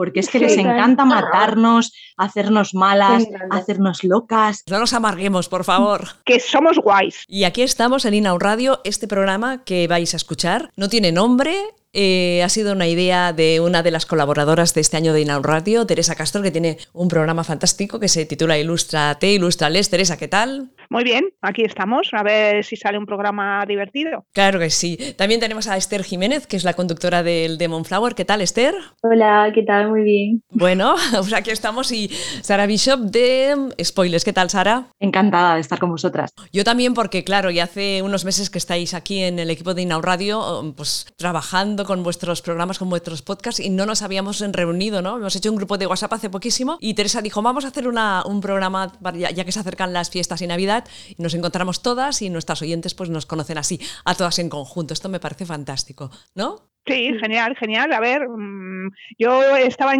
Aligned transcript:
porque 0.00 0.20
es 0.20 0.30
que 0.30 0.38
les 0.38 0.56
encanta 0.56 1.04
matarnos, 1.04 1.92
hacernos 2.16 2.72
malas, 2.72 3.26
hacernos 3.50 4.02
locas. 4.02 4.62
No 4.66 4.78
nos 4.78 4.94
amarguemos, 4.94 5.50
por 5.50 5.62
favor. 5.62 6.08
Que 6.24 6.40
somos 6.40 6.78
guays. 6.78 7.24
Y 7.28 7.44
aquí 7.44 7.60
estamos 7.60 8.06
en 8.06 8.14
Inaun 8.14 8.40
Radio. 8.40 8.80
Este 8.84 9.06
programa 9.06 9.62
que 9.62 9.88
vais 9.88 10.14
a 10.14 10.16
escuchar 10.16 10.70
no 10.74 10.88
tiene 10.88 11.12
nombre, 11.12 11.54
eh, 11.92 12.42
ha 12.42 12.48
sido 12.48 12.72
una 12.72 12.88
idea 12.88 13.34
de 13.34 13.60
una 13.60 13.82
de 13.82 13.90
las 13.90 14.06
colaboradoras 14.06 14.72
de 14.72 14.80
este 14.80 14.96
año 14.96 15.12
de 15.12 15.20
Inaun 15.20 15.44
Radio, 15.44 15.84
Teresa 15.84 16.14
Castro, 16.14 16.40
que 16.40 16.50
tiene 16.50 16.78
un 16.94 17.08
programa 17.08 17.44
fantástico 17.44 18.00
que 18.00 18.08
se 18.08 18.24
titula 18.24 18.56
Ilustrate, 18.56 19.30
Ilustrales. 19.34 19.90
Teresa, 19.90 20.16
¿qué 20.16 20.28
tal? 20.28 20.70
Muy 20.92 21.04
bien, 21.04 21.26
aquí 21.40 21.62
estamos, 21.62 22.08
a 22.12 22.24
ver 22.24 22.64
si 22.64 22.74
sale 22.74 22.98
un 22.98 23.06
programa 23.06 23.64
divertido. 23.64 24.26
Claro 24.32 24.58
que 24.58 24.70
sí. 24.70 24.98
También 25.16 25.38
tenemos 25.38 25.68
a 25.68 25.76
Esther 25.76 26.02
Jiménez, 26.02 26.48
que 26.48 26.56
es 26.56 26.64
la 26.64 26.74
conductora 26.74 27.22
del 27.22 27.58
Demon 27.58 27.84
Flower. 27.84 28.16
¿Qué 28.16 28.24
tal, 28.24 28.40
Esther? 28.40 28.74
Hola, 29.02 29.52
¿qué 29.54 29.62
tal? 29.62 29.88
Muy 29.88 30.02
bien. 30.02 30.42
Bueno, 30.50 30.96
pues 31.12 31.32
aquí 31.32 31.50
estamos 31.50 31.92
y 31.92 32.08
Sara 32.42 32.66
Bishop 32.66 33.02
de 33.02 33.72
Spoilers. 33.84 34.24
¿Qué 34.24 34.32
tal, 34.32 34.50
Sara? 34.50 34.88
Encantada 34.98 35.54
de 35.54 35.60
estar 35.60 35.78
con 35.78 35.90
vosotras. 35.90 36.32
Yo 36.52 36.64
también, 36.64 36.92
porque 36.92 37.22
claro, 37.22 37.52
ya 37.52 37.64
hace 37.64 38.02
unos 38.02 38.24
meses 38.24 38.50
que 38.50 38.58
estáis 38.58 38.92
aquí 38.92 39.22
en 39.22 39.38
el 39.38 39.48
equipo 39.50 39.74
de 39.74 39.82
Inaun 39.82 40.02
Radio, 40.02 40.74
pues 40.76 41.06
trabajando 41.16 41.84
con 41.84 42.02
vuestros 42.02 42.42
programas, 42.42 42.80
con 42.80 42.90
vuestros 42.90 43.22
podcasts 43.22 43.60
y 43.60 43.70
no 43.70 43.86
nos 43.86 44.02
habíamos 44.02 44.40
reunido, 44.40 45.02
¿no? 45.02 45.18
Hemos 45.18 45.36
hecho 45.36 45.52
un 45.52 45.56
grupo 45.56 45.78
de 45.78 45.86
WhatsApp 45.86 46.14
hace 46.14 46.30
poquísimo 46.30 46.78
y 46.80 46.94
Teresa 46.94 47.22
dijo, 47.22 47.42
vamos 47.42 47.64
a 47.64 47.68
hacer 47.68 47.86
una, 47.86 48.24
un 48.26 48.40
programa 48.40 48.90
ya, 49.14 49.44
que 49.44 49.52
se 49.52 49.60
acercan 49.60 49.92
las 49.92 50.10
fiestas 50.10 50.42
y 50.42 50.48
Navidad 50.48 50.79
y 51.16 51.22
nos 51.22 51.34
encontramos 51.34 51.82
todas 51.82 52.22
y 52.22 52.30
nuestras 52.30 52.62
oyentes 52.62 52.94
pues 52.94 53.10
nos 53.10 53.26
conocen 53.26 53.58
así, 53.58 53.80
a 54.04 54.14
todas 54.14 54.38
en 54.38 54.48
conjunto. 54.48 54.94
Esto 54.94 55.08
me 55.08 55.20
parece 55.20 55.46
fantástico, 55.46 56.10
¿no? 56.34 56.70
Sí, 56.86 57.12
genial, 57.20 57.56
genial. 57.56 57.92
A 57.92 58.00
ver, 58.00 58.28
mm, 58.28 58.90
yo 59.18 59.56
estaba 59.56 59.92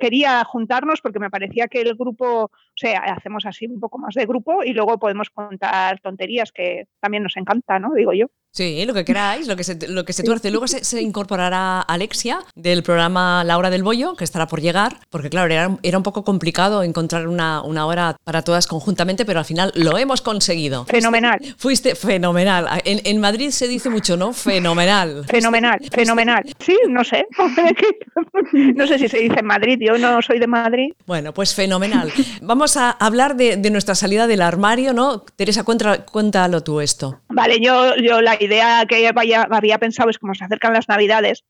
quería 0.00 0.44
juntarnos 0.44 1.00
porque 1.00 1.20
me 1.20 1.30
parecía 1.30 1.68
que 1.68 1.80
el 1.80 1.94
grupo, 1.94 2.44
o 2.44 2.50
sea, 2.74 3.00
hacemos 3.00 3.46
así 3.46 3.66
un 3.66 3.80
poco 3.80 3.98
más 3.98 4.14
de 4.14 4.26
grupo 4.26 4.64
y 4.64 4.72
luego 4.72 4.98
podemos 4.98 5.30
contar 5.30 6.00
tonterías 6.00 6.52
que 6.52 6.86
también 7.00 7.22
nos 7.22 7.36
encanta, 7.36 7.78
¿no? 7.78 7.92
Digo 7.94 8.12
yo. 8.12 8.26
Sí, 8.54 8.84
lo 8.86 8.94
que 8.94 9.04
queráis, 9.04 9.48
lo 9.48 9.56
que 9.56 9.64
se, 9.64 9.76
lo 9.88 10.04
que 10.04 10.12
se 10.12 10.22
tuerce. 10.22 10.48
Luego 10.52 10.68
se, 10.68 11.02
incorporará 11.02 11.80
Alexia 11.80 12.38
del 12.54 12.84
programa 12.84 13.42
La 13.42 13.58
Hora 13.58 13.68
del 13.68 13.82
Bollo, 13.82 14.14
que 14.14 14.22
estará 14.22 14.46
por 14.46 14.60
llegar, 14.60 15.00
porque 15.10 15.28
claro, 15.28 15.52
era, 15.52 15.76
era 15.82 15.98
un 15.98 16.04
poco 16.04 16.22
complicado 16.22 16.84
encontrar 16.84 17.26
una, 17.26 17.62
una, 17.62 17.84
hora 17.84 18.16
para 18.22 18.42
todas 18.42 18.68
conjuntamente, 18.68 19.24
pero 19.24 19.40
al 19.40 19.44
final 19.44 19.72
lo 19.74 19.98
hemos 19.98 20.22
conseguido. 20.22 20.84
Fenomenal. 20.84 21.40
Fuiste, 21.58 21.96
fenomenal. 21.96 22.68
En, 22.84 23.00
en, 23.02 23.20
Madrid 23.20 23.50
se 23.50 23.66
dice 23.66 23.90
mucho, 23.90 24.16
¿no? 24.16 24.32
Fenomenal. 24.32 25.24
Fenomenal, 25.28 25.80
fenomenal. 25.90 26.44
Sí, 26.60 26.76
no 26.88 27.02
sé. 27.02 27.26
no 28.52 28.86
sé 28.86 29.00
si 29.00 29.08
se 29.08 29.18
dice 29.18 29.40
en 29.40 29.46
Madrid, 29.46 29.78
yo 29.80 29.98
no 29.98 30.22
soy 30.22 30.38
de 30.38 30.46
Madrid. 30.46 30.92
Bueno, 31.06 31.34
pues 31.34 31.56
fenomenal. 31.56 32.12
Vamos 32.40 32.76
a 32.76 32.92
hablar 32.92 33.34
de, 33.34 33.56
de 33.56 33.70
nuestra 33.70 33.96
salida 33.96 34.28
del 34.28 34.42
armario, 34.42 34.92
¿no? 34.92 35.22
Teresa, 35.34 35.64
cuéntalo 35.64 36.62
tú 36.62 36.80
esto. 36.80 37.18
Vale, 37.30 37.58
yo, 37.60 37.96
yo 37.96 38.20
la 38.20 38.36
idea 38.44 38.84
que 38.86 39.08
había 39.08 39.78
pensado 39.78 40.10
es 40.10 40.18
como 40.18 40.34
se 40.34 40.44
acercan 40.44 40.72
las 40.72 40.88
Navidades 40.88 41.44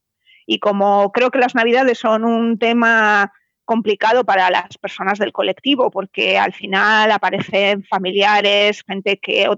y 0.47 0.59
como 0.59 1.13
creo 1.13 1.31
que 1.31 1.39
las 1.39 1.55
Navidades 1.55 1.99
son 1.99 2.25
un 2.25 2.59
tema 2.59 3.33
complicado 3.65 4.25
para 4.25 4.51
las 4.51 4.77
personas 4.79 5.19
del 5.19 5.33
colectivo 5.33 5.91
porque 5.91 6.39
al 6.39 6.53
final 6.53 7.11
aparecen 7.11 7.83
familiares, 7.85 8.83
gente 8.87 9.19
que, 9.19 9.49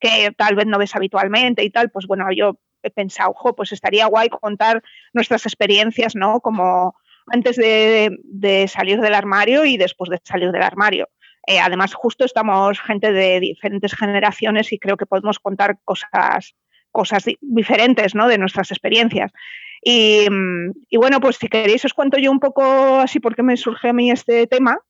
que 0.00 0.32
tal 0.36 0.54
vez 0.54 0.66
no 0.66 0.78
ves 0.78 0.94
habitualmente 0.94 1.64
y 1.64 1.70
tal, 1.70 1.90
pues 1.90 2.06
bueno, 2.06 2.26
yo 2.34 2.58
he 2.82 2.90
pensado, 2.90 3.30
ojo, 3.30 3.56
pues 3.56 3.72
estaría 3.72 4.06
guay 4.06 4.28
contar 4.28 4.82
nuestras 5.12 5.44
experiencias, 5.46 6.14
¿no? 6.14 6.40
Como 6.40 6.94
antes 7.26 7.56
de, 7.56 8.16
de 8.22 8.68
salir 8.68 9.00
del 9.00 9.14
armario 9.14 9.64
y 9.64 9.76
después 9.76 10.08
de 10.08 10.20
salir 10.22 10.52
del 10.52 10.62
armario. 10.62 11.08
Eh, 11.46 11.58
además, 11.60 11.94
justo 11.94 12.24
estamos 12.24 12.80
gente 12.80 13.12
de 13.12 13.40
diferentes 13.40 13.94
generaciones 13.94 14.72
y 14.72 14.78
creo 14.78 14.96
que 14.96 15.06
podemos 15.06 15.38
contar 15.38 15.78
cosas, 15.84 16.54
cosas 16.98 17.24
diferentes 17.40 18.16
¿no? 18.16 18.26
de 18.26 18.38
nuestras 18.38 18.72
experiencias. 18.72 19.30
Y, 19.80 20.26
bueno, 20.96 21.20
pues 21.20 21.36
si 21.36 21.46
queréis 21.46 21.84
os 21.84 21.94
cuento 21.94 22.18
yo 22.18 22.32
un 22.32 22.40
poco 22.40 22.64
así 22.98 23.20
por 23.20 23.36
qué 23.36 23.44
me 23.44 23.56
surge 23.56 23.90
a 23.90 23.92
mí 23.92 24.10
este 24.10 24.48
tema. 24.48 24.80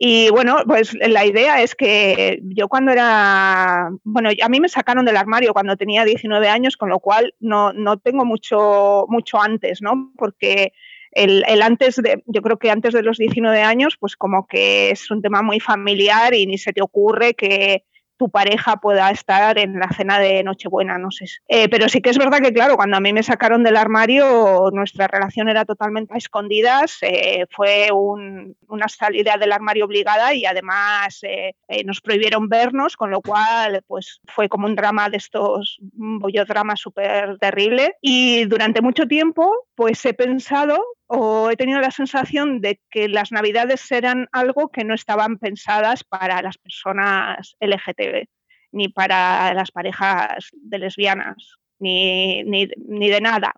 Y 0.00 0.30
bueno, 0.30 0.56
pues 0.66 0.94
la 0.94 1.24
idea 1.24 1.62
es 1.62 1.76
que 1.76 2.40
yo 2.42 2.66
cuando 2.66 2.90
era, 2.90 3.88
bueno, 4.02 4.30
a 4.42 4.48
mí 4.48 4.58
me 4.58 4.68
sacaron 4.68 5.04
del 5.04 5.16
armario 5.16 5.52
cuando 5.52 5.76
tenía 5.76 6.04
19 6.04 6.48
años, 6.48 6.76
con 6.76 6.88
lo 6.88 6.98
cual 6.98 7.34
no, 7.38 7.72
no 7.72 7.98
tengo 7.98 8.24
mucho, 8.24 9.06
mucho 9.08 9.40
antes, 9.40 9.80
¿no? 9.80 10.10
Porque 10.16 10.72
el, 11.12 11.62
antes 11.62 11.96
de, 12.02 12.24
yo 12.26 12.42
creo 12.42 12.58
que 12.58 12.72
antes 12.72 12.94
de 12.94 13.02
los 13.02 13.16
19 13.16 13.62
años, 13.62 13.96
pues 14.00 14.16
como 14.16 14.48
que 14.48 14.90
es 14.90 15.08
un 15.12 15.22
tema 15.22 15.42
muy 15.42 15.60
familiar 15.60 16.34
y 16.34 16.46
ni 16.46 16.58
se 16.58 16.72
te 16.72 16.82
ocurre 16.82 17.34
que 17.34 17.84
tu 18.18 18.28
pareja 18.28 18.76
pueda 18.76 19.10
estar 19.10 19.58
en 19.58 19.78
la 19.78 19.88
cena 19.90 20.18
de 20.18 20.42
Nochebuena, 20.42 20.98
no 20.98 21.10
sé. 21.10 21.26
Eh, 21.46 21.68
pero 21.68 21.88
sí 21.88 22.00
que 22.00 22.10
es 22.10 22.18
verdad 22.18 22.40
que, 22.40 22.52
claro, 22.52 22.76
cuando 22.76 22.96
a 22.96 23.00
mí 23.00 23.12
me 23.12 23.22
sacaron 23.22 23.62
del 23.62 23.76
armario, 23.76 24.70
nuestra 24.72 25.06
relación 25.06 25.48
era 25.48 25.64
totalmente 25.64 26.14
a 26.14 26.18
escondidas, 26.18 26.98
eh, 27.02 27.46
fue 27.50 27.88
una 27.92 28.88
salida 28.88 29.36
del 29.38 29.52
armario 29.52 29.84
obligada 29.84 30.34
y 30.34 30.44
además 30.44 31.20
eh, 31.22 31.54
nos 31.84 32.00
prohibieron 32.00 32.48
vernos, 32.48 32.96
con 32.96 33.10
lo 33.10 33.22
cual, 33.22 33.82
pues 33.86 34.20
fue 34.26 34.48
como 34.48 34.66
un 34.66 34.74
drama 34.74 35.08
de 35.08 35.18
estos, 35.18 35.78
un 35.96 36.18
bollodrama 36.18 36.76
súper 36.76 37.38
terrible. 37.38 37.94
Y 38.02 38.44
durante 38.46 38.82
mucho 38.82 39.06
tiempo, 39.06 39.50
pues 39.74 40.04
he 40.04 40.12
pensado 40.12 40.82
o 41.08 41.50
he 41.50 41.56
tenido 41.56 41.80
la 41.80 41.90
sensación 41.90 42.60
de 42.60 42.80
que 42.90 43.08
las 43.08 43.32
navidades 43.32 43.90
eran 43.90 44.28
algo 44.30 44.68
que 44.68 44.84
no 44.84 44.94
estaban 44.94 45.38
pensadas 45.38 46.04
para 46.04 46.42
las 46.42 46.58
personas 46.58 47.56
LGTB, 47.60 48.26
ni 48.72 48.88
para 48.88 49.54
las 49.54 49.70
parejas 49.70 50.50
de 50.52 50.78
lesbianas, 50.78 51.56
ni, 51.78 52.44
de 52.44 53.20
nada, 53.22 53.54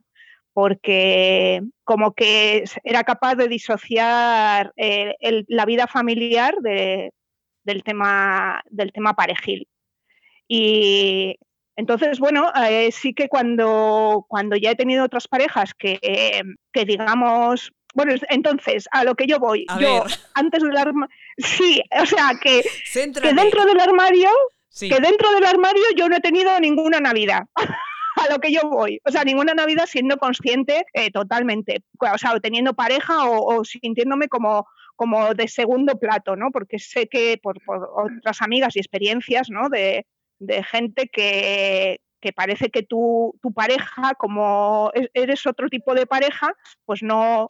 porque 0.53 1.61
como 1.83 2.15
que 2.15 2.65
era 2.85 3.03
capaz 3.03 3.35
de 3.35 3.49
disociar 3.49 4.73
eh, 4.77 5.17
la 5.49 5.67
vida 5.67 5.89
familiar 5.89 6.55
del, 6.61 7.83
tema, 7.83 8.63
del 8.71 8.93
tema 8.93 9.15
parejil. 9.15 9.67
Y 10.47 11.37
entonces, 11.81 12.19
bueno, 12.19 12.53
eh, 12.69 12.93
sí 12.93 13.15
que 13.15 13.29
cuando, 13.29 14.27
cuando 14.29 14.55
ya 14.55 14.73
he 14.73 14.77
tenido 14.77 15.03
otras 15.03 15.27
parejas 15.27 15.73
que, 15.73 15.99
que 16.73 16.85
digamos, 16.85 17.73
bueno, 17.95 18.13
entonces, 18.29 18.87
a 18.93 19.03
lo 19.03 19.15
que 19.15 19.27
yo 19.27 19.39
voy, 19.39 19.65
yo 19.81 20.05
antes 20.35 20.63
del 20.63 20.77
armario, 20.77 21.09
sí, 21.39 21.83
o 21.99 22.05
sea, 22.05 22.33
que, 22.39 22.61
que 22.93 23.33
dentro 23.33 23.65
del 23.65 23.81
armario, 23.81 24.29
que 24.79 25.01
dentro 25.01 25.33
del 25.33 25.47
armario 25.47 25.83
yo 25.97 26.11
no 26.11 26.17
he 26.17 26.21
tenido 26.21 26.61
ninguna 26.61 27.01
Navidad. 27.01 27.45
a 28.17 28.31
lo 28.31 28.41
que 28.41 28.53
yo 28.53 28.61
voy. 28.69 29.01
O 29.07 29.11
sea, 29.11 29.25
ninguna 29.25 29.55
Navidad 29.55 29.87
siendo 29.87 30.19
consciente 30.19 30.85
eh, 30.93 31.11
totalmente. 31.11 31.83
O 31.99 32.19
sea, 32.19 32.39
teniendo 32.41 32.75
pareja 32.75 33.25
o, 33.25 33.65
sintiéndome 33.65 34.29
como, 34.29 34.67
como 34.97 35.33
de 35.33 35.49
segundo 35.49 35.99
plato, 35.99 36.37
¿no? 36.37 36.51
Porque 36.51 36.79
sé 36.79 37.07
que 37.09 37.39
por, 37.43 37.65
por 37.65 37.89
otras 37.97 38.43
amigas 38.43 38.77
y 38.77 38.81
experiencias, 38.81 39.49
¿no? 39.49 39.71
De, 39.71 40.07
de 40.41 40.65
gente 40.65 41.09
que, 41.09 42.01
parece 42.35 42.71
que 42.71 42.83
tu, 42.83 43.39
tu, 43.41 43.53
pareja, 43.53 44.15
como 44.19 44.91
e-, 44.95 45.11
eres 45.15 45.47
otro 45.47 45.69
tipo 45.69 45.95
de 45.95 46.07
pareja, 46.07 46.53
pues 46.85 47.03
no, 47.03 47.47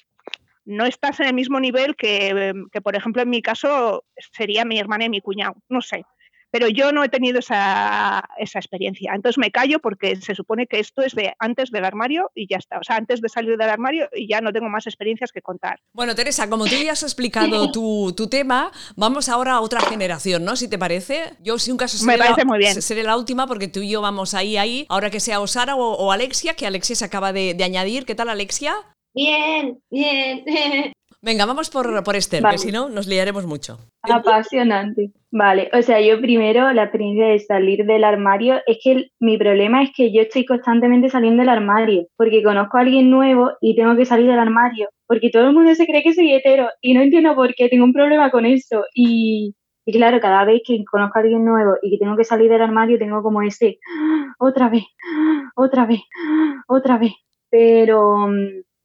no 0.66 0.84
estás 0.84 1.20
en 1.20 1.26
el 1.26 1.34
mismo 1.34 1.58
nivel 1.58 1.96
que, 1.96 2.52
que, 2.70 2.80
por 2.82 2.94
ejemplo, 2.94 3.22
en 3.22 3.30
mi 3.30 3.40
caso 3.40 4.04
sería 4.32 4.64
mi 4.64 4.78
hermana 4.78 5.06
y 5.06 5.08
mi 5.08 5.20
cuñado. 5.20 5.56
No 5.68 5.80
sé 5.80 6.04
pero 6.50 6.68
yo 6.68 6.92
no 6.92 7.04
he 7.04 7.08
tenido 7.08 7.38
esa, 7.38 8.24
experiencia. 8.38 9.12
Entonces 9.14 9.38
me 9.38 9.50
callo 9.50 9.78
porque 9.78 10.16
se 10.16 10.34
supone 10.34 10.66
que 10.66 10.80
esto 10.80 11.02
es 11.02 11.14
de 11.14 11.34
antes 11.38 11.70
del 11.70 11.84
armario 11.84 12.30
y 12.34 12.48
ya 12.48 12.58
está. 12.58 12.78
O 12.78 12.84
sea, 12.84 12.96
antes 12.96 13.20
de 13.20 13.28
salir 13.28 13.56
del 13.56 13.68
armario 13.68 14.08
y 14.14 14.28
ya 14.28 14.40
no 14.40 14.52
tengo 14.52 14.68
más 14.68 14.86
experiencias 14.86 15.32
que 15.32 15.42
contar. 15.42 15.80
Bueno, 15.92 16.14
Teresa, 16.14 16.48
como 16.48 16.64
tú 16.64 16.74
ya 16.74 16.92
has 16.92 17.02
explicado 17.02 17.70
tu, 17.70 18.28
tema, 18.30 18.70
vamos 18.96 19.28
ahora 19.28 19.54
a 19.54 19.60
otra 19.60 19.80
generación, 19.80 20.44
¿no? 20.44 20.56
Si 20.56 20.68
te 20.68 20.78
parece. 20.78 21.32
Yo, 21.40 21.58
si 21.58 21.70
un 21.70 21.76
caso 21.76 21.98
seré, 21.98 22.12
me 22.12 22.18
parece 22.18 22.44
muy 22.44 22.58
bien. 22.58 22.80
seré 22.80 23.02
la 23.02 23.16
última 23.16 23.46
porque 23.46 23.68
tú 23.68 23.80
y 23.80 23.90
yo 23.90 24.00
vamos 24.00 24.34
ahí, 24.34 24.56
ahí. 24.56 24.86
Ahora 24.88 25.10
que 25.10 25.20
sea 25.20 25.40
Osara 25.40 25.74
o, 25.74 25.94
o 25.94 26.12
Alexia, 26.12 26.54
que 26.54 26.66
Alexia 26.66 26.96
se 26.96 27.04
acaba 27.04 27.32
de, 27.32 27.54
de 27.54 27.64
añadir. 27.64 28.04
¿Qué 28.04 28.14
tal, 28.14 28.28
Alexia? 28.28 28.74
Bien, 29.14 29.80
bien. 29.90 30.92
Venga, 31.22 31.44
vamos 31.44 31.68
por, 31.68 32.02
por 32.02 32.16
Esther, 32.16 32.42
que 32.50 32.56
si 32.56 32.72
no 32.72 32.88
nos 32.88 33.06
liaremos 33.06 33.44
mucho. 33.44 33.78
Apasionante. 34.02 35.12
Vale, 35.30 35.70
o 35.74 35.82
sea, 35.82 36.00
yo 36.00 36.18
primero 36.20 36.72
la 36.72 36.84
experiencia 36.84 37.26
de 37.26 37.38
salir 37.38 37.84
del 37.84 38.04
armario 38.04 38.60
es 38.66 38.78
que 38.82 39.10
mi 39.20 39.36
problema 39.36 39.82
es 39.82 39.90
que 39.94 40.12
yo 40.12 40.22
estoy 40.22 40.46
constantemente 40.46 41.10
saliendo 41.10 41.42
del 41.42 41.50
armario, 41.50 42.06
porque 42.16 42.42
conozco 42.42 42.78
a 42.78 42.80
alguien 42.80 43.10
nuevo 43.10 43.50
y 43.60 43.76
tengo 43.76 43.94
que 43.96 44.06
salir 44.06 44.28
del 44.28 44.38
armario, 44.38 44.88
porque 45.06 45.30
todo 45.30 45.48
el 45.48 45.52
mundo 45.52 45.74
se 45.74 45.86
cree 45.86 46.02
que 46.02 46.14
soy 46.14 46.32
hetero 46.32 46.68
y 46.80 46.94
no 46.94 47.02
entiendo 47.02 47.34
por 47.34 47.54
qué, 47.54 47.68
tengo 47.68 47.84
un 47.84 47.92
problema 47.92 48.30
con 48.30 48.46
eso. 48.46 48.84
Y, 48.94 49.54
y 49.84 49.92
claro, 49.92 50.20
cada 50.20 50.44
vez 50.46 50.62
que 50.66 50.82
conozco 50.90 51.18
a 51.18 51.22
alguien 51.22 51.44
nuevo 51.44 51.74
y 51.82 51.90
que 51.90 52.02
tengo 52.02 52.16
que 52.16 52.24
salir 52.24 52.50
del 52.50 52.62
armario, 52.62 52.98
tengo 52.98 53.22
como 53.22 53.42
ese, 53.42 53.78
otra 54.38 54.70
vez, 54.70 54.84
otra 55.54 55.84
vez, 55.84 56.00
otra 56.66 56.96
vez. 56.96 57.12
Pero 57.50 58.26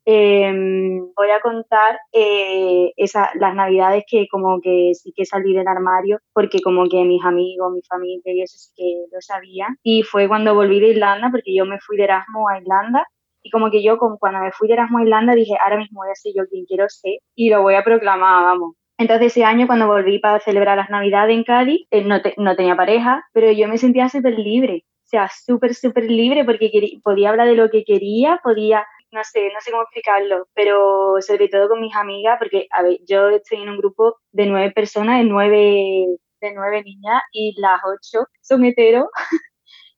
em, 0.06 1.00
voy 1.16 1.30
a 1.32 1.42
contar 1.42 2.00
eh, 2.12 2.92
esa, 2.98 3.32
las 3.36 3.56
navidades 3.56 4.04
que 4.08 4.28
como 4.30 4.62
que 4.62 4.92
sí 4.94 5.12
que 5.16 5.26
salí 5.26 5.54
del 5.54 5.68
armario, 5.68 6.20
porque 6.34 6.62
como 6.62 6.88
que 6.88 7.04
mis 7.04 7.24
amigos, 7.26 7.74
mi 7.74 7.82
familia 7.90 8.34
y 8.34 8.42
eso 8.42 8.58
sí 8.58 8.72
que 8.76 9.06
lo 9.12 9.22
sabían. 9.22 9.78
Y 9.84 10.04
fue 10.04 10.28
cuando 10.28 10.56
volví 10.56 10.80
de 10.80 10.90
Irlanda, 10.90 11.30
porque 11.32 11.56
yo 11.56 11.66
me 11.66 11.80
fui 11.80 11.98
de 11.98 12.04
Erasmus 12.06 12.52
a 12.52 12.60
Irlanda 12.60 13.08
y 13.44 13.52
como 13.52 13.70
que 13.70 13.84
yo, 13.84 13.98
cuando 14.00 14.40
me 14.40 14.52
fui 14.52 14.68
de 14.68 14.74
Erasmus 14.74 15.02
a 15.02 15.04
Irlanda, 15.04 15.36
dije, 15.36 15.54
ahora 15.64 15.78
mismo 15.78 16.02
voy 16.02 16.10
a 16.12 16.16
ser 16.16 16.34
yo 16.36 16.48
quien 16.48 16.66
quiero 16.66 16.90
ser 16.90 17.20
y 17.36 17.50
lo 17.50 17.62
voy 17.62 17.76
a 17.76 17.84
proclamar, 17.84 18.44
vamos. 18.44 18.76
Entonces 18.98 19.28
ese 19.28 19.44
año 19.44 19.68
cuando 19.68 19.88
volví 19.88 20.20
para 20.20 20.40
celebrar 20.40 20.78
las 20.78 20.90
Navidades 20.90 21.36
en 21.36 21.44
Cádiz, 21.44 21.86
eh, 21.92 22.04
no, 22.04 22.22
no, 22.38 22.56
tenía 22.56 22.76
pareja, 22.76 23.26
pero 23.34 23.52
yo 23.52 23.68
me 23.68 23.78
sentía 23.78 24.08
súper 24.10 24.40
libre, 24.40 24.86
o 24.88 25.08
sea, 25.08 25.30
súper, 25.30 25.76
súper 25.76 26.06
libre 26.06 26.46
porque 26.46 26.72
podía 27.04 27.30
hablar 27.30 27.48
de 27.48 27.56
lo 27.56 27.70
que 27.70 27.84
quería, 27.84 28.40
podía, 28.44 28.86
no 29.16 29.24
sé, 29.24 29.50
no 29.54 29.62
sé 29.62 29.72
cómo 29.72 29.84
explicarlo, 29.84 30.48
pero 30.54 31.16
sobre 31.22 31.48
todo 31.48 31.70
con 31.70 31.82
mis 31.82 31.96
amigas, 31.96 32.38
porque, 32.38 32.68
a 32.72 32.84
ver, 32.84 33.00
yo 33.08 33.30
estoy 33.30 33.62
en 33.62 33.70
un 33.70 33.78
grupo 33.78 34.18
de 34.32 34.46
nueve 34.46 34.72
personas, 34.72 35.20
de 35.20 35.24
nueve, 35.24 36.06
de 36.42 36.54
nueve 36.54 36.84
niñas 36.84 37.22
y 37.32 37.56
las 37.60 37.80
ocho 37.86 38.28
son 38.42 38.66
heteros 38.66 39.08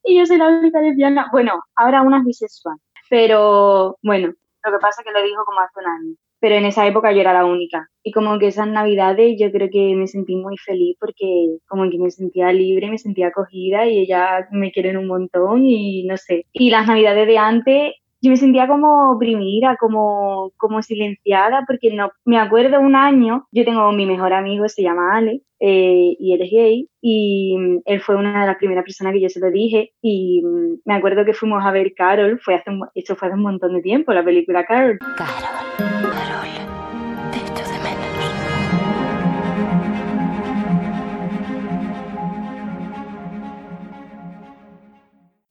y 0.04 0.18
yo 0.20 0.26
soy 0.26 0.38
la 0.38 0.48
única 0.48 0.80
lesbiana, 0.80 1.30
bueno, 1.32 1.60
ahora 1.76 2.04
una 2.04 2.24
bisexual, 2.24 2.78
pero 3.10 3.98
bueno, 4.04 4.28
lo 4.64 4.72
que 4.72 4.80
pasa 4.80 5.02
es 5.02 5.06
que 5.06 5.12
lo 5.12 5.26
dijo 5.26 5.44
como 5.46 5.60
hace 5.62 5.80
un 5.80 5.88
año. 5.88 6.16
Pero 6.40 6.54
en 6.54 6.66
esa 6.66 6.86
época 6.86 7.12
yo 7.12 7.22
era 7.22 7.34
la 7.34 7.46
única. 7.46 7.90
Y 8.04 8.12
como 8.12 8.38
que 8.38 8.48
esas 8.48 8.68
navidades 8.68 9.38
yo 9.40 9.52
creo 9.52 9.70
que 9.72 9.96
me 9.96 10.06
sentí 10.06 10.36
muy 10.36 10.56
feliz 10.58 10.96
porque 11.00 11.58
como 11.68 11.90
que 11.90 11.98
me 11.98 12.12
sentía 12.12 12.54
libre, 12.54 12.92
me 12.92 13.00
sentía 13.00 13.30
acogida 13.30 13.88
y 13.88 13.98
ellas 13.98 14.46
me 14.52 14.72
quieren 14.72 14.98
un 14.98 15.08
montón 15.08 15.66
y 15.66 16.04
no 16.04 16.16
sé. 16.16 16.46
Y 16.54 16.70
las 16.70 16.86
navidades 16.86 17.26
de 17.26 17.38
antes 17.40 17.94
yo 18.22 18.32
me 18.32 18.38
sentía 18.38 18.68
como 18.68 19.12
oprimida, 19.12 19.78
como, 19.80 20.52
como 20.58 20.82
silenciada, 20.82 21.64
porque 21.68 21.94
no 21.94 22.12
me 22.26 22.40
acuerdo 22.40 22.80
un 22.80 22.96
año, 22.96 23.48
yo 23.52 23.64
tengo 23.64 23.92
mi 23.92 24.06
mejor 24.06 24.34
amigo, 24.34 24.68
se 24.68 24.84
llama 24.84 25.16
Ale, 25.16 25.42
eh, 25.60 26.16
y 26.20 26.34
él 26.34 26.42
es 26.42 26.52
gay, 26.52 26.90
y 27.02 27.58
mm, 27.58 27.82
él 27.86 28.02
fue 28.02 28.16
una 28.16 28.42
de 28.42 28.48
las 28.48 28.58
primeras 28.58 28.84
personas 28.84 29.14
que 29.14 29.22
yo 29.22 29.30
se 29.30 29.40
lo 29.40 29.52
dije, 29.52 29.92
y 30.02 30.42
mm, 30.44 30.82
me 30.86 30.96
acuerdo 30.96 31.26
que 31.26 31.34
fuimos 31.34 31.64
a 31.64 31.72
ver 31.72 31.94
Carol, 31.96 32.40
fue 32.40 32.56
hace, 32.56 32.72
esto 32.96 33.16
fue 33.16 33.28
hace 33.28 33.38
un 33.38 33.44
montón 33.44 33.74
de 33.74 33.82
tiempo, 33.82 34.14
la 34.14 34.24
película 34.24 34.66
Carol. 34.66 34.98
Carol. 35.18 35.58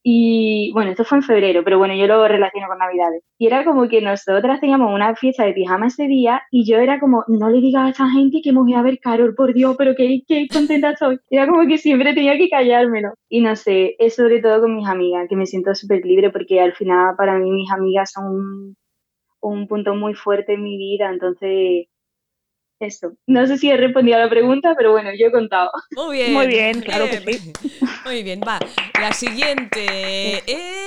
Y 0.09 0.71
bueno, 0.71 0.91
esto 0.91 1.03
fue 1.03 1.17
en 1.17 1.23
febrero, 1.25 1.65
pero 1.65 1.79
bueno, 1.79 1.93
yo 1.93 2.07
lo 2.07 2.25
relaciono 2.25 2.69
con 2.69 2.77
Navidades. 2.77 3.23
Y 3.37 3.47
era 3.47 3.65
como 3.65 3.89
que 3.89 3.99
nosotras 3.99 4.61
teníamos 4.61 4.93
una 4.93 5.13
fiesta 5.15 5.43
de 5.43 5.51
pijama 5.51 5.87
ese 5.87 6.07
día 6.07 6.43
y 6.49 6.65
yo 6.65 6.77
era 6.77 7.01
como, 7.01 7.25
no 7.27 7.49
le 7.49 7.59
digas 7.59 7.87
a 7.87 7.89
esa 7.89 8.09
gente 8.09 8.39
que 8.41 8.51
hemos 8.51 8.69
ido 8.69 8.79
a 8.79 8.83
ver 8.83 8.99
Carol, 8.99 9.35
por 9.35 9.53
Dios, 9.53 9.75
pero 9.77 9.95
qué, 9.97 10.21
qué 10.25 10.47
contenta 10.49 10.91
estoy. 10.91 11.19
Era 11.29 11.45
como 11.45 11.67
que 11.67 11.77
siempre 11.77 12.13
tenía 12.13 12.37
que 12.37 12.47
callármelo. 12.47 13.15
Y 13.27 13.41
no 13.41 13.57
sé, 13.57 13.97
es 13.99 14.15
sobre 14.15 14.41
todo 14.41 14.61
con 14.61 14.77
mis 14.77 14.87
amigas, 14.87 15.27
que 15.27 15.35
me 15.35 15.45
siento 15.45 15.75
súper 15.75 16.05
libre 16.05 16.29
porque 16.29 16.61
al 16.61 16.71
final 16.71 17.15
para 17.17 17.37
mí 17.37 17.51
mis 17.51 17.69
amigas 17.69 18.09
son 18.13 18.27
un, 18.27 18.75
un 19.41 19.67
punto 19.67 19.93
muy 19.93 20.13
fuerte 20.13 20.53
en 20.53 20.63
mi 20.63 20.77
vida, 20.77 21.09
entonces 21.11 21.87
eso. 22.79 23.11
No 23.25 23.45
sé 23.45 23.57
si 23.57 23.69
he 23.69 23.75
respondido 23.75 24.17
a 24.17 24.21
la 24.21 24.29
pregunta, 24.29 24.73
pero 24.77 24.91
bueno, 24.91 25.09
yo 25.19 25.27
he 25.27 25.31
contado. 25.31 25.69
Muy 25.97 26.15
bien. 26.15 26.33
Muy 26.33 26.47
bien, 26.47 26.79
claro 26.79 27.05
que 27.05 27.17
sí. 27.17 27.51
Muy 28.07 28.23
bien, 28.23 28.39
va. 28.39 28.57
La 29.01 29.11
siguiente 29.11 30.41
es 30.47 30.86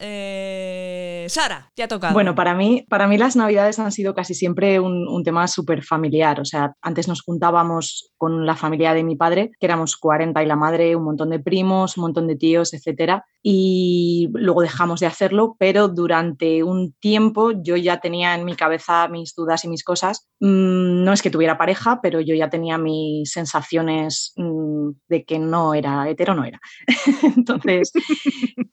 eh, 0.00 1.26
Sara, 1.28 1.70
te 1.74 1.82
ha 1.82 1.88
tocado. 1.88 2.12
Bueno, 2.12 2.34
para 2.34 2.54
mí, 2.54 2.84
para 2.88 3.06
mí 3.06 3.18
las 3.18 3.36
navidades 3.36 3.78
han 3.78 3.92
sido 3.92 4.14
casi 4.14 4.34
siempre 4.34 4.80
un, 4.80 5.22
tema 5.24 5.48
súper 5.48 5.82
familiar. 5.82 6.40
O 6.40 6.44
sea, 6.44 6.74
antes 6.82 7.08
nos 7.08 7.22
juntábamos 7.22 8.12
con 8.18 8.44
la 8.44 8.56
familia 8.56 8.92
de 8.92 9.04
mi 9.04 9.16
padre, 9.16 9.52
que 9.58 9.66
éramos 9.66 9.96
40 9.96 10.42
y 10.42 10.46
la 10.46 10.56
madre, 10.56 10.96
un 10.96 11.04
montón 11.04 11.30
de 11.30 11.38
primos, 11.38 11.96
un 11.96 12.02
montón 12.02 12.26
de 12.26 12.36
tíos, 12.36 12.74
etcétera. 12.74 13.24
Y 13.42 14.28
luego 14.32 14.62
dejamos 14.62 15.00
de 15.00 15.06
hacerlo, 15.06 15.56
pero 15.58 15.88
durante 15.88 16.62
un 16.62 16.94
tiempo 17.00 17.52
yo 17.52 17.76
ya 17.76 18.00
tenía 18.00 18.34
en 18.34 18.44
mi 18.44 18.54
cabeza 18.54 19.08
mis 19.08 19.34
dudas 19.34 19.64
y 19.64 19.68
mis 19.68 19.84
cosas. 19.84 20.28
Mm, 20.40 21.04
no 21.04 21.12
es 21.12 21.22
que 21.22 21.30
tuviera 21.30 21.56
pareja, 21.56 22.00
pero 22.02 22.20
yo 22.20 22.34
ya 22.34 22.50
tenía 22.50 22.76
mis 22.76 23.30
sensaciones 23.30 24.32
mm, 24.36 24.90
de 25.08 25.24
que 25.24 25.38
no 25.38 25.74
era 25.74 26.08
hetero, 26.08 26.34
no 26.34 26.44
era. 26.44 26.60
Entonces, 27.36 27.92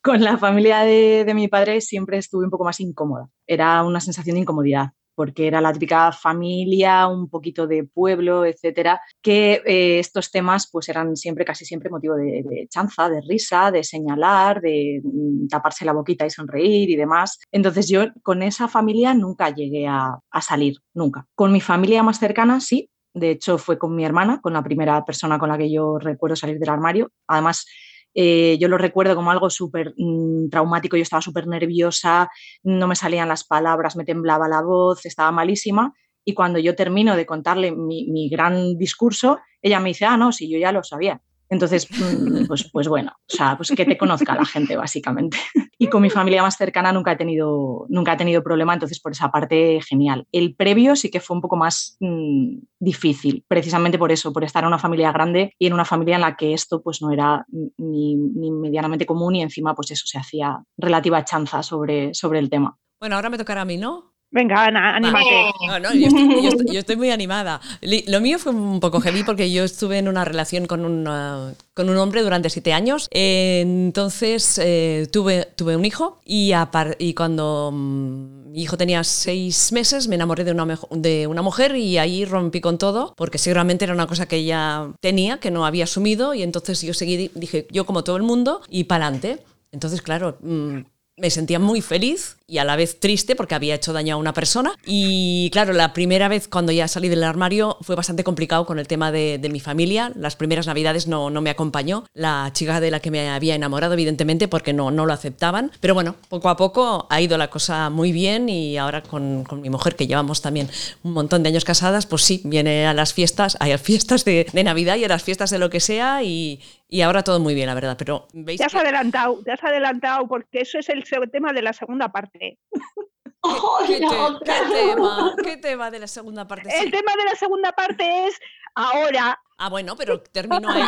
con 0.01 0.21
la 0.21 0.37
familia 0.37 0.80
de, 0.83 1.31
mi 1.33 1.47
padre 1.47 1.81
siempre 1.81 2.17
estuve 2.17 2.45
un 2.45 2.51
poco 2.51 2.63
más 2.63 2.79
incómoda. 2.79 3.29
Era 3.47 3.83
una 3.83 3.99
sensación 3.99 4.35
de 4.35 4.41
incomodidad 4.41 4.89
porque 5.13 5.45
era 5.45 5.61
la 5.61 5.73
típica 5.73 6.11
familia, 6.13 7.05
un 7.07 7.29
poquito 7.29 7.67
de 7.67 7.83
pueblo, 7.83 8.45
etcétera, 8.45 9.01
que 9.21 9.61
eh, 9.65 9.99
estos 9.99 10.31
temas 10.31 10.69
pues 10.71 10.89
eran 10.89 11.15
siempre, 11.15 11.45
casi 11.45 11.65
siempre 11.65 11.91
motivo 11.91 12.15
de, 12.15 12.65
chanza, 12.69 13.09
de 13.09 13.21
risa, 13.21 13.71
de 13.71 13.83
señalar, 13.83 14.61
de 14.61 15.01
mm, 15.03 15.47
taparse 15.47 15.85
la 15.85 15.93
boquita 15.93 16.25
y 16.25 16.31
sonreír 16.31 16.89
y 16.89 16.95
demás. 16.95 17.39
Entonces 17.51 17.87
yo 17.87 18.05
con 18.23 18.41
esa 18.41 18.67
familia 18.67 19.13
nunca 19.13 19.53
llegué 19.53 19.85
a 19.85 20.21
salir, 20.41 20.77
nunca. 20.93 21.27
Con 21.35 21.51
mi 21.51 21.61
familia 21.61 22.01
más 22.01 22.17
cercana 22.17 22.59
sí, 22.61 22.89
de 23.13 23.31
hecho 23.31 23.57
fue 23.57 23.77
con 23.77 23.95
mi 23.95 24.05
hermana, 24.05 24.39
con 24.41 24.53
la 24.53 24.63
primera 24.63 25.03
persona 25.05 25.37
con 25.37 25.49
la 25.49 25.57
que 25.57 25.71
yo 25.71 25.97
recuerdo 25.99 26.35
salir 26.35 26.59
del 26.59 26.69
armario. 26.69 27.11
Además, 27.27 27.65
eh, 28.13 28.57
yo 28.59 28.67
lo 28.67 28.77
recuerdo 28.77 29.15
como 29.15 29.31
algo 29.31 29.49
súper 29.49 29.93
mm, 29.97 30.49
traumático, 30.49 30.97
yo 30.97 31.03
estaba 31.03 31.21
súper 31.21 31.47
nerviosa, 31.47 32.29
no 32.63 32.87
me 32.87 32.95
salían 32.95 33.29
las 33.29 33.43
palabras, 33.43 33.95
me 33.95 34.05
temblaba 34.05 34.47
la 34.47 34.61
voz, 34.61 35.05
estaba 35.05 35.31
malísima. 35.31 35.93
Y 36.23 36.33
cuando 36.33 36.59
yo 36.59 36.75
termino 36.75 37.15
de 37.15 37.25
contarle 37.25 37.71
mi, 37.71 38.07
mi 38.11 38.29
gran 38.29 38.77
discurso, 38.77 39.39
ella 39.61 39.79
me 39.79 39.89
dice, 39.89 40.05
ah, 40.05 40.17
no, 40.17 40.31
sí, 40.31 40.49
yo 40.49 40.59
ya 40.59 40.71
lo 40.71 40.83
sabía. 40.83 41.21
Entonces, 41.51 41.85
mm, 41.91 42.45
pues, 42.47 42.69
pues 42.71 42.87
bueno, 42.87 43.11
o 43.11 43.35
sea, 43.35 43.57
pues 43.57 43.71
que 43.75 43.83
te 43.83 43.97
conozca 43.97 44.33
la 44.35 44.45
gente, 44.45 44.75
básicamente. 44.75 45.37
Y 45.77 45.87
con 45.87 46.03
mi 46.03 46.11
familia 46.11 46.43
más 46.43 46.57
cercana 46.57 46.93
nunca 46.93 47.11
he 47.11 47.15
tenido, 47.15 47.87
nunca 47.89 48.13
he 48.13 48.17
tenido 48.17 48.43
problema, 48.43 48.71
entonces 48.75 48.99
por 48.99 49.13
esa 49.13 49.31
parte, 49.31 49.79
genial. 49.81 50.27
El 50.31 50.53
previo 50.55 50.95
sí 50.95 51.09
que 51.09 51.19
fue 51.19 51.35
un 51.35 51.41
poco 51.41 51.55
más 51.55 51.97
mm, 51.99 52.59
difícil, 52.79 53.43
precisamente 53.47 53.97
por 53.97 54.11
eso, 54.11 54.31
por 54.31 54.43
estar 54.43 54.63
en 54.63 54.67
una 54.67 54.77
familia 54.77 55.11
grande 55.11 55.55
y 55.57 55.65
en 55.65 55.73
una 55.73 55.83
familia 55.83 56.15
en 56.15 56.21
la 56.21 56.35
que 56.35 56.53
esto 56.53 56.83
pues 56.83 57.01
no 57.01 57.11
era 57.11 57.47
ni, 57.49 58.15
ni 58.15 58.51
medianamente 58.51 59.07
común 59.07 59.35
y 59.37 59.41
encima 59.41 59.73
pues 59.73 59.89
eso 59.89 60.05
se 60.05 60.19
hacía 60.19 60.63
relativa 60.77 61.25
chanza 61.25 61.63
sobre, 61.63 62.13
sobre 62.13 62.37
el 62.37 62.51
tema. 62.51 62.77
Bueno, 62.99 63.15
ahora 63.15 63.31
me 63.31 63.39
tocará 63.39 63.61
a 63.61 63.65
mí, 63.65 63.77
¿no? 63.77 64.10
Venga, 64.33 64.65
Ana, 64.65 64.95
anímate. 64.95 65.25
No, 65.67 65.79
no, 65.79 65.93
yo, 65.93 66.79
estoy, 66.79 66.95
muy 66.95 67.11
animada. 67.11 67.59
Lo 68.07 68.21
mío 68.21 68.39
fue 68.39 68.53
un 68.53 68.79
poco 68.79 69.01
heavy 69.01 69.23
porque 69.23 69.51
yo 69.51 69.65
estuve 69.65 69.97
en 69.97 70.07
una 70.07 70.23
relación 70.23 70.67
con, 70.67 70.85
un 70.85 71.53
con 71.73 71.89
un 71.89 71.97
hombre 71.97 72.23
durante 72.23 72.49
siete 72.49 72.71
años. 72.71 73.09
entonces 73.11 74.57
eh, 74.63 75.09
tuve, 75.11 75.49
tuve 75.57 75.75
un 75.75 75.83
hijo 75.83 76.21
y, 76.23 76.53
y 76.99 77.13
cuando 77.13 77.71
mm, 77.73 78.51
mi 78.51 78.61
hijo 78.61 78.77
tenía 78.77 79.03
seis 79.03 79.73
meses 79.73 80.07
me 80.07 80.15
enamoré 80.15 80.45
de 80.45 80.51
una, 80.51 80.79
de 80.91 81.27
una 81.27 81.41
mujer 81.41 81.75
y 81.75 81.97
ahí 81.97 82.23
rompí 82.23 82.61
con 82.61 82.77
todo 82.77 83.13
porque 83.17 83.37
seguramente 83.37 83.83
era 83.83 83.93
una 83.93 84.07
cosa 84.07 84.27
que 84.27 84.37
ella 84.37 84.91
tenía, 85.01 85.39
que 85.39 85.51
no 85.51 85.65
había 85.65 85.83
asumido 85.83 86.33
y 86.33 86.43
entonces 86.43 86.81
yo 86.81 86.93
seguí, 86.93 87.31
dije, 87.35 87.67
yo 87.69 87.85
como 87.85 88.05
todo 88.05 88.15
el 88.15 88.23
mundo 88.23 88.61
y 88.69 88.85
para 88.85 89.07
adelante. 89.07 89.43
Entonces, 89.73 90.01
claro, 90.01 90.37
mm, 90.41 90.79
me 91.21 91.29
sentía 91.29 91.59
muy 91.59 91.81
feliz 91.81 92.37
y 92.47 92.57
a 92.57 92.65
la 92.65 92.75
vez 92.75 92.99
triste 92.99 93.35
porque 93.35 93.55
había 93.55 93.75
hecho 93.75 93.93
daño 93.93 94.15
a 94.15 94.17
una 94.17 94.33
persona. 94.33 94.73
Y 94.85 95.49
claro, 95.51 95.71
la 95.71 95.93
primera 95.93 96.27
vez 96.27 96.47
cuando 96.47 96.71
ya 96.71 96.87
salí 96.87 97.07
del 97.07 97.23
armario 97.23 97.77
fue 97.81 97.95
bastante 97.95 98.23
complicado 98.23 98.65
con 98.65 98.79
el 98.79 98.87
tema 98.87 99.11
de, 99.11 99.39
mi 99.51 99.59
familia. 99.59 100.11
Las 100.15 100.35
primeras 100.35 100.67
navidades 100.67 101.07
no, 101.07 101.29
no, 101.29 101.41
me 101.41 101.49
acompañó 101.49 102.05
la 102.13 102.49
chica 102.53 102.79
de 102.79 102.89
la 102.89 102.99
que 102.99 103.11
me 103.11 103.29
había 103.29 103.55
enamorado, 103.55 103.93
evidentemente, 103.93 104.47
porque 104.47 104.73
no, 104.73 104.91
no 104.91 105.05
lo 105.05 105.13
aceptaban. 105.13 105.71
Pero 105.79 105.93
bueno, 105.93 106.15
poco 106.27 106.49
a 106.49 106.57
poco 106.57 107.07
ha 107.09 107.21
ido 107.21 107.37
la 107.37 107.49
cosa 107.49 107.89
muy 107.89 108.11
bien 108.11 108.49
y 108.49 108.77
ahora 108.77 109.03
con, 109.03 109.43
con 109.43 109.61
mi 109.61 109.69
mujer, 109.69 109.95
que 109.95 110.07
llevamos 110.07 110.41
también 110.41 110.69
un 111.03 111.13
montón 111.13 111.43
de 111.43 111.49
años 111.49 111.65
casadas, 111.65 112.05
pues 112.05 112.23
sí, 112.23 112.41
viene 112.43 112.87
a 112.87 112.93
las 112.93 113.13
fiestas, 113.13 113.57
hay 113.59 113.77
fiestas 113.77 114.25
de, 114.25 114.47
de 114.51 114.63
Navidad 114.63 114.95
y 114.97 115.05
a 115.05 115.07
las 115.07 115.23
fiestas 115.23 115.51
de 115.51 115.59
lo 115.59 115.69
que 115.69 115.79
sea 115.79 116.23
y, 116.23 116.59
y 116.93 117.01
ahora 117.03 117.23
todo 117.23 117.39
muy 117.39 117.55
bien, 117.55 117.67
la 117.67 117.73
verdad, 117.73 117.95
pero 117.97 118.27
¿veis 118.33 118.59
Te 118.59 118.65
has 118.65 118.75
adelantado, 118.75 119.41
te 119.41 119.53
has 119.53 119.63
adelantado, 119.63 120.27
porque 120.27 120.59
eso 120.59 120.77
es 120.77 120.89
el 120.89 121.05
tema 121.31 121.53
de 121.53 121.61
la 121.61 121.71
segunda 121.71 122.09
parte. 122.09 122.59
¿Qué, 123.87 123.99
tema? 123.99 125.35
¿Qué 125.41 125.57
tema 125.57 125.89
de 125.89 125.99
la 125.99 126.07
segunda 126.07 126.45
parte? 126.45 126.69
El 126.79 126.91
tema 126.91 127.13
de 127.15 127.23
la 127.23 127.35
segunda 127.35 127.71
parte 127.71 128.27
es 128.27 128.37
ahora. 128.75 129.39
Ah, 129.57 129.69
bueno, 129.69 129.95
pero 129.95 130.21
termino 130.21 130.69
ahí. 130.69 130.83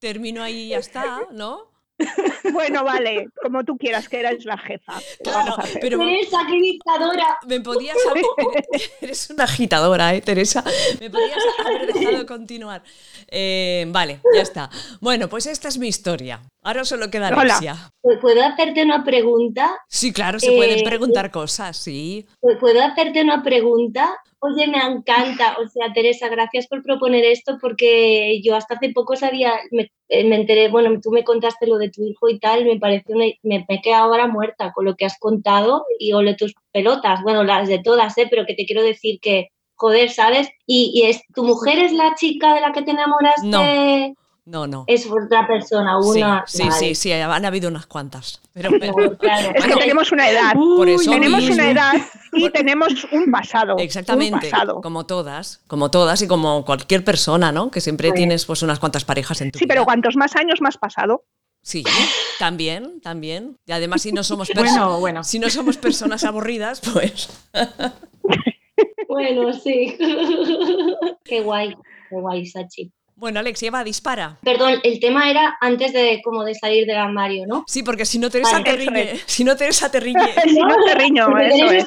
Termino 0.00 0.42
ahí 0.42 0.64
y 0.64 0.68
ya 0.70 0.78
está, 0.78 1.20
¿no? 1.30 1.70
Bueno, 2.52 2.84
vale, 2.84 3.28
como 3.42 3.64
tú 3.64 3.76
quieras, 3.76 4.08
que 4.08 4.20
eres 4.20 4.44
la 4.44 4.58
jefa. 4.58 4.94
Claro, 5.22 5.56
pero 5.80 5.98
Teresa, 5.98 6.38
qué 6.48 6.56
dictadora. 6.60 7.38
me 7.46 7.60
podías 7.60 7.96
haber... 8.08 8.24
Eres 9.00 9.30
una 9.30 9.44
agitadora, 9.44 10.14
¿eh, 10.14 10.20
Teresa? 10.20 10.62
Me 11.00 11.10
podías 11.10 11.38
haber 11.64 11.92
dejado 11.92 12.26
continuar. 12.26 12.82
Eh, 13.28 13.86
vale, 13.88 14.20
ya 14.34 14.42
está. 14.42 14.70
Bueno, 15.00 15.28
pues 15.28 15.46
esta 15.46 15.68
es 15.68 15.78
mi 15.78 15.88
historia. 15.88 16.40
Ahora 16.66 16.84
solo 16.84 17.08
queda 17.10 17.28
Hola. 17.28 17.40
Alexia. 17.42 17.76
¿Puedo 18.20 18.42
hacerte 18.44 18.82
una 18.82 19.04
pregunta? 19.04 19.70
Sí, 19.88 20.12
claro, 20.12 20.40
se 20.40 20.50
pueden 20.50 20.80
Eh, 20.80 20.84
preguntar 20.84 21.30
cosas, 21.30 21.76
sí. 21.76 22.26
¿Puedo 22.58 22.82
hacerte 22.82 23.22
una 23.22 23.40
pregunta? 23.44 24.12
Oye, 24.40 24.66
me 24.66 24.78
encanta. 24.78 25.56
O 25.64 25.68
sea, 25.68 25.92
Teresa, 25.92 26.28
gracias 26.28 26.66
por 26.66 26.82
proponer 26.82 27.24
esto 27.24 27.58
porque 27.60 28.40
yo 28.42 28.56
hasta 28.56 28.74
hace 28.74 28.90
poco 28.92 29.14
sabía, 29.14 29.52
me, 29.70 29.92
eh, 30.08 30.24
me 30.24 30.34
enteré, 30.34 30.68
bueno, 30.68 30.90
tú 31.00 31.12
me 31.12 31.22
contaste 31.22 31.68
lo 31.68 31.78
de 31.78 31.88
tu 31.90 32.02
hijo 32.04 32.28
y 32.28 32.40
tal, 32.40 32.64
me 32.64 32.80
pareció, 32.80 33.14
una- 33.14 33.26
me, 33.44 33.64
me 33.68 33.74
he 33.76 33.80
quedado 33.80 34.06
ahora 34.12 34.26
muerta 34.26 34.72
con 34.72 34.86
lo 34.86 34.96
que 34.96 35.04
has 35.06 35.18
contado 35.20 35.84
y 36.00 36.14
ole 36.14 36.34
tus 36.34 36.52
pelotas, 36.72 37.22
bueno, 37.22 37.44
las 37.44 37.68
de 37.68 37.78
todas, 37.78 38.18
¿eh? 38.18 38.26
Pero 38.28 38.44
que 38.44 38.54
te 38.54 38.66
quiero 38.66 38.82
decir 38.82 39.20
que, 39.22 39.50
joder, 39.76 40.10
¿sabes? 40.10 40.48
Y, 40.66 40.90
y 40.94 41.02
es, 41.10 41.22
¿tu 41.32 41.44
mujer 41.44 41.78
es 41.78 41.92
la 41.92 42.16
chica 42.16 42.54
de 42.54 42.60
la 42.60 42.72
que 42.72 42.82
te 42.82 42.90
enamoraste? 42.90 43.46
No. 43.46 43.62
No, 44.46 44.66
no. 44.68 44.84
Es 44.86 45.06
otra 45.10 45.44
persona, 45.46 45.96
Sí, 46.00 46.08
una. 46.22 46.44
sí, 46.46 46.62
Vale. 46.62 46.72
sí, 46.72 46.94
sí, 46.94 47.12
han 47.12 47.44
habido 47.44 47.68
unas 47.68 47.86
cuantas. 47.86 48.40
Pero, 48.52 48.70
No, 48.70 48.78
claro. 49.18 49.50
Es 49.54 49.64
que 49.64 49.74
tenemos 49.74 50.12
una 50.12 50.30
edad. 50.30 50.52
por 50.54 50.88
eso 50.88 51.10
tenemos 51.10 51.40
mismo. 51.40 51.54
una 51.56 51.70
edad 51.70 51.92
y 52.32 52.42
Por- 52.42 52.52
tenemos 52.52 52.92
un 53.10 53.30
pasado. 53.32 53.74
Exactamente, 53.78 54.46
Un 54.46 54.50
pasado. 54.52 54.80
como 54.82 55.04
todas, 55.04 55.62
como 55.66 55.90
todas 55.90 56.22
y 56.22 56.28
como 56.28 56.64
cualquier 56.64 57.02
persona, 57.04 57.50
¿no? 57.50 57.72
Que 57.72 57.80
siempre 57.80 58.10
Sí. 58.10 58.14
tienes 58.14 58.44
pues 58.46 58.62
unas 58.62 58.78
cuantas 58.78 59.04
parejas 59.04 59.40
en 59.40 59.50
tu 59.50 59.58
Sí, 59.58 59.64
vida. 59.64 59.74
pero 59.74 59.84
cuantos 59.84 60.14
más 60.14 60.36
años, 60.36 60.60
más 60.60 60.78
pasado. 60.78 61.24
Sí, 61.62 61.82
también, 62.38 63.00
también. 63.00 63.58
Y 63.66 63.72
además 63.72 64.02
si 64.02 64.12
no 64.12 64.22
somos 64.22 64.48
Bueno, 64.54 65.00
bueno. 65.00 65.24
si 65.24 65.40
no 65.40 65.50
somos 65.50 65.76
personas 65.76 66.22
aburridas, 66.22 66.80
pues 66.92 67.28
Bueno, 69.08 69.52
sí. 69.52 69.96
qué 71.24 71.40
guay, 71.40 71.74
qué 72.10 72.16
guay, 72.16 72.46
Sachi. 72.46 72.92
Bueno, 73.16 73.40
Alexia, 73.40 73.70
va, 73.70 73.82
dispara. 73.82 74.38
Perdón, 74.42 74.74
el 74.82 75.00
tema 75.00 75.30
era 75.30 75.56
antes 75.62 75.94
de 75.94 76.20
como 76.22 76.44
de 76.44 76.54
salir 76.54 76.86
del 76.86 76.98
armario, 76.98 77.46
¿no? 77.46 77.64
Sí, 77.66 77.82
porque 77.82 78.04
si 78.04 78.18
no 78.18 78.28
Teresa 78.28 78.58
Vale, 78.60 78.64
te 78.64 78.76
riñe, 78.76 79.16
si 79.26 79.42
no 79.42 79.56
Teresa 79.56 79.90
te 79.90 80.00
riñe. 80.00 80.34
si 80.44 80.60
no 80.60 80.76
te 80.84 80.94
riño, 80.94 81.26
Porque 81.30 81.48
eso 81.48 81.70
es. 81.70 81.86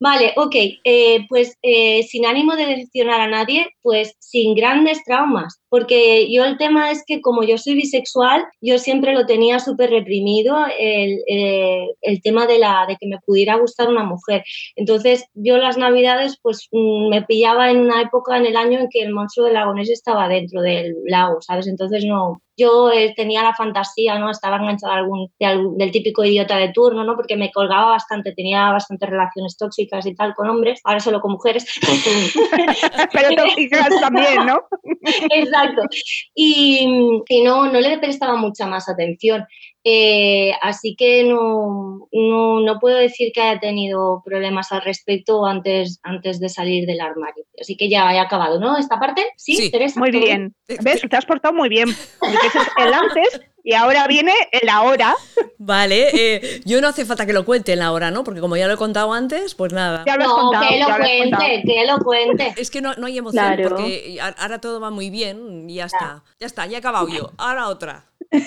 Vale, 0.00 0.32
ok. 0.36 0.54
eh, 0.84 1.26
pues 1.28 1.56
eh, 1.62 2.02
sin 2.04 2.24
ánimo 2.24 2.56
de 2.56 2.64
decepcionar 2.64 3.20
a 3.20 3.28
nadie, 3.28 3.68
pues 3.82 4.14
sin 4.20 4.54
grandes 4.54 5.04
traumas. 5.04 5.60
Porque 5.68 6.32
yo 6.32 6.44
el 6.44 6.56
tema 6.58 6.90
es 6.90 7.02
que 7.06 7.20
como 7.20 7.42
yo 7.42 7.58
soy 7.58 7.74
bisexual, 7.74 8.44
yo 8.60 8.78
siempre 8.78 9.12
lo 9.12 9.26
tenía 9.26 9.58
súper 9.58 9.90
reprimido, 9.90 10.56
el, 10.78 11.20
eh, 11.28 11.88
el 12.02 12.22
tema 12.22 12.46
de, 12.46 12.58
la, 12.58 12.86
de 12.88 12.96
que 12.96 13.06
me 13.06 13.18
pudiera 13.24 13.56
gustar 13.56 13.88
una 13.88 14.04
mujer. 14.04 14.44
Entonces 14.76 15.26
yo 15.34 15.58
las 15.58 15.76
navidades 15.76 16.38
pues 16.42 16.68
mm, 16.72 17.08
me 17.10 17.22
pillaba 17.22 17.70
en 17.70 17.78
una 17.78 18.02
época 18.02 18.36
en 18.36 18.46
el 18.46 18.56
año 18.56 18.80
en 18.80 18.88
que 18.90 19.02
el 19.02 19.12
monstruo 19.12 19.46
del 19.46 19.54
lagonés 19.54 19.90
estaba 19.90 20.28
dentro 20.28 20.62
del 20.62 20.94
lago, 21.06 21.40
¿sabes? 21.40 21.66
Entonces 21.66 22.04
no, 22.04 22.40
yo 22.58 22.90
eh, 22.90 23.14
tenía 23.16 23.42
la 23.42 23.54
fantasía, 23.54 24.18
¿no? 24.18 24.30
Estaba 24.30 24.56
enganchada 24.56 24.94
algún, 24.96 25.32
de 25.38 25.46
algún- 25.46 25.78
del 25.78 25.90
típico 25.92 26.24
idiota 26.24 26.56
de 26.56 26.70
turno, 26.72 27.04
¿no? 27.04 27.14
Porque 27.16 27.36
me 27.36 27.52
colgaba 27.52 27.90
bastante, 27.92 28.32
tenía 28.32 28.70
bastantes 28.72 29.08
relaciones 29.08 29.56
tóxicas 29.56 30.04
y 30.06 30.14
tal 30.14 30.34
con 30.34 30.50
hombres, 30.50 30.80
ahora 30.84 31.00
solo 31.00 31.20
con 31.20 31.32
mujeres. 31.32 31.64
Pero 33.12 33.28
tóxicas 33.36 33.88
también, 34.00 34.46
¿no? 34.46 34.60
Exacto. 35.30 35.82
Y, 36.34 37.22
y 37.28 37.42
no, 37.44 37.70
no 37.70 37.80
le 37.80 37.98
prestaba 37.98 38.36
mucha 38.36 38.66
más 38.66 38.88
atención. 38.88 39.46
Eh, 39.84 40.52
así 40.60 40.96
que 40.96 41.24
no, 41.24 42.08
no, 42.12 42.60
no 42.60 42.78
puedo 42.80 42.96
decir 42.96 43.30
que 43.32 43.40
haya 43.40 43.60
tenido 43.60 44.22
problemas 44.24 44.72
al 44.72 44.82
respecto 44.82 45.46
antes, 45.46 46.00
antes 46.02 46.40
de 46.40 46.48
salir 46.48 46.86
del 46.86 47.00
armario. 47.00 47.44
Así 47.60 47.76
que 47.76 47.88
ya 47.88 48.12
he 48.12 48.18
acabado, 48.18 48.58
¿no? 48.60 48.76
¿Esta 48.76 48.98
parte? 48.98 49.24
Sí, 49.36 49.56
Sí. 49.56 49.70
Teresa. 49.70 49.98
Muy 50.00 50.10
¿todo 50.10 50.20
bien. 50.22 50.54
¿Ves? 50.82 51.02
Te 51.08 51.16
has 51.16 51.26
portado 51.26 51.54
muy 51.54 51.68
bien. 51.68 51.88
Porque 52.20 52.84
el 52.84 52.92
antes 52.94 53.40
y 53.68 53.74
ahora 53.74 54.06
viene 54.06 54.32
el 54.50 54.66
ahora. 54.70 55.14
Vale, 55.58 56.08
eh, 56.14 56.60
yo 56.64 56.80
no 56.80 56.88
hace 56.88 57.04
falta 57.04 57.26
que 57.26 57.34
lo 57.34 57.44
cuente 57.44 57.74
en 57.74 57.80
la 57.80 57.92
hora, 57.92 58.10
¿no? 58.10 58.24
Porque 58.24 58.40
como 58.40 58.56
ya 58.56 58.66
lo 58.66 58.72
he 58.72 58.76
contado 58.78 59.12
antes, 59.12 59.54
pues 59.54 59.74
nada. 59.74 60.04
Ya 60.06 60.16
lo 60.16 60.22
has 60.22 60.28
No, 60.28 60.36
contado. 60.36 60.64
que 60.70 60.78
lo 60.78 60.86
cuente, 60.96 61.62
que 61.66 61.86
lo 61.86 61.98
cuente. 61.98 62.54
Es 62.56 62.70
que 62.70 62.80
no, 62.80 62.94
no 62.94 63.06
hay 63.06 63.18
emoción 63.18 63.44
Claro. 63.44 63.68
porque 63.68 64.18
ahora 64.38 64.58
todo 64.58 64.80
va 64.80 64.88
muy 64.90 65.10
bien 65.10 65.68
y 65.68 65.74
ya 65.74 65.84
está. 65.84 66.24
Ya 66.40 66.46
está, 66.46 66.64
ya 66.64 66.76
he 66.76 66.80
acabado 66.80 67.08
yo. 67.08 67.32
Ahora 67.36 67.68
otra. 67.68 68.06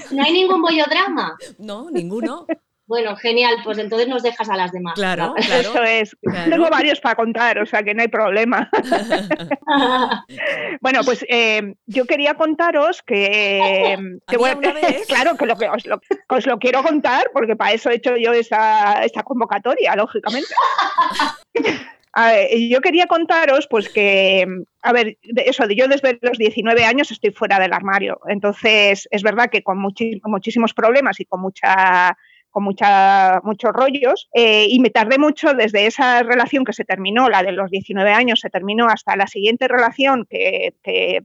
No 0.10 0.24
hay 0.24 0.32
ningún 0.34 0.60
bollodrama. 0.60 1.38
No, 1.60 1.92
ninguno. 1.92 2.48
Bueno, 2.92 3.16
genial, 3.16 3.56
pues 3.64 3.78
entonces 3.78 4.10
nos 4.10 4.22
dejas 4.22 4.50
a 4.50 4.58
las 4.58 4.74
demás. 4.74 4.96
Claro, 4.96 5.34
Eso 5.38 5.72
claro. 5.72 5.88
es. 5.88 6.14
Claro. 6.22 6.52
Tengo 6.52 6.70
varios 6.70 7.00
para 7.00 7.16
contar, 7.16 7.58
o 7.60 7.66
sea 7.66 7.84
que 7.84 7.94
no 7.94 8.02
hay 8.02 8.10
problema. 8.10 8.70
Bueno, 10.82 11.02
pues 11.06 11.24
eh, 11.30 11.76
yo 11.86 12.06
quería 12.06 12.34
contaros 12.34 13.02
que, 13.04 13.98
que 14.28 14.36
¿Había 14.36 14.56
bueno, 14.56 14.62
claro 15.08 15.38
que, 15.38 15.46
lo 15.46 15.56
que 15.56 15.70
os, 15.70 15.86
lo, 15.86 16.00
que 16.00 16.18
os 16.28 16.46
lo 16.46 16.60
quiero 16.60 16.82
contar 16.84 17.30
porque 17.34 17.56
para 17.56 17.74
eso 17.74 17.90
he 17.90 17.96
hecho 17.96 18.18
yo 18.18 18.34
esta, 18.34 19.04
esta 19.06 19.24
convocatoria, 19.24 19.96
lógicamente. 19.96 20.54
A 22.14 22.32
ver, 22.32 22.50
yo 22.70 22.82
quería 22.82 23.08
contaros, 23.08 23.68
pues 23.70 23.88
que, 23.88 24.46
a 24.82 24.92
ver, 24.92 25.18
eso, 25.46 25.66
de 25.66 25.76
yo 25.76 25.88
desde 25.88 26.20
los 26.22 26.38
19 26.38 26.84
años 26.84 27.10
estoy 27.10 27.32
fuera 27.32 27.58
del 27.58 27.72
armario. 27.72 28.20
Entonces, 28.28 29.08
es 29.12 29.24
verdad 29.24 29.50
que 29.50 29.64
con 29.64 29.80
muchísimos 29.80 30.74
problemas 30.74 31.22
y 31.22 31.26
con 31.26 31.40
mucha 31.40 32.18
con 32.52 32.64
mucha, 32.64 33.40
muchos 33.44 33.72
rollos 33.74 34.30
eh, 34.34 34.68
y 34.70 34.80
me 34.80 34.90
tardé 34.90 35.18
mucho 35.18 35.54
desde 35.54 35.88
esa 35.88 36.22
relación 36.24 36.64
que 36.64 36.74
se 36.74 36.86
terminó, 36.86 37.30
la 37.30 37.44
de 37.44 37.54
los 37.54 37.72
19 37.72 38.12
años 38.12 38.42
se 38.42 38.50
terminó 38.50 38.88
hasta 38.88 39.16
la 39.16 39.28
siguiente 39.28 39.68
relación 39.68 40.28
que, 40.30 40.76
que, 40.84 41.24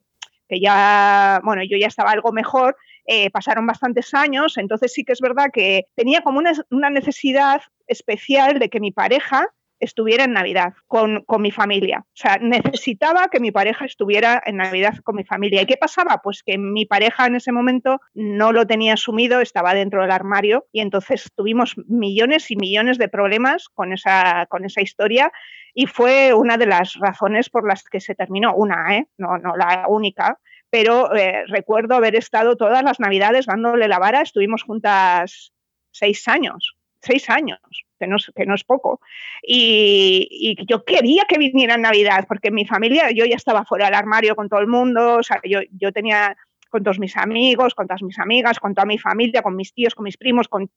ya, 0.48 1.40
bueno, 1.44 1.62
yo 1.64 1.76
ya 1.76 1.88
estaba 1.88 2.12
algo 2.12 2.32
mejor, 2.32 2.76
eh, 3.04 3.30
pasaron 3.30 3.66
bastantes 3.66 4.14
años, 4.14 4.56
entonces 4.56 4.92
sí 4.92 5.04
que 5.04 5.12
es 5.12 5.20
verdad 5.20 5.50
que 5.52 5.86
tenía 5.96 6.22
como 6.22 6.38
una, 6.38 6.52
una 6.70 6.88
necesidad 6.88 7.60
especial 7.88 8.58
de 8.58 8.68
que 8.68 8.80
mi 8.80 8.92
pareja 8.92 9.48
estuviera 9.80 10.24
en 10.24 10.32
Navidad 10.32 10.74
con, 10.86 11.22
con, 11.24 11.42
mi 11.42 11.50
familia. 11.50 12.04
O 12.06 12.16
sea, 12.16 12.38
necesitaba 12.40 13.28
que 13.28 13.40
mi 13.40 13.50
pareja 13.50 13.84
estuviera 13.84 14.42
en 14.44 14.56
Navidad 14.56 14.96
con 15.04 15.16
mi 15.16 15.24
familia. 15.24 15.62
¿Y 15.62 15.66
qué 15.66 15.76
pasaba? 15.76 16.20
Pues 16.22 16.42
que 16.42 16.58
mi 16.58 16.86
pareja 16.86 17.26
en 17.26 17.36
ese 17.36 17.52
momento 17.52 18.00
no 18.14 18.52
lo 18.52 18.66
tenía 18.66 18.94
asumido, 18.94 19.40
estaba 19.40 19.74
dentro 19.74 20.02
del 20.02 20.10
armario 20.10 20.66
y 20.72 20.80
entonces 20.80 21.30
tuvimos 21.36 21.74
millones 21.86 22.50
y 22.50 22.56
millones 22.56 22.98
de 22.98 23.08
problemas 23.08 23.68
con 23.68 23.92
esa, 23.92 24.46
con 24.46 24.64
esa 24.64 24.80
historia 24.80 25.32
y 25.74 25.86
fue 25.86 26.32
una 26.32 26.56
de 26.56 26.66
las 26.66 26.94
razones 26.94 27.50
por 27.50 27.68
las 27.68 27.84
que 27.84 28.00
se 28.00 28.14
terminó. 28.14 28.54
Una, 28.54 28.96
¿eh? 28.96 29.08
no, 29.18 29.36
no 29.38 29.56
la 29.56 29.86
única, 29.88 30.38
pero 30.70 31.14
eh, 31.14 31.44
recuerdo 31.46 31.94
haber 31.94 32.16
estado 32.16 32.56
todas 32.56 32.82
las 32.82 33.00
Navidades 33.00 33.46
dándole 33.46 33.88
la 33.88 33.98
vara, 33.98 34.22
estuvimos 34.22 34.62
juntas 34.62 35.52
seis 35.90 36.26
años, 36.28 36.75
seis 37.00 37.28
años 37.30 37.60
que 37.98 38.06
no, 38.06 38.16
que 38.34 38.46
no 38.46 38.54
es 38.54 38.64
poco. 38.64 39.00
Y, 39.42 40.28
y, 40.30 40.66
yo 40.66 40.84
quería 40.84 41.24
que 41.28 41.38
viniera 41.38 41.74
en 41.74 41.82
Navidad, 41.82 42.26
porque 42.28 42.48
en 42.48 42.54
mi 42.54 42.66
familia 42.66 43.10
yo 43.10 43.24
ya 43.24 43.36
estaba 43.36 43.64
fuera 43.64 43.86
del 43.86 43.94
armario 43.94 44.36
con 44.36 44.48
todo 44.48 44.60
el 44.60 44.66
mundo, 44.66 45.16
o 45.16 45.22
sea, 45.22 45.40
yo, 45.44 45.60
yo 45.72 45.92
tenía 45.92 46.36
con 46.68 46.82
todos 46.82 46.98
mis 46.98 47.16
amigos, 47.16 47.74
con 47.74 47.86
todas 47.86 48.02
mis 48.02 48.18
amigas, 48.18 48.58
con 48.58 48.74
toda 48.74 48.86
mi 48.86 48.98
familia, 48.98 49.42
con 49.42 49.56
mis 49.56 49.72
tíos, 49.72 49.94
con 49.94 50.04
mis 50.04 50.16
primos, 50.16 50.48
con, 50.48 50.70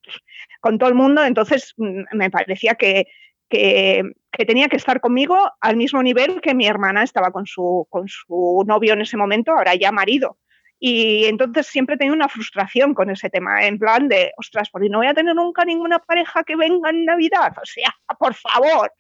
con 0.62 0.78
todo 0.78 0.90
el 0.90 0.96
mundo, 0.96 1.24
entonces 1.26 1.74
me 1.78 2.30
parecía 2.30 2.76
que, 2.76 3.08
que, 3.50 4.04
que, 4.32 4.46
tenía 4.46 4.68
que 4.68 4.78
estar 4.78 5.02
conmigo 5.02 5.36
al 5.60 5.76
mismo 5.76 6.02
nivel 6.04 6.42
que 6.42 6.54
mi 6.54 6.68
hermana 6.68 7.04
estaba 7.04 7.32
con 7.32 7.48
su, 7.48 7.88
con 7.90 8.08
su 8.08 8.64
novio 8.68 8.94
en 8.94 9.02
ese 9.02 9.18
momento, 9.18 9.52
ahora 9.52 9.76
ya 9.76 9.92
marido. 9.92 10.38
Y 10.80 11.26
entonces 11.26 11.68
siempre 11.68 11.96
he 11.96 11.98
tenido 11.98 12.16
una 12.16 12.30
frustración 12.30 12.94
con 12.94 13.10
ese 13.10 13.30
tema, 13.30 13.66
en 13.66 13.78
plan 13.78 14.08
de, 14.08 14.32
ostras, 14.38 14.70
porque 14.70 14.88
no 14.90 15.00
voy 15.00 15.08
a 15.08 15.14
tener 15.14 15.36
nunca 15.36 15.66
ninguna 15.66 16.00
pareja 16.00 16.44
que 16.46 16.56
venga 16.56 16.90
en 16.90 17.04
Navidad. 17.06 17.54
O 17.62 17.66
sea, 17.66 17.94
por 18.20 18.34
favor, 18.34 18.92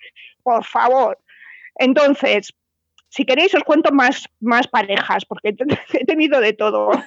por 0.43 0.65
favor. 0.65 1.17
Entonces, 1.75 2.53
si 3.07 3.25
queréis 3.25 3.55
os 3.55 3.63
cuento 3.63 3.91
más, 3.91 4.27
más 4.41 4.67
parejas, 4.67 5.25
porque 5.25 5.55
he 5.93 6.05
tenido 6.05 6.41
de 6.41 6.53
todo. 6.53 6.91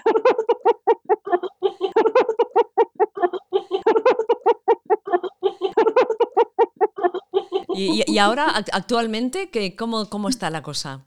¿Y, 7.75 8.05
y 8.07 8.19
ahora, 8.19 8.47
actualmente, 8.73 9.51
¿qué, 9.51 9.75
cómo, 9.77 10.09
¿cómo 10.11 10.29
está 10.29 10.51
la 10.51 10.63
cosa? 10.63 11.05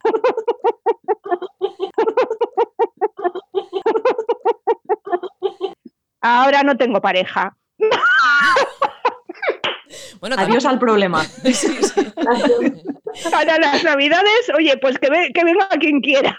Ahora 6.21 6.63
no 6.63 6.75
tengo 6.75 7.01
pareja. 7.01 7.55
Bueno, 10.19 10.35
Adiós 10.37 10.63
también... 10.63 10.67
al 10.67 10.79
problema. 10.79 11.23
Sí, 11.43 11.53
sí. 11.53 13.29
Para 13.31 13.57
las 13.59 13.83
navidades, 13.83 14.51
oye, 14.57 14.77
pues 14.77 14.99
que, 14.99 15.09
ve, 15.09 15.31
que, 15.33 15.43
venga 15.45 15.69
quien 15.79 16.01
quiera. 16.01 16.37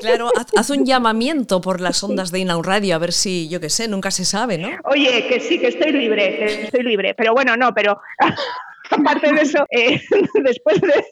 Claro, 0.00 0.30
haz, 0.56 0.70
un 0.70 0.84
llamamiento 0.86 1.60
por 1.60 1.80
las 1.80 2.02
ondas 2.02 2.32
de 2.32 2.40
Inaun 2.40 2.64
Radio, 2.64 2.96
a 2.96 2.98
ver 2.98 3.12
si, 3.12 3.48
yo 3.48 3.60
qué 3.60 3.68
sé, 3.68 3.88
nunca 3.88 4.10
se 4.10 4.24
sabe, 4.24 4.58
¿no? 4.58 4.70
Oye, 4.84 5.26
que 5.28 5.38
sí, 5.38 5.58
que 5.58 5.68
estoy 5.68 5.92
libre, 5.92 6.36
que 6.38 6.62
estoy 6.64 6.82
libre. 6.82 7.14
Pero 7.14 7.34
bueno, 7.34 7.56
no, 7.56 7.72
pero 7.74 8.00
aparte 8.90 9.32
de 9.32 9.42
eso, 9.42 9.66
eh, 9.70 10.00
después 10.42 10.80
de, 10.80 11.04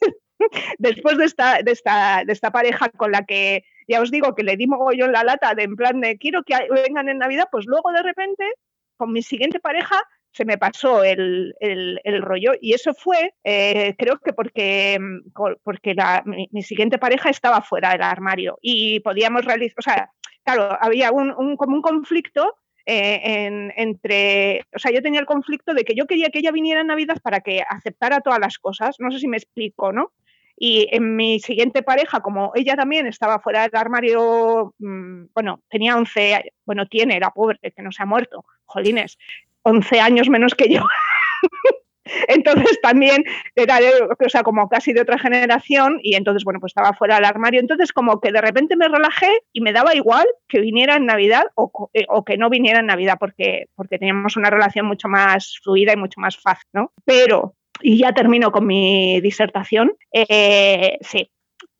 después 0.78 1.18
de 1.18 1.24
esta, 1.26 1.62
de, 1.62 1.72
esta, 1.72 2.24
de 2.24 2.32
esta 2.32 2.50
pareja 2.50 2.88
con 2.88 3.12
la 3.12 3.24
que 3.24 3.64
ya 3.88 4.00
os 4.00 4.10
digo 4.10 4.34
que 4.34 4.42
le 4.42 4.56
di 4.56 4.64
en 4.64 5.12
la 5.12 5.24
lata 5.24 5.54
de 5.54 5.64
en 5.64 5.76
plan 5.76 6.00
de 6.00 6.18
quiero 6.18 6.42
que 6.42 6.54
vengan 6.70 7.08
en 7.08 7.18
Navidad, 7.18 7.48
pues 7.50 7.66
luego 7.66 7.92
de 7.92 8.02
repente 8.02 8.44
con 8.96 9.12
mi 9.12 9.22
siguiente 9.22 9.60
pareja 9.60 10.00
se 10.34 10.44
me 10.44 10.58
pasó 10.58 11.04
el, 11.04 11.54
rollo 12.22 12.52
y 12.60 12.74
eso 12.74 12.92
fue, 12.92 13.34
eh, 13.44 13.94
creo 13.96 14.18
que 14.18 14.32
porque, 14.32 14.98
porque 15.62 15.94
mi, 16.24 16.62
siguiente 16.62 16.98
pareja 16.98 17.30
estaba 17.30 17.62
fuera 17.62 17.92
del 17.92 18.02
armario 18.02 18.58
y 18.60 18.98
podíamos 19.00 19.44
realizar, 19.44 19.76
o 19.78 19.82
sea, 19.82 20.10
claro, 20.42 20.76
había 20.80 21.12
un, 21.12 21.56
como 21.56 21.76
un 21.76 21.82
conflicto 21.82 22.56
eh, 22.84 23.70
entre, 23.76 24.62
o 24.74 24.78
sea, 24.78 24.90
yo 24.92 25.02
tenía 25.02 25.20
el 25.20 25.26
conflicto 25.26 25.72
de 25.72 25.84
que 25.84 25.94
yo 25.94 26.06
quería 26.06 26.30
que 26.30 26.40
ella 26.40 26.50
viniera 26.50 26.80
en 26.80 26.88
Navidad 26.88 27.18
para 27.22 27.40
que 27.40 27.62
aceptara 27.68 28.20
todas 28.20 28.40
las 28.40 28.58
cosas, 28.58 28.96
no 28.98 29.12
sé 29.12 29.20
si 29.20 29.28
me 29.28 29.36
explico, 29.36 29.92
¿no? 29.92 30.12
Y 30.66 30.88
en 30.92 31.14
mi 31.14 31.40
siguiente 31.40 31.82
pareja, 31.82 32.20
como 32.20 32.52
ella 32.54 32.74
también 32.74 33.06
estaba 33.06 33.38
fuera 33.38 33.64
del 33.64 33.76
armario, 33.76 34.74
mm, 34.78 35.24
bueno, 35.34 35.60
tenía 35.68 35.94
11, 35.94 36.52
bueno, 36.64 36.86
tiene, 36.86 37.16
era 37.16 37.28
pobre, 37.32 37.58
que 37.60 37.82
no 37.82 37.92
se 37.92 38.02
ha 38.02 38.06
muerto, 38.06 38.46
jolines, 38.64 39.18
11 39.60 40.00
años 40.00 40.30
menos 40.30 40.54
que 40.54 40.72
yo. 40.72 40.80
entonces 42.28 42.80
también 42.80 43.24
era, 43.54 43.78
o 43.78 44.28
sea, 44.30 44.42
como 44.42 44.70
casi 44.70 44.94
de 44.94 45.02
otra 45.02 45.18
generación 45.18 46.00
y 46.02 46.14
entonces, 46.14 46.44
bueno, 46.44 46.60
pues 46.60 46.70
estaba 46.70 46.94
fuera 46.94 47.16
del 47.16 47.26
armario. 47.26 47.60
Entonces 47.60 47.92
como 47.92 48.22
que 48.22 48.32
de 48.32 48.40
repente 48.40 48.74
me 48.74 48.88
relajé 48.88 49.42
y 49.52 49.60
me 49.60 49.74
daba 49.74 49.94
igual 49.94 50.26
que 50.48 50.60
viniera 50.60 50.96
en 50.96 51.04
Navidad 51.04 51.44
o, 51.56 51.90
eh, 51.92 52.06
o 52.08 52.24
que 52.24 52.38
no 52.38 52.48
viniera 52.48 52.80
en 52.80 52.86
Navidad 52.86 53.18
porque, 53.20 53.66
porque 53.74 53.98
teníamos 53.98 54.38
una 54.38 54.48
relación 54.48 54.86
mucho 54.86 55.08
más 55.08 55.58
fluida 55.62 55.92
y 55.92 55.98
mucho 55.98 56.22
más 56.22 56.38
fácil, 56.38 56.70
¿no? 56.72 56.90
Pero 57.04 57.54
y 57.80 57.98
ya 57.98 58.12
termino 58.12 58.52
con 58.52 58.66
mi 58.66 59.20
disertación. 59.20 59.92
Eh, 60.12 60.98
sí, 61.00 61.30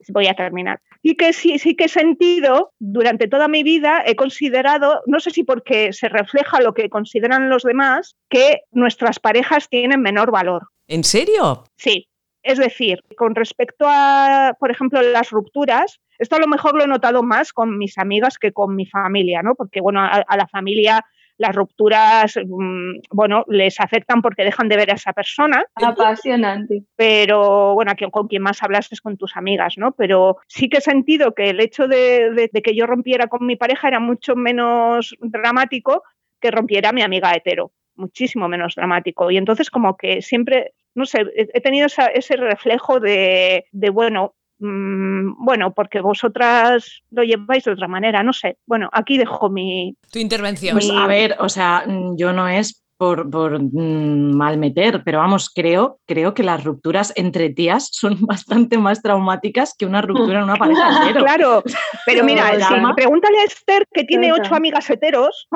voy 0.08 0.26
a 0.26 0.34
terminar. 0.34 0.80
Y 1.02 1.16
que 1.16 1.32
sí, 1.32 1.58
sí 1.58 1.76
que 1.76 1.84
he 1.84 1.88
sentido, 1.88 2.72
durante 2.78 3.28
toda 3.28 3.48
mi 3.48 3.62
vida, 3.62 4.02
he 4.06 4.16
considerado, 4.16 5.02
no 5.06 5.20
sé 5.20 5.30
si 5.30 5.44
porque 5.44 5.92
se 5.92 6.08
refleja 6.08 6.60
lo 6.60 6.74
que 6.74 6.88
consideran 6.88 7.50
los 7.50 7.62
demás, 7.62 8.16
que 8.30 8.62
nuestras 8.72 9.18
parejas 9.18 9.68
tienen 9.68 10.00
menor 10.00 10.30
valor. 10.30 10.68
¿En 10.88 11.04
serio? 11.04 11.64
Sí. 11.76 12.08
Es 12.42 12.58
decir, 12.58 13.00
con 13.16 13.34
respecto 13.34 13.86
a, 13.88 14.54
por 14.60 14.70
ejemplo, 14.70 15.00
las 15.00 15.30
rupturas, 15.30 16.00
esto 16.18 16.36
a 16.36 16.38
lo 16.38 16.46
mejor 16.46 16.76
lo 16.76 16.84
he 16.84 16.86
notado 16.86 17.22
más 17.22 17.54
con 17.54 17.78
mis 17.78 17.96
amigas 17.96 18.38
que 18.38 18.52
con 18.52 18.76
mi 18.76 18.84
familia, 18.84 19.42
¿no? 19.42 19.54
Porque, 19.54 19.80
bueno, 19.80 20.00
a 20.02 20.36
la 20.36 20.46
familia 20.48 21.02
las 21.38 21.54
rupturas, 21.54 22.36
mm, 22.36 22.98
bueno, 23.10 23.44
les 23.48 23.80
afectan 23.80 24.22
porque 24.22 24.44
dejan 24.44 24.68
de 24.68 24.76
ver 24.76 24.90
a 24.90 24.94
esa 24.94 25.12
persona. 25.12 25.64
Apasionante. 25.74 26.84
Pero, 26.96 27.74
bueno, 27.74 27.92
con 28.10 28.28
quien 28.28 28.42
más 28.42 28.62
hablas 28.62 28.90
es 28.92 29.00
con 29.00 29.16
tus 29.16 29.36
amigas, 29.36 29.74
¿no? 29.76 29.92
Pero 29.92 30.38
sí 30.46 30.68
que 30.68 30.78
he 30.78 30.80
sentido 30.80 31.34
que 31.34 31.50
el 31.50 31.60
hecho 31.60 31.88
de, 31.88 32.50
que 32.62 32.74
yo 32.74 32.86
rompiera 32.86 33.26
con 33.26 33.46
mi 33.46 33.56
pareja 33.56 33.88
era 33.88 34.00
mucho 34.00 34.36
menos 34.36 35.14
dramático 35.20 36.02
que 36.40 36.50
rompiera 36.50 36.92
mi 36.92 37.02
amiga 37.02 37.32
hetero 37.32 37.72
muchísimo 37.96 38.48
menos 38.48 38.74
dramático. 38.74 39.30
Y 39.30 39.36
entonces 39.36 39.70
como 39.70 39.96
que 39.96 40.20
siempre, 40.20 40.74
no 40.96 41.06
sé, 41.06 41.24
he 41.36 41.60
tenido 41.60 41.86
ese 41.86 42.36
reflejo 42.36 42.98
de, 42.98 43.66
de, 43.70 43.90
bueno, 43.90 44.34
Mm, 44.66 45.44
bueno, 45.44 45.74
porque 45.74 46.00
vosotras 46.00 47.02
lo 47.10 47.22
lleváis 47.22 47.64
de 47.64 47.72
otra 47.72 47.86
manera, 47.86 48.22
no 48.22 48.32
sé. 48.32 48.56
Bueno, 48.64 48.88
aquí 48.92 49.18
dejo 49.18 49.50
mi... 49.50 49.94
Tu 50.10 50.20
intervención. 50.20 50.72
Pues 50.72 50.90
a 50.90 51.06
ver, 51.06 51.36
o 51.38 51.50
sea, 51.50 51.84
mm, 51.86 52.16
yo 52.16 52.32
no 52.32 52.48
es 52.48 52.82
por, 52.96 53.28
por 53.28 53.60
mm, 53.60 54.34
mal 54.34 54.56
meter, 54.56 55.02
pero 55.04 55.18
vamos, 55.18 55.50
creo, 55.50 55.98
creo 56.06 56.32
que 56.32 56.42
las 56.42 56.64
rupturas 56.64 57.12
entre 57.16 57.50
tías 57.50 57.90
son 57.92 58.16
bastante 58.26 58.78
más 58.78 59.02
traumáticas 59.02 59.74
que 59.76 59.84
una 59.84 60.00
ruptura 60.00 60.38
en 60.38 60.44
una 60.44 60.56
pareja 60.56 60.88
hetero. 61.10 61.24
Claro, 61.24 61.62
pero 62.06 62.24
mira, 62.24 62.50
pregúntale 62.96 63.40
a 63.40 63.44
Esther 63.44 63.86
que 63.92 64.04
tiene 64.04 64.32
ocho 64.32 64.54
amigas 64.54 64.88
heteros 64.88 65.46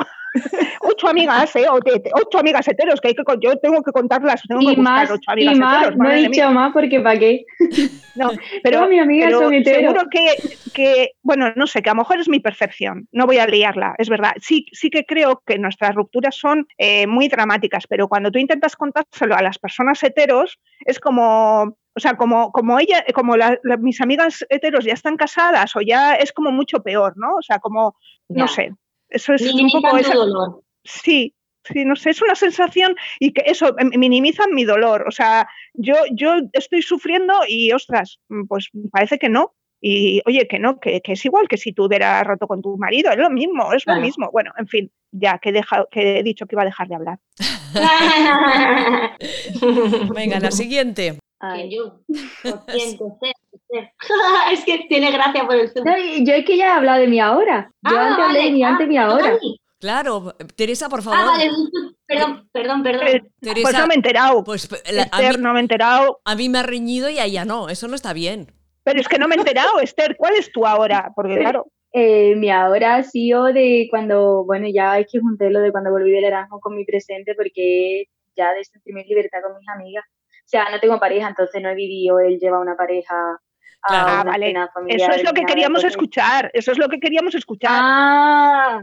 ocho 0.81 1.07
amigas, 1.07 1.55
¿eh? 1.55 1.65
ocho 1.69 2.39
amigas 2.39 2.67
heteros, 2.67 3.01
que, 3.01 3.09
hay 3.09 3.15
que 3.15 3.23
yo 3.41 3.57
tengo 3.57 3.81
que 3.83 3.91
contarlas. 3.91 4.41
Tengo 4.47 4.71
y 4.71 4.75
más, 4.77 5.09
ocho 5.09 5.31
amigas 5.31 5.55
y 5.55 5.59
más, 5.59 5.95
no 5.95 6.11
he 6.11 6.27
dicho 6.27 6.51
más 6.51 6.73
porque 6.73 6.99
para 6.99 7.19
qué. 7.19 7.45
No, 8.15 8.31
pero, 8.63 8.85
mis 8.87 9.01
amigas 9.01 9.31
son 9.31 9.63
seguro 9.63 10.01
que, 10.11 10.35
que, 10.73 11.11
bueno, 11.21 11.53
no 11.55 11.67
sé, 11.67 11.81
que 11.81 11.89
a 11.89 11.93
lo 11.93 11.99
mejor 11.99 12.19
es 12.19 12.27
mi 12.27 12.41
percepción, 12.41 13.07
no 13.13 13.25
voy 13.25 13.37
a 13.37 13.47
liarla, 13.47 13.95
es 13.97 14.09
verdad. 14.09 14.33
Sí, 14.41 14.65
sí 14.73 14.89
que 14.89 15.05
creo 15.05 15.41
que 15.45 15.57
nuestras 15.57 15.95
rupturas 15.95 16.35
son 16.35 16.67
eh, 16.77 17.07
muy 17.07 17.29
dramáticas, 17.29 17.85
pero 17.87 18.09
cuando 18.09 18.29
tú 18.29 18.37
intentas 18.37 18.75
contárselo 18.75 19.35
a 19.35 19.41
las 19.41 19.57
personas 19.57 20.03
heteros, 20.03 20.59
es 20.85 20.99
como, 20.99 21.61
o 21.63 21.99
sea, 21.99 22.15
como, 22.15 22.51
como 22.51 22.77
ella, 22.79 23.05
como 23.13 23.35
mis 23.79 24.01
amigas 24.01 24.45
heteros 24.49 24.83
ya 24.83 24.93
están 24.93 25.15
casadas 25.15 25.75
o 25.75 25.81
ya 25.81 26.15
es 26.15 26.33
como 26.33 26.51
mucho 26.51 26.83
peor, 26.83 27.13
¿no? 27.15 27.35
O 27.35 27.41
sea, 27.41 27.59
como, 27.59 27.95
no 28.27 28.47
sé, 28.47 28.73
eso 29.09 29.33
es 29.33 29.53
un 29.53 29.71
poco 29.71 29.97
esa, 29.97 30.13
dolor. 30.13 30.61
Sí, 30.83 31.33
sí, 31.63 31.85
no 31.85 31.95
sé, 31.95 32.11
es 32.11 32.21
una 32.21 32.35
sensación 32.35 32.95
y 33.19 33.33
que 33.33 33.43
eso 33.45 33.75
minimizan 33.97 34.53
mi 34.53 34.63
dolor. 34.63 35.05
O 35.07 35.11
sea, 35.11 35.47
yo, 35.73 35.95
yo 36.11 36.35
estoy 36.53 36.81
sufriendo 36.81 37.33
y 37.47 37.71
ostras, 37.71 38.19
pues 38.47 38.69
parece 38.91 39.17
que 39.17 39.29
no. 39.29 39.53
Y 39.81 40.21
oye, 40.25 40.45
que 40.47 40.59
no, 40.59 40.79
que, 40.79 41.01
es 41.01 41.25
igual 41.25 41.47
que 41.47 41.55
si 41.55 41.71
tú 41.71 41.85
hubieras 41.85 42.25
roto 42.25 42.47
con 42.47 42.61
tu 42.61 42.77
marido, 42.77 43.11
es 43.11 43.17
lo 43.17 43.29
mismo, 43.29 43.71
es 43.71 43.87
lo 43.87 43.95
mismo. 43.95 44.29
Bueno, 44.29 44.51
en 44.57 44.67
fin, 44.67 44.91
ya 45.11 45.39
que, 45.39 45.53
deja, 45.53 45.85
que 45.89 46.19
he 46.19 46.23
dicho 46.23 46.45
que 46.45 46.55
iba 46.55 46.63
a 46.63 46.65
dejar 46.65 46.89
de 46.89 46.95
hablar. 46.95 47.19
Venga, 50.13 50.41
la 50.41 50.51
siguiente. 50.51 51.17
yo. 51.69 52.01
es 54.51 54.65
que 54.65 54.85
tiene 54.89 55.11
gracia 55.11 55.45
por 55.45 55.55
el 55.55 55.71
yo 56.25 56.33
es 56.33 56.45
que 56.45 56.57
ya 56.57 56.67
he 56.67 56.71
hablado 56.71 57.01
de 57.01 57.07
mí 57.07 57.19
ahora. 57.19 57.71
Yo 57.89 57.97
ah, 57.97 58.07
antes 58.07 58.25
hablé 58.25 58.43
de 58.45 58.51
mí 58.51 58.63
antes 58.63 58.89
y 58.89 58.97
ah, 58.97 59.05
ahora. 59.05 59.37
Claro, 59.79 60.35
Teresa, 60.55 60.89
por 60.89 61.01
favor. 61.01 61.19
Ah, 61.21 61.25
vale, 61.25 61.49
perdón, 62.05 62.49
perdón, 62.51 62.83
perdón. 62.83 63.31
Teresa, 63.39 63.61
pues 63.61 63.77
no 63.77 63.87
me 63.87 63.93
he 63.93 63.97
enterado. 63.97 64.43
Pues, 64.43 64.69
Esther, 64.85 65.39
no 65.39 65.53
me 65.53 65.59
he 65.59 65.61
enterado. 65.61 66.19
A 66.25 66.35
mí 66.35 66.49
me 66.49 66.59
ha 66.59 66.63
reñido 66.63 67.09
y 67.09 67.19
a 67.19 67.25
ella 67.25 67.45
no, 67.45 67.69
eso 67.69 67.87
no 67.87 67.95
está 67.95 68.11
bien. 68.11 68.47
Pero 68.83 68.99
es 68.99 69.07
que 69.07 69.19
no 69.19 69.27
me 69.27 69.35
he 69.35 69.37
enterado, 69.37 69.79
Esther, 69.81 70.17
¿cuál 70.17 70.33
es 70.35 70.51
tu 70.51 70.65
ahora? 70.65 71.11
Porque 71.15 71.37
claro. 71.37 71.67
Eh, 71.91 72.35
mi 72.35 72.51
ahora 72.51 72.97
ha 72.97 73.03
sido 73.03 73.45
de 73.45 73.87
cuando, 73.89 74.45
bueno, 74.45 74.67
ya 74.71 74.99
es 74.99 75.07
que 75.11 75.19
junté 75.19 75.49
lo 75.49 75.59
de 75.59 75.71
cuando 75.71 75.89
volví 75.89 76.11
del 76.11 76.25
Erasmus 76.25 76.61
con 76.61 76.75
mi 76.75 76.85
presente 76.85 77.33
porque 77.33 78.05
ya 78.35 78.53
de 78.53 78.63
sentirme 78.63 79.03
libertad 79.05 79.39
con 79.43 79.57
mis 79.57 79.67
amigas. 79.69 80.05
O 80.07 80.49
sea, 80.49 80.69
no 80.71 80.79
tengo 80.79 80.99
pareja, 80.99 81.29
entonces 81.29 81.61
no 81.61 81.69
he 81.69 81.75
vivido, 81.75 82.19
él 82.19 82.37
lleva 82.39 82.59
una 82.59 82.75
pareja 82.75 83.39
ah, 83.83 84.23
vale. 84.25 84.53
Eso 84.87 85.11
es 85.11 85.23
lo 85.23 85.33
que 85.33 85.43
queríamos 85.43 85.83
escuchar. 85.83 86.49
Eso 86.53 86.71
es 86.71 86.77
lo 86.77 86.89
que 86.89 86.99
queríamos 86.99 87.35
escuchar. 87.35 87.71
Ah. 87.71 88.81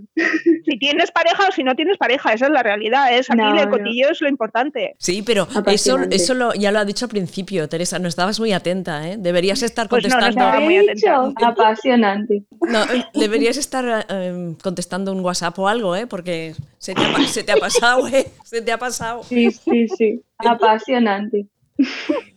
Si 0.65 0.79
tienes 0.79 1.11
pareja 1.11 1.49
o 1.49 1.53
si 1.53 1.63
no 1.63 1.75
tienes 1.75 1.99
pareja, 1.99 2.33
esa 2.33 2.47
es 2.47 2.53
la 2.53 2.63
realidad. 2.63 3.13
Es 3.13 3.31
aquí 3.31 3.41
el 3.41 3.69
cotillo 3.69 4.11
es 4.11 4.21
lo 4.21 4.29
importante. 4.29 4.95
Sí, 4.99 5.23
pero 5.23 5.47
eso, 5.67 5.99
eso 6.11 6.35
lo, 6.35 6.55
ya 6.55 6.73
lo 6.73 6.79
ha 6.79 6.85
dicho 6.85 7.05
al 7.07 7.11
principio, 7.11 7.69
Teresa. 7.69 7.99
No 7.99 8.09
estabas 8.09 8.39
muy 8.41 8.53
atenta, 8.53 9.09
¿eh? 9.09 9.17
Deberías 9.19 9.63
estar 9.63 9.89
contestando. 9.89 10.27
Pues 10.27 10.37
no, 10.37 10.53
no 10.53 10.61
muy 10.61 10.77
atenta. 10.79 11.49
Apasionante. 11.49 12.43
No, 12.61 12.83
eh, 12.85 13.05
deberías 13.15 13.57
estar 13.57 14.07
em, 14.09 14.55
contestando 14.57 15.13
un 15.13 15.21
WhatsApp 15.21 15.59
o 15.59 15.69
algo, 15.69 15.97
¿eh? 15.97 16.07
Porque 16.07 16.55
se 16.79 16.95
te 16.95 17.03
ha, 17.03 17.19
se 17.27 17.45
te 17.45 17.53
ha 17.53 17.57
pasado, 17.57 18.07
¿eh? 18.09 18.27
Se 18.45 18.63
te 18.63 18.73
ha 18.73 18.79
pasado. 18.79 19.23
Sí, 19.23 19.51
sí, 19.51 19.89
sí. 19.89 20.21
Apasionante. 20.39 21.47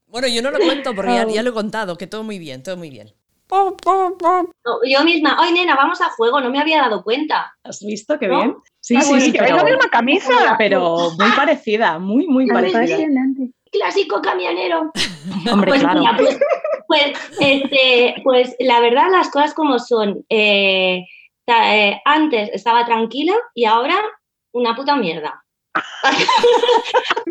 Bueno, 0.10 0.28
yo 0.28 0.42
no 0.42 0.52
lo 0.52 0.58
cuento 0.60 0.96
porque 0.96 1.14
ya, 1.32 1.44
lo 1.44 1.50
he 1.52 1.54
contado, 1.54 1.98
que 1.98 2.08
todo 2.08 2.24
muy 2.24 2.40
bien, 2.40 2.64
todo 2.64 2.78
muy 2.78 2.90
bien. 2.90 3.14
yo 4.86 5.04
misma, 5.04 5.38
ay 5.40 5.54
nena, 5.54 5.76
vamos 5.76 6.02
a 6.02 6.10
juego, 6.10 6.40
no 6.42 6.50
me 6.50 6.60
había 6.60 6.80
dado 6.80 7.04
cuenta. 7.04 7.56
¿Has 7.64 7.80
visto 7.82 8.18
qué 8.20 8.28
bien? 8.28 8.56
Sí, 8.80 8.96
ah, 8.96 9.02
sí, 9.02 9.22
sí, 9.22 9.34
pero, 9.38 9.58
la 9.58 9.64
misma 9.64 9.90
camisa. 9.92 10.56
Pero 10.58 11.12
muy 11.18 11.32
parecida, 11.36 12.00
muy, 12.00 12.28
muy 12.28 12.48
parecida. 12.48 13.06
Clásico 13.72 14.22
camionero. 14.22 14.92
Hombre, 15.52 15.72
pues, 15.72 15.82
claro. 15.82 16.18
Pues, 16.18 16.40
pues, 16.88 17.18
este, 17.40 18.16
pues, 18.24 18.56
la 18.60 18.80
verdad, 18.80 19.10
las 19.12 19.30
cosas 19.30 19.54
como 19.54 19.78
son. 19.78 20.26
Eh, 20.30 21.04
eh, 21.48 22.02
antes 22.06 22.50
estaba 22.54 22.86
tranquila 22.86 23.34
y 23.56 23.66
ahora 23.66 23.96
una 24.54 24.76
puta 24.76 24.96
mierda. 24.96 25.44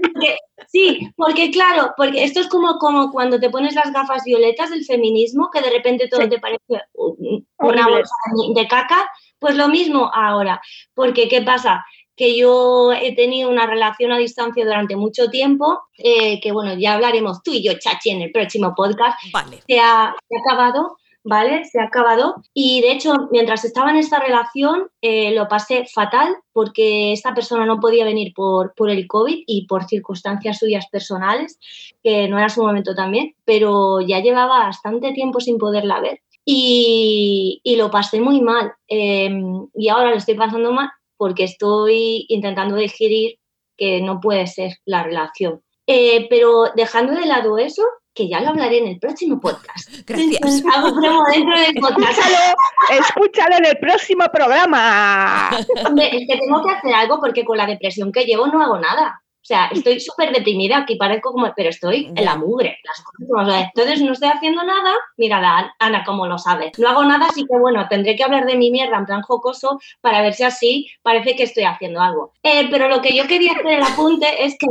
porque 1.18 1.50
claro, 1.50 1.94
porque 1.96 2.22
esto 2.22 2.38
es 2.38 2.46
como, 2.46 2.78
como 2.78 3.10
cuando 3.10 3.40
te 3.40 3.50
pones 3.50 3.74
las 3.74 3.92
gafas 3.92 4.22
violetas 4.24 4.70
del 4.70 4.84
feminismo, 4.84 5.50
que 5.52 5.60
de 5.60 5.70
repente 5.70 6.06
todo 6.06 6.28
te 6.28 6.38
parece 6.38 6.80
una 6.94 7.88
bolsa 7.88 8.14
de 8.54 8.68
caca, 8.68 9.10
pues 9.40 9.56
lo 9.56 9.66
mismo 9.66 10.08
ahora, 10.14 10.62
porque 10.94 11.26
¿qué 11.26 11.42
pasa? 11.42 11.84
que 12.14 12.36
yo 12.36 12.92
he 12.92 13.14
tenido 13.16 13.50
una 13.50 13.66
relación 13.66 14.12
a 14.12 14.18
distancia 14.18 14.64
durante 14.64 14.94
mucho 14.94 15.28
tiempo, 15.28 15.80
eh, 15.96 16.40
que 16.40 16.52
bueno, 16.52 16.74
ya 16.74 16.94
hablaremos 16.94 17.42
tú 17.42 17.52
y 17.52 17.64
yo, 17.64 17.72
Chachi, 17.78 18.10
en 18.10 18.22
el 18.22 18.32
próximo 18.32 18.74
podcast, 18.76 19.18
vale. 19.32 19.62
se, 19.66 19.78
ha, 19.78 20.14
acabado, 20.44 20.98
¿vale? 21.28 21.64
Se 21.66 21.78
ha 21.78 21.84
acabado. 21.84 22.36
Y 22.54 22.80
de 22.80 22.92
hecho, 22.92 23.12
mientras 23.30 23.64
estaba 23.64 23.90
en 23.90 23.96
esta 23.96 24.18
relación, 24.18 24.88
eh, 25.02 25.32
lo 25.34 25.46
pasé 25.46 25.84
fatal 25.92 26.34
porque 26.52 27.12
esta 27.12 27.34
persona 27.34 27.66
no 27.66 27.78
podía 27.80 28.04
venir 28.04 28.32
por, 28.34 28.74
por 28.74 28.90
el 28.90 29.06
COVID 29.06 29.44
y 29.46 29.66
por 29.66 29.84
circunstancias 29.84 30.58
suyas 30.58 30.86
personales, 30.90 31.58
que 32.02 32.28
no 32.28 32.38
era 32.38 32.48
su 32.48 32.62
momento 32.62 32.94
también, 32.94 33.34
pero 33.44 34.00
ya 34.00 34.20
llevaba 34.20 34.60
bastante 34.60 35.12
tiempo 35.12 35.40
sin 35.40 35.58
poderla 35.58 36.00
ver. 36.00 36.20
Y, 36.44 37.60
lo 37.76 37.90
pasé 37.90 38.20
muy 38.20 38.40
mal. 38.40 38.72
Em, 38.88 39.68
y 39.74 39.88
ahora 39.88 40.10
lo 40.10 40.16
estoy 40.16 40.34
pasando 40.34 40.72
mal 40.72 40.88
porque 41.18 41.44
estoy 41.44 42.24
intentando 42.28 42.76
digerir 42.76 43.38
que 43.76 44.00
no 44.00 44.20
puede 44.20 44.46
ser 44.46 44.78
la 44.86 45.02
relación. 45.02 45.60
Eh, 45.86 46.26
pero 46.30 46.72
dejando 46.74 47.12
de 47.12 47.26
lado 47.26 47.58
eso, 47.58 47.82
que 48.18 48.28
ya 48.28 48.40
lo 48.40 48.48
hablaré 48.48 48.78
en 48.78 48.88
el 48.88 48.98
próximo 48.98 49.40
podcast. 49.40 49.88
Gracias. 50.06 50.64
Hago 50.74 51.00
promo 51.00 51.22
dentro 51.32 51.56
del 51.56 51.74
podcast. 51.74 52.18
Escúchalo, 52.18 53.00
escúchalo 53.00 53.56
en 53.58 53.66
el 53.66 53.78
próximo 53.78 54.24
programa. 54.32 55.50
Hombre, 55.86 56.10
es 56.16 56.26
que 56.28 56.38
tengo 56.40 56.64
que 56.64 56.72
hacer 56.72 56.94
algo 56.94 57.20
porque 57.20 57.44
con 57.44 57.56
la 57.56 57.66
depresión 57.66 58.10
que 58.10 58.24
llevo 58.24 58.48
no 58.48 58.60
hago 58.60 58.78
nada. 58.78 59.22
O 59.40 59.46
sea, 59.48 59.66
estoy 59.72 60.00
súper 60.00 60.32
deprimida, 60.32 60.78
aquí 60.78 60.96
parezco 60.96 61.32
como, 61.32 61.50
pero 61.56 61.70
estoy 61.70 62.12
en 62.14 62.24
la 62.24 62.36
mugre. 62.36 62.78
Las 62.84 63.02
cosas. 63.02 63.70
Entonces 63.72 64.02
no 64.02 64.12
estoy 64.12 64.28
haciendo 64.30 64.64
nada. 64.64 64.92
Mira, 65.16 65.72
Ana, 65.78 66.04
como 66.04 66.26
lo 66.26 66.38
sabe. 66.38 66.72
No 66.76 66.88
hago 66.88 67.04
nada, 67.04 67.26
así 67.26 67.46
que 67.46 67.56
bueno, 67.56 67.86
tendré 67.88 68.16
que 68.16 68.24
hablar 68.24 68.46
de 68.46 68.56
mi 68.56 68.72
mierda 68.72 68.98
en 68.98 69.06
plan 69.06 69.22
jocoso 69.22 69.78
para 70.00 70.22
ver 70.22 70.34
si 70.34 70.42
así 70.42 70.90
parece 71.02 71.36
que 71.36 71.44
estoy 71.44 71.64
haciendo 71.64 72.00
algo. 72.00 72.32
Eh, 72.42 72.68
pero 72.68 72.88
lo 72.88 73.00
que 73.00 73.16
yo 73.16 73.28
quería 73.28 73.52
hacer 73.52 73.78
el 73.78 73.82
apunte 73.84 74.44
es 74.44 74.58
que 74.58 74.66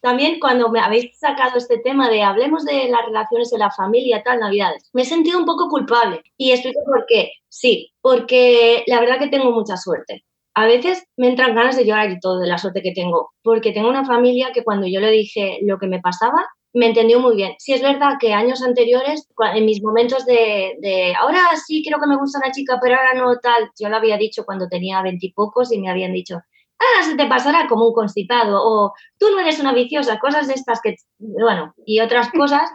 también 0.00 0.40
cuando 0.40 0.70
me 0.70 0.80
habéis 0.80 1.18
sacado 1.18 1.58
este 1.58 1.78
tema 1.78 2.08
de 2.08 2.22
hablemos 2.22 2.64
de 2.64 2.88
las 2.88 3.04
relaciones 3.06 3.52
en 3.52 3.60
la 3.60 3.70
familia, 3.70 4.22
tal, 4.22 4.40
navidades, 4.40 4.88
me 4.92 5.02
he 5.02 5.04
sentido 5.04 5.38
un 5.38 5.44
poco 5.44 5.68
culpable. 5.68 6.22
Y 6.36 6.52
explico 6.52 6.80
por 6.84 7.04
qué. 7.06 7.32
Sí, 7.48 7.92
porque 8.00 8.84
la 8.86 9.00
verdad 9.00 9.18
que 9.18 9.28
tengo 9.28 9.50
mucha 9.52 9.76
suerte. 9.76 10.24
A 10.54 10.66
veces 10.66 11.04
me 11.16 11.28
entran 11.28 11.54
ganas 11.54 11.76
de 11.76 11.84
llorar 11.86 12.10
y 12.10 12.18
todo 12.18 12.40
de 12.40 12.48
la 12.48 12.58
suerte 12.58 12.82
que 12.82 12.92
tengo, 12.92 13.30
porque 13.42 13.72
tengo 13.72 13.88
una 13.88 14.04
familia 14.04 14.50
que 14.52 14.64
cuando 14.64 14.86
yo 14.86 15.00
le 15.00 15.10
dije 15.10 15.58
lo 15.62 15.78
que 15.78 15.86
me 15.86 16.00
pasaba, 16.00 16.44
me 16.72 16.86
entendió 16.86 17.20
muy 17.20 17.36
bien. 17.36 17.54
Sí 17.58 17.72
es 17.72 17.82
verdad 17.82 18.14
que 18.20 18.32
años 18.32 18.62
anteriores, 18.62 19.28
en 19.54 19.64
mis 19.64 19.82
momentos 19.82 20.24
de, 20.26 20.76
de 20.80 21.14
ahora 21.14 21.40
sí 21.64 21.82
creo 21.86 22.00
que 22.00 22.06
me 22.06 22.16
gusta 22.16 22.38
una 22.42 22.52
chica, 22.52 22.78
pero 22.80 22.96
ahora 22.96 23.14
no 23.14 23.38
tal, 23.38 23.70
yo 23.78 23.88
lo 23.88 23.96
había 23.96 24.16
dicho 24.16 24.44
cuando 24.44 24.68
tenía 24.68 25.02
veintipocos 25.02 25.72
y, 25.72 25.76
y 25.76 25.80
me 25.80 25.90
habían 25.90 26.12
dicho, 26.12 26.40
ah, 26.80 27.02
se 27.04 27.16
te 27.16 27.26
pasará 27.26 27.68
como 27.68 27.88
un 27.88 27.94
constipado 27.94 28.60
o 28.62 28.92
tú 29.18 29.26
no 29.30 29.40
eres 29.40 29.60
una 29.60 29.72
viciosa, 29.72 30.18
cosas 30.18 30.48
de 30.48 30.54
estas 30.54 30.80
que, 30.82 30.96
bueno, 31.18 31.74
y 31.86 32.00
otras 32.00 32.30
cosas, 32.36 32.70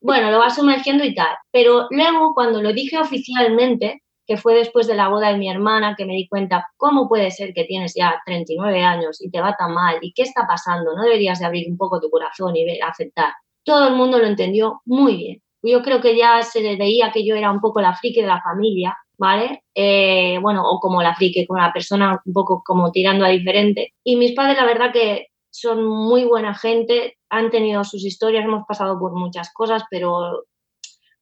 bueno, 0.00 0.30
lo 0.30 0.38
vas 0.38 0.56
sumergiendo 0.56 1.04
y 1.04 1.14
tal. 1.14 1.36
Pero 1.50 1.86
luego, 1.90 2.34
cuando 2.34 2.62
lo 2.62 2.72
dije 2.72 2.98
oficialmente, 2.98 4.02
que 4.26 4.36
fue 4.36 4.54
después 4.54 4.86
de 4.86 4.94
la 4.94 5.08
boda 5.08 5.30
de 5.30 5.38
mi 5.38 5.50
hermana, 5.50 5.94
que 5.96 6.04
me 6.04 6.12
di 6.12 6.28
cuenta, 6.28 6.66
¿cómo 6.76 7.08
puede 7.08 7.30
ser 7.30 7.54
que 7.54 7.64
tienes 7.64 7.94
ya 7.96 8.20
39 8.26 8.82
años 8.82 9.22
y 9.22 9.30
te 9.30 9.40
va 9.40 9.56
tan 9.56 9.72
mal? 9.72 9.98
¿Y 10.02 10.12
qué 10.12 10.22
está 10.22 10.46
pasando? 10.46 10.94
¿No 10.94 11.02
deberías 11.02 11.38
de 11.38 11.46
abrir 11.46 11.66
un 11.70 11.78
poco 11.78 11.98
tu 11.98 12.10
corazón 12.10 12.54
y 12.54 12.78
aceptar? 12.80 13.32
Todo 13.64 13.88
el 13.88 13.94
mundo 13.94 14.18
lo 14.18 14.26
entendió 14.26 14.82
muy 14.84 15.16
bien. 15.16 15.42
Yo 15.62 15.82
creo 15.82 16.00
que 16.02 16.16
ya 16.16 16.42
se 16.42 16.60
veía 16.76 17.10
que 17.10 17.26
yo 17.26 17.34
era 17.36 17.50
un 17.50 17.60
poco 17.60 17.80
la 17.80 17.94
friki 17.94 18.20
de 18.20 18.26
la 18.26 18.42
familia 18.42 18.96
¿vale? 19.18 19.64
Eh, 19.74 20.38
bueno, 20.40 20.62
o 20.64 20.80
como 20.80 21.02
la 21.02 21.14
friki, 21.14 21.46
como 21.46 21.60
la 21.60 21.72
persona 21.72 22.20
un 22.24 22.32
poco 22.32 22.62
como 22.64 22.92
tirando 22.92 23.24
a 23.24 23.28
diferente. 23.28 23.94
Y 24.04 24.16
mis 24.16 24.32
padres, 24.32 24.56
la 24.56 24.66
verdad 24.66 24.92
que 24.92 25.26
son 25.50 25.84
muy 25.84 26.24
buena 26.24 26.54
gente, 26.54 27.18
han 27.28 27.50
tenido 27.50 27.84
sus 27.84 28.04
historias, 28.04 28.44
hemos 28.44 28.64
pasado 28.66 28.98
por 28.98 29.12
muchas 29.14 29.52
cosas, 29.52 29.84
pero 29.90 30.44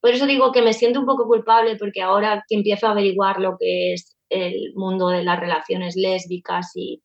por 0.01 0.11
eso 0.11 0.27
digo 0.27 0.53
que 0.53 0.63
me 0.63 0.73
siento 0.73 1.01
un 1.01 1.07
poco 1.07 1.27
culpable 1.27 1.77
porque 1.77 2.03
ahora 2.03 2.45
que 2.49 2.57
empiezo 2.57 2.87
a 2.87 2.91
averiguar 2.91 3.41
lo 3.41 3.57
que 3.59 3.95
es 3.95 4.17
el 4.29 4.73
mundo 4.75 5.09
de 5.09 5.25
las 5.25 5.41
relaciones 5.41 5.97
lésbicas 5.97 6.73
y 6.77 7.03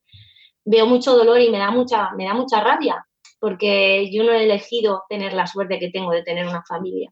veo 0.66 0.86
mucho 0.86 1.16
dolor 1.16 1.40
y 1.40 1.50
me 1.50 1.58
da 1.58 1.72
mucha, 1.72 2.12
me 2.18 2.26
da 2.26 2.34
mucha 2.34 2.62
rabia 2.62 3.06
porque 3.40 4.12
yo 4.12 4.24
no 4.24 4.32
he 4.34 4.44
elegido 4.44 5.04
tener 5.10 5.34
la 5.34 5.48
suerte 5.48 5.80
que 5.80 5.90
tengo 5.90 6.12
de 6.12 6.24
tener 6.24 6.48
una 6.48 6.64
familia. 6.64 7.12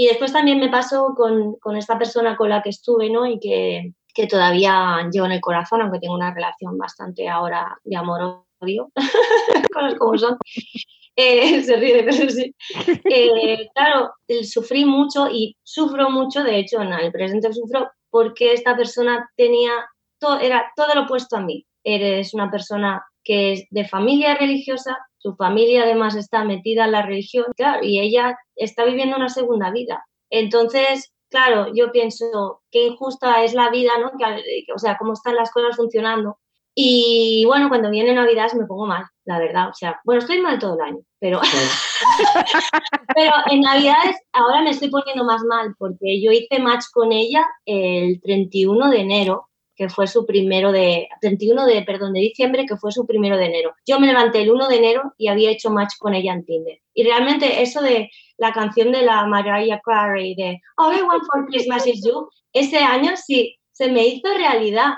Y 0.00 0.06
después 0.06 0.32
también 0.32 0.58
me 0.58 0.70
pasó 0.70 1.12
con, 1.14 1.56
con 1.56 1.76
esta 1.76 1.98
persona 1.98 2.34
con 2.34 2.48
la 2.48 2.62
que 2.62 2.70
estuve, 2.70 3.10
¿no? 3.10 3.26
Y 3.26 3.38
que, 3.38 3.92
que, 4.14 4.26
todavía 4.26 5.06
llevo 5.12 5.26
en 5.26 5.32
el 5.32 5.42
corazón, 5.42 5.82
aunque 5.82 5.98
tengo 5.98 6.14
una 6.14 6.32
relación 6.32 6.78
bastante 6.78 7.28
ahora 7.28 7.78
de 7.84 7.96
amor-odio, 7.98 8.90
cosas 9.74 9.94
como 9.98 10.16
son. 10.16 10.38
Eh, 11.16 11.62
se 11.64 11.76
ríe, 11.76 12.02
pero 12.02 12.30
sí. 12.30 12.54
Eh, 13.10 13.68
claro, 13.74 14.14
sufrí 14.42 14.86
mucho 14.86 15.28
y 15.30 15.54
sufro 15.62 16.08
mucho, 16.08 16.44
de 16.44 16.60
hecho, 16.60 16.80
en 16.80 16.94
el 16.94 17.12
presente 17.12 17.52
sufro 17.52 17.90
porque 18.08 18.54
esta 18.54 18.74
persona 18.74 19.30
tenía, 19.36 19.70
todo, 20.18 20.40
era 20.40 20.72
todo 20.76 20.94
lo 20.94 21.02
opuesto 21.02 21.36
a 21.36 21.42
mí. 21.42 21.66
Eres 21.84 22.32
una 22.32 22.50
persona 22.50 23.04
que 23.22 23.52
es 23.52 23.66
de 23.68 23.86
familia 23.86 24.34
religiosa, 24.34 24.96
su 25.20 25.36
familia 25.36 25.82
además 25.82 26.16
está 26.16 26.44
metida 26.44 26.86
en 26.86 26.92
la 26.92 27.02
religión, 27.02 27.46
claro, 27.56 27.84
y 27.84 28.00
ella 28.00 28.38
está 28.56 28.84
viviendo 28.84 29.16
una 29.16 29.28
segunda 29.28 29.70
vida. 29.70 30.04
Entonces, 30.30 31.12
claro, 31.28 31.66
yo 31.74 31.92
pienso 31.92 32.62
qué 32.70 32.86
injusta 32.86 33.44
es 33.44 33.52
la 33.54 33.70
vida, 33.70 33.92
¿no? 33.98 34.12
o 34.74 34.78
sea, 34.78 34.96
cómo 34.98 35.12
están 35.12 35.36
las 35.36 35.50
cosas 35.50 35.76
funcionando. 35.76 36.38
Y 36.74 37.44
bueno, 37.46 37.68
cuando 37.68 37.90
viene 37.90 38.14
Navidad 38.14 38.50
me 38.54 38.64
pongo 38.64 38.86
mal, 38.86 39.04
la 39.26 39.38
verdad. 39.38 39.68
O 39.68 39.74
sea, 39.74 40.00
bueno, 40.04 40.20
estoy 40.20 40.40
mal 40.40 40.58
todo 40.58 40.74
el 40.76 40.80
año, 40.80 41.00
pero, 41.18 41.40
pero 43.14 43.32
en 43.50 43.60
Navidades 43.60 44.16
ahora 44.32 44.62
me 44.62 44.70
estoy 44.70 44.88
poniendo 44.88 45.24
más 45.24 45.42
mal 45.42 45.74
porque 45.78 46.22
yo 46.22 46.32
hice 46.32 46.60
match 46.60 46.84
con 46.92 47.12
ella 47.12 47.46
el 47.66 48.20
31 48.22 48.88
de 48.88 49.00
enero 49.00 49.49
que 49.80 49.88
fue 49.88 50.06
su 50.06 50.26
primero 50.26 50.72
de, 50.72 51.08
31 51.22 51.64
de, 51.64 51.80
perdón, 51.80 52.12
de 52.12 52.20
diciembre, 52.20 52.66
que 52.66 52.76
fue 52.76 52.92
su 52.92 53.06
primero 53.06 53.38
de 53.38 53.46
enero. 53.46 53.72
Yo 53.86 53.98
me 53.98 54.06
levanté 54.06 54.42
el 54.42 54.50
1 54.50 54.68
de 54.68 54.76
enero 54.76 55.14
y 55.16 55.28
había 55.28 55.50
hecho 55.50 55.70
match 55.70 55.94
con 55.98 56.12
ella 56.12 56.34
en 56.34 56.44
Tinder. 56.44 56.80
Y 56.92 57.02
realmente 57.02 57.62
eso 57.62 57.80
de 57.80 58.10
la 58.36 58.52
canción 58.52 58.92
de 58.92 59.00
la 59.00 59.24
Mariah 59.24 59.80
Carey 59.82 60.34
de 60.34 60.60
All 60.76 60.98
I 60.98 61.00
Want 61.00 61.22
for 61.32 61.46
Christmas 61.46 61.86
is 61.86 62.04
You, 62.04 62.28
ese 62.52 62.76
año 62.76 63.12
sí, 63.16 63.56
se 63.72 63.90
me 63.90 64.06
hizo 64.06 64.28
realidad. 64.36 64.96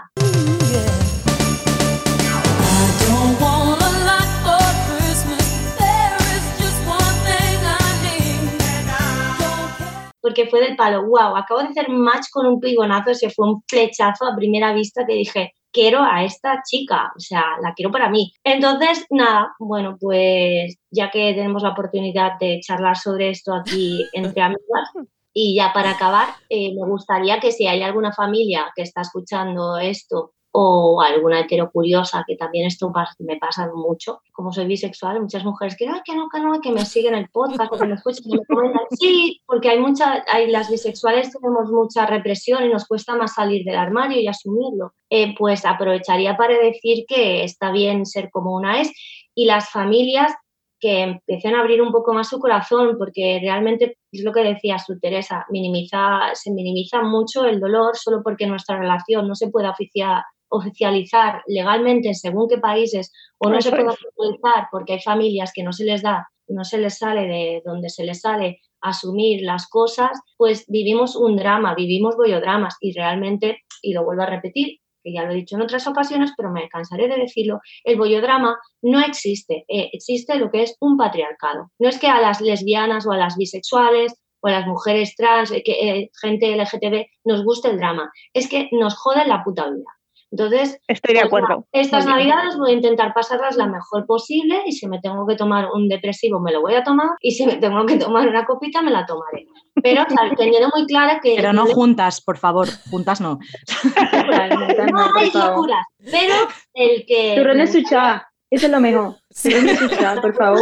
Porque 10.22 10.46
fue 10.46 10.60
del 10.60 10.76
palo, 10.76 11.04
wow, 11.04 11.36
acabo 11.36 11.60
de 11.60 11.68
hacer 11.68 11.90
match 11.90 12.26
con 12.32 12.46
un 12.46 12.60
pigonazo, 12.60 13.12
se 13.12 13.28
fue 13.28 13.48
un 13.48 13.62
flechazo 13.68 14.24
a 14.24 14.36
primera 14.36 14.72
vista 14.72 15.04
que 15.04 15.14
dije, 15.14 15.52
quiero 15.72 16.02
a 16.02 16.24
esta 16.24 16.62
chica, 16.64 17.12
o 17.16 17.20
sea, 17.20 17.42
la 17.60 17.74
quiero 17.74 17.90
para 17.90 18.08
mí. 18.08 18.32
Entonces, 18.44 19.04
nada, 19.10 19.52
bueno, 19.58 19.96
pues 20.00 20.76
ya 20.90 21.10
que 21.10 21.34
tenemos 21.34 21.62
la 21.62 21.70
oportunidad 21.70 22.38
de 22.38 22.60
charlar 22.60 22.96
sobre 22.96 23.30
esto 23.30 23.52
aquí 23.54 24.06
entre 24.12 24.42
amigas, 24.42 24.90
y 25.34 25.56
ya 25.56 25.72
para 25.72 25.92
acabar, 25.92 26.28
eh, 26.48 26.74
me 26.74 26.86
gustaría 26.86 27.40
que 27.40 27.52
si 27.52 27.66
hay 27.66 27.82
alguna 27.82 28.12
familia 28.12 28.70
que 28.76 28.82
está 28.82 29.00
escuchando 29.00 29.78
esto 29.78 30.32
o 30.54 31.00
alguna 31.00 31.40
hetero 31.40 31.70
curiosa, 31.70 32.24
que 32.26 32.36
también 32.36 32.66
esto 32.66 32.92
me 33.20 33.36
pasa 33.38 33.70
mucho, 33.74 34.20
como 34.32 34.52
soy 34.52 34.66
bisexual, 34.66 35.20
muchas 35.20 35.44
mujeres 35.44 35.76
que, 35.76 35.86
que 36.04 36.14
no, 36.14 36.28
que 36.28 36.40
no, 36.40 36.60
que 36.60 36.70
me 36.70 36.84
siguen 36.84 37.14
el 37.14 37.30
podcast 37.30 37.72
que 37.72 37.86
me 37.86 37.94
escuchan, 37.94 38.30
que. 38.30 38.96
Sí, 38.96 39.40
porque 39.46 39.70
hay 39.70 39.80
muchas, 39.80 40.22
hay, 40.30 40.50
las 40.50 40.70
bisexuales 40.70 41.32
tenemos 41.32 41.70
mucha 41.70 42.04
represión 42.04 42.64
y 42.64 42.68
nos 42.68 42.86
cuesta 42.86 43.16
más 43.16 43.34
salir 43.34 43.64
del 43.64 43.76
armario 43.76 44.20
y 44.20 44.28
asumirlo. 44.28 44.92
Eh, 45.08 45.34
pues 45.36 45.64
aprovecharía 45.64 46.36
para 46.36 46.58
decir 46.58 47.04
que 47.08 47.44
está 47.44 47.70
bien 47.72 48.04
ser 48.04 48.30
como 48.30 48.54
una 48.54 48.80
es 48.80 48.92
y 49.34 49.46
las 49.46 49.70
familias 49.70 50.34
que 50.82 51.02
empiecen 51.02 51.54
a 51.54 51.60
abrir 51.60 51.80
un 51.80 51.92
poco 51.92 52.12
más 52.12 52.28
su 52.28 52.40
corazón, 52.40 52.96
porque 52.98 53.38
realmente 53.40 53.98
es 54.10 54.24
lo 54.24 54.32
que 54.32 54.42
decía 54.42 54.80
su 54.80 54.98
Teresa, 54.98 55.46
minimiza, 55.48 56.34
se 56.34 56.50
minimiza 56.50 57.02
mucho 57.02 57.44
el 57.44 57.60
dolor 57.60 57.96
solo 57.96 58.20
porque 58.24 58.48
nuestra 58.48 58.76
relación 58.76 59.28
no 59.28 59.36
se 59.36 59.48
puede 59.48 59.68
oficiar, 59.68 60.24
oficializar 60.52 61.42
legalmente 61.46 62.14
según 62.14 62.48
qué 62.48 62.58
países 62.58 63.12
o 63.38 63.48
no 63.48 63.60
se 63.60 63.70
puede 63.70 63.88
oficializar 63.88 64.68
porque 64.70 64.94
hay 64.94 65.00
familias 65.00 65.50
que 65.54 65.62
no 65.62 65.72
se 65.72 65.84
les 65.84 66.02
da, 66.02 66.28
no 66.48 66.64
se 66.64 66.78
les 66.78 66.98
sale 66.98 67.22
de 67.22 67.62
donde 67.64 67.88
se 67.88 68.04
les 68.04 68.20
sale 68.20 68.60
asumir 68.80 69.42
las 69.42 69.68
cosas, 69.68 70.10
pues 70.36 70.64
vivimos 70.68 71.16
un 71.16 71.36
drama, 71.36 71.74
vivimos 71.74 72.16
bollodramas 72.16 72.76
y 72.80 72.92
realmente, 72.92 73.62
y 73.80 73.94
lo 73.94 74.04
vuelvo 74.04 74.22
a 74.22 74.26
repetir, 74.26 74.78
que 75.02 75.12
ya 75.12 75.24
lo 75.24 75.32
he 75.32 75.36
dicho 75.36 75.56
en 75.56 75.62
otras 75.62 75.86
ocasiones, 75.86 76.32
pero 76.36 76.50
me 76.50 76.68
cansaré 76.68 77.08
de 77.08 77.16
decirlo, 77.16 77.60
el 77.84 77.96
bollodrama 77.96 78.56
no 78.82 79.00
existe, 79.00 79.64
eh, 79.68 79.90
existe 79.92 80.36
lo 80.36 80.50
que 80.50 80.62
es 80.62 80.76
un 80.80 80.96
patriarcado. 80.96 81.70
No 81.78 81.88
es 81.88 81.98
que 81.98 82.08
a 82.08 82.20
las 82.20 82.40
lesbianas 82.40 83.06
o 83.06 83.12
a 83.12 83.16
las 83.16 83.36
bisexuales 83.36 84.14
o 84.40 84.48
a 84.48 84.52
las 84.52 84.66
mujeres 84.66 85.14
trans, 85.16 85.50
eh, 85.52 85.62
que, 85.64 85.72
eh, 85.72 86.10
gente 86.20 86.54
LGTB, 86.54 87.06
nos 87.24 87.44
guste 87.44 87.70
el 87.70 87.78
drama, 87.78 88.12
es 88.32 88.48
que 88.48 88.68
nos 88.72 88.94
joden 88.94 89.28
la 89.28 89.42
puta 89.44 89.70
vida 89.70 89.90
Entonces, 90.32 90.80
estoy 90.88 91.14
de 91.14 91.20
pues, 91.20 91.26
acuerdo. 91.26 91.66
Estas 91.72 92.06
navidades 92.06 92.56
voy 92.56 92.70
a 92.70 92.74
intentar 92.74 93.12
pasarlas 93.12 93.56
la 93.56 93.66
mejor 93.66 94.06
posible 94.06 94.62
y 94.64 94.72
si 94.72 94.88
me 94.88 94.98
tengo 94.98 95.26
que 95.26 95.36
tomar 95.36 95.68
un 95.74 95.88
depresivo 95.88 96.40
me 96.40 96.52
lo 96.52 96.62
voy 96.62 96.74
a 96.74 96.82
tomar 96.82 97.10
y 97.20 97.32
si 97.32 97.44
me 97.44 97.56
tengo 97.56 97.84
que 97.84 97.96
tomar 97.96 98.26
una 98.26 98.46
copita 98.46 98.80
me 98.80 98.90
la 98.90 99.04
tomaré. 99.04 99.46
Pero 99.82 100.04
teniendo 100.38 100.70
muy 100.74 100.86
clara 100.86 101.20
que... 101.22 101.34
Pero 101.36 101.52
no 101.52 101.66
juntas, 101.66 102.22
por 102.22 102.38
favor, 102.38 102.66
juntas 102.90 103.20
no. 103.20 103.38
no 104.92 105.10
hay 105.14 105.30
locuras, 105.30 105.86
pero 105.98 106.34
el 106.72 107.04
que... 107.06 107.34
Turrón 107.36 107.58
de 107.58 107.66
sucha, 107.66 108.26
eso 108.50 108.66
es 108.66 108.72
lo 108.72 108.80
mejor. 108.80 109.16
Turrón 109.42 109.66
de 109.66 109.76
sucha, 109.76 110.14
por 110.20 110.34
favor. 110.34 110.60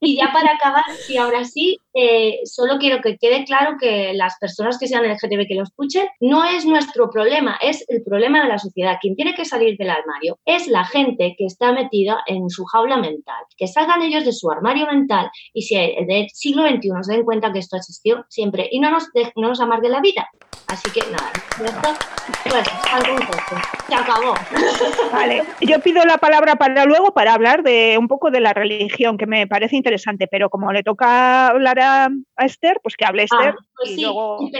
Y 0.00 0.16
ya 0.16 0.32
para 0.32 0.52
acabar, 0.52 0.84
y 1.08 1.16
ahora 1.16 1.44
sí, 1.44 1.78
eh, 1.94 2.40
solo 2.44 2.78
quiero 2.78 3.00
que 3.00 3.16
quede 3.16 3.44
claro 3.44 3.76
que 3.80 4.12
las 4.14 4.36
personas 4.38 4.78
que 4.78 4.86
sean 4.86 5.04
LGTB 5.04 5.46
que 5.48 5.54
lo 5.54 5.62
escuchen, 5.62 6.06
no 6.20 6.44
es 6.44 6.66
nuestro 6.66 7.10
problema, 7.10 7.58
es 7.62 7.84
el 7.88 8.02
problema 8.02 8.42
de 8.42 8.48
la 8.48 8.58
sociedad. 8.58 8.98
Quien 9.00 9.16
tiene 9.16 9.34
que 9.34 9.44
salir 9.44 9.76
del 9.78 9.90
armario 9.90 10.38
es 10.44 10.68
la 10.68 10.84
gente 10.84 11.34
que 11.38 11.46
está 11.46 11.72
metida 11.72 12.22
en 12.26 12.50
su 12.50 12.64
jaula 12.64 12.98
mental. 12.98 13.44
Que 13.56 13.66
salgan 13.66 14.02
ellos 14.02 14.24
de 14.24 14.32
su 14.32 14.50
armario 14.50 14.86
mental 14.86 15.30
y 15.52 15.62
si 15.62 15.76
del 15.76 16.28
siglo 16.30 16.68
XXI 16.68 16.90
se 17.02 17.12
den 17.14 17.24
cuenta 17.24 17.52
que 17.52 17.60
esto 17.60 17.76
existió 17.76 18.26
siempre 18.28 18.68
y 18.70 18.80
no 18.80 18.90
nos, 18.90 19.08
no 19.36 19.48
nos 19.48 19.60
amargue 19.60 19.88
la 19.88 20.00
vida. 20.00 20.28
Así 20.66 20.90
que 20.90 21.00
nada, 21.10 21.30
esto, 21.64 22.04
pues 22.50 22.66
algún 22.92 23.20
Se 23.88 23.94
acabó. 23.94 24.34
Vale, 25.12 25.44
yo 25.60 25.78
pido 25.80 26.04
la 26.04 26.18
palabra 26.18 26.56
para 26.56 26.84
luego 26.84 27.12
para 27.12 27.34
hablar 27.34 27.62
de 27.62 27.96
un 27.98 28.08
poco 28.08 28.30
de 28.30 28.40
la 28.40 28.54
religión, 28.54 29.18
que 29.18 29.26
me 29.26 29.46
parece 29.54 29.76
interesante, 29.76 30.26
pero 30.26 30.50
como 30.50 30.72
le 30.72 30.82
toca 30.82 31.46
hablar 31.46 31.78
a, 31.78 32.08
Esther, 32.38 32.80
pues 32.82 32.96
que 32.96 33.04
hable 33.04 33.22
ah, 33.22 33.24
Esther. 33.26 33.54
pues 33.76 33.94
sí, 33.94 34.04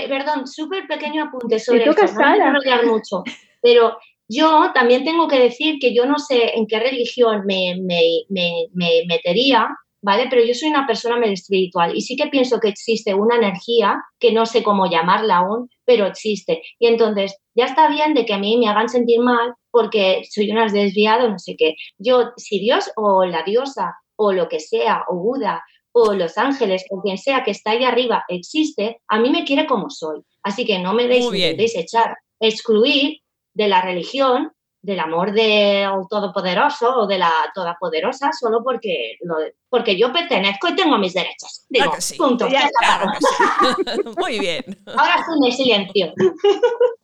perdón, 0.09 0.47
súper 0.47 0.87
pequeño 0.87 1.25
apunte 1.25 1.59
sobre 1.59 1.85
esto, 1.85 2.07
no 2.17 2.61
me 2.65 2.87
mucho, 2.87 3.25
pero 3.61 3.97
yo 4.29 4.71
también 4.73 5.05
tengo 5.05 5.27
que 5.27 5.41
decir 5.41 5.79
que 5.81 5.93
yo 5.93 6.07
no 6.07 6.21
sé 6.21 6.57
en 6.57 6.69
qué 6.69 6.79
religión 6.79 7.43
me, 7.45 7.75
me, 7.83 8.03
me, 8.29 8.69
me 8.73 9.03
metería, 9.09 9.69
¿vale? 10.01 10.29
Pero 10.31 10.45
yo 10.45 10.55
soy 10.55 10.69
una 10.69 10.87
persona 10.87 11.17
medio 11.17 11.35
espiritual 11.35 11.97
y 11.97 12.03
sí 12.03 12.15
que 12.15 12.29
pienso 12.29 12.61
que 12.61 12.69
existe 12.69 13.15
una 13.15 13.35
energía 13.35 14.01
que 14.21 14.33
no 14.33 14.47
sé 14.47 14.63
cómo 14.63 14.89
llamarla 14.89 15.39
aún, 15.39 15.69
pero 15.85 16.07
existe. 16.07 16.63
Y 16.79 16.87
entonces, 16.87 17.37
ya 17.57 17.65
está 17.65 17.89
bien 17.89 18.15
de 18.15 18.25
que 18.25 18.35
a 18.35 18.39
mí 18.39 18.57
me 18.59 18.69
hagan 18.69 18.89
sentir 18.89 19.19
mal 19.19 19.55
porque 19.73 20.23
soy 20.31 20.53
una 20.53 20.69
desviada, 20.69 21.29
no 21.29 21.41
sé 21.41 21.57
qué. 21.59 21.75
Yo, 21.99 22.31
si 22.37 22.61
Dios 22.61 22.93
o 22.95 23.25
la 23.25 23.43
diosa 23.43 23.95
o 24.17 24.33
lo 24.33 24.49
que 24.49 24.61
sea, 24.61 25.05
o 25.09 25.17
Buda 25.17 25.63
o 25.97 26.13
los 26.13 26.37
ángeles 26.39 26.85
o 26.91 27.01
quien 27.01 27.17
sea 27.17 27.45
que 27.45 27.53
está 27.53 27.71
ahí 27.71 27.85
arriba 27.85 28.25
existe, 28.29 29.01
a 29.09 29.21
mí 29.21 29.31
me 29.31 29.45
quiere 29.45 29.65
como 29.65 29.89
soy. 29.91 30.23
Así 30.43 30.67
que 30.67 30.81
no 30.81 30.93
me 30.93 31.07
deis, 31.07 31.31
deis 31.31 31.77
echar, 31.77 32.17
excluir 32.41 33.21
de 33.55 33.69
la 33.69 33.81
religión 33.81 34.51
del 34.83 34.99
amor 34.99 35.33
del 35.33 35.89
Todopoderoso 36.11 36.97
o 36.97 37.07
de 37.07 37.19
la 37.19 37.33
Todopoderosa 37.55 38.31
solo 38.39 38.63
porque, 38.63 39.17
lo, 39.23 39.37
porque 39.69 39.97
yo 39.97 40.13
pertenezco 40.13 40.69
y 40.69 40.75
tengo 40.75 40.99
mis 40.99 41.15
derechos. 41.15 41.65
Digo, 41.69 41.93
punto. 42.19 42.49
Ya 42.49 42.69
Muy 44.19 44.41
bien. 44.41 44.65
Ahora 44.87 45.25
son 45.25 45.41
de 45.41 45.53
silencio. 45.53 46.13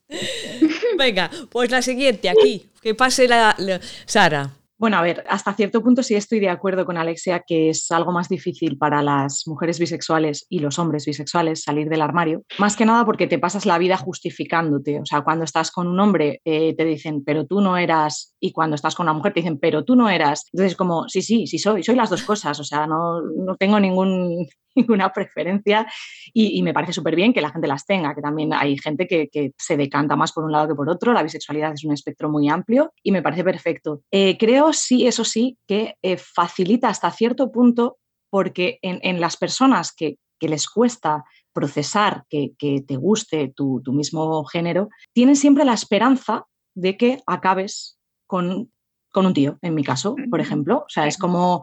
Venga, 0.98 1.30
pues 1.48 1.70
la 1.70 1.80
siguiente 1.80 2.28
aquí. 2.28 2.68
Que 2.82 2.94
pase 2.94 3.28
la 3.28 3.56
Sara. 4.04 4.50
Bueno, 4.80 4.96
a 4.96 5.02
ver, 5.02 5.24
hasta 5.28 5.52
cierto 5.52 5.82
punto 5.82 6.02
sí 6.02 6.14
estoy 6.14 6.40
de 6.40 6.48
acuerdo 6.48 6.86
con 6.86 6.96
Alexia 6.96 7.44
que 7.46 7.68
es 7.68 7.90
algo 7.90 8.12
más 8.12 8.30
difícil 8.30 8.78
para 8.78 9.02
las 9.02 9.42
mujeres 9.46 9.78
bisexuales 9.78 10.46
y 10.48 10.60
los 10.60 10.78
hombres 10.78 11.04
bisexuales 11.04 11.64
salir 11.64 11.90
del 11.90 12.00
armario, 12.00 12.44
más 12.58 12.76
que 12.76 12.86
nada 12.86 13.04
porque 13.04 13.26
te 13.26 13.38
pasas 13.38 13.66
la 13.66 13.76
vida 13.76 13.98
justificándote. 13.98 14.98
O 14.98 15.04
sea, 15.04 15.20
cuando 15.20 15.44
estás 15.44 15.70
con 15.70 15.86
un 15.86 16.00
hombre 16.00 16.40
eh, 16.46 16.74
te 16.74 16.86
dicen, 16.86 17.22
pero 17.22 17.44
tú 17.44 17.60
no 17.60 17.76
eras, 17.76 18.34
y 18.40 18.52
cuando 18.52 18.74
estás 18.74 18.94
con 18.94 19.04
una 19.04 19.12
mujer 19.12 19.34
te 19.34 19.40
dicen, 19.40 19.58
pero 19.58 19.84
tú 19.84 19.96
no 19.96 20.08
eras. 20.08 20.46
Entonces, 20.50 20.78
como, 20.78 21.06
sí, 21.10 21.20
sí, 21.20 21.46
sí 21.46 21.58
soy, 21.58 21.82
soy 21.82 21.94
las 21.94 22.08
dos 22.08 22.22
cosas. 22.22 22.58
O 22.58 22.64
sea, 22.64 22.86
no, 22.86 23.20
no 23.20 23.56
tengo 23.56 23.78
ningún, 23.78 24.46
ninguna 24.76 25.12
preferencia 25.12 25.86
y, 26.32 26.62
me 26.62 26.74
parece 26.74 26.92
súper 26.92 27.16
bien 27.16 27.32
que 27.32 27.40
la 27.40 27.50
gente 27.50 27.66
las 27.66 27.86
tenga, 27.86 28.14
que 28.14 28.20
también 28.20 28.52
hay 28.52 28.78
gente 28.78 29.06
que, 29.06 29.52
se 29.56 29.76
decanta 29.76 30.16
más 30.16 30.32
por 30.32 30.44
un 30.44 30.52
lado 30.52 30.68
que 30.68 30.74
por 30.74 30.88
otro, 30.88 31.12
la 31.12 31.22
bisexualidad 31.22 31.72
es 31.72 31.84
un 31.84 31.92
espectro 31.92 32.28
muy 32.28 32.48
amplio 32.48 32.92
y 33.02 33.12
me 33.12 33.22
parece 33.22 33.44
perfecto. 33.44 34.02
Eh, 34.10 34.36
creo 34.38 34.72
sí, 34.72 35.06
eso 35.06 35.24
sí, 35.24 35.58
que 35.66 35.94
eh, 36.02 36.16
facilita 36.16 36.88
hasta 36.88 37.10
cierto 37.10 37.50
punto 37.50 37.98
porque 38.30 38.78
en, 38.82 39.20
las 39.20 39.36
personas 39.36 39.92
que, 39.92 40.16
les 40.40 40.68
cuesta 40.68 41.24
procesar 41.52 42.24
que, 42.30 42.54
te 42.58 42.96
guste 42.96 43.52
tu, 43.54 43.82
mismo 43.88 44.44
género, 44.44 44.88
tienen 45.12 45.36
siempre 45.36 45.64
la 45.64 45.74
esperanza 45.74 46.46
de 46.74 46.96
que 46.96 47.20
acabes 47.26 47.98
con, 48.26 48.70
con 49.10 49.26
un 49.26 49.34
tío, 49.34 49.58
en 49.62 49.74
mi 49.74 49.84
caso, 49.84 50.16
por 50.30 50.40
ejemplo. 50.40 50.78
O 50.78 50.88
sea, 50.88 51.06
es 51.06 51.18
como 51.18 51.62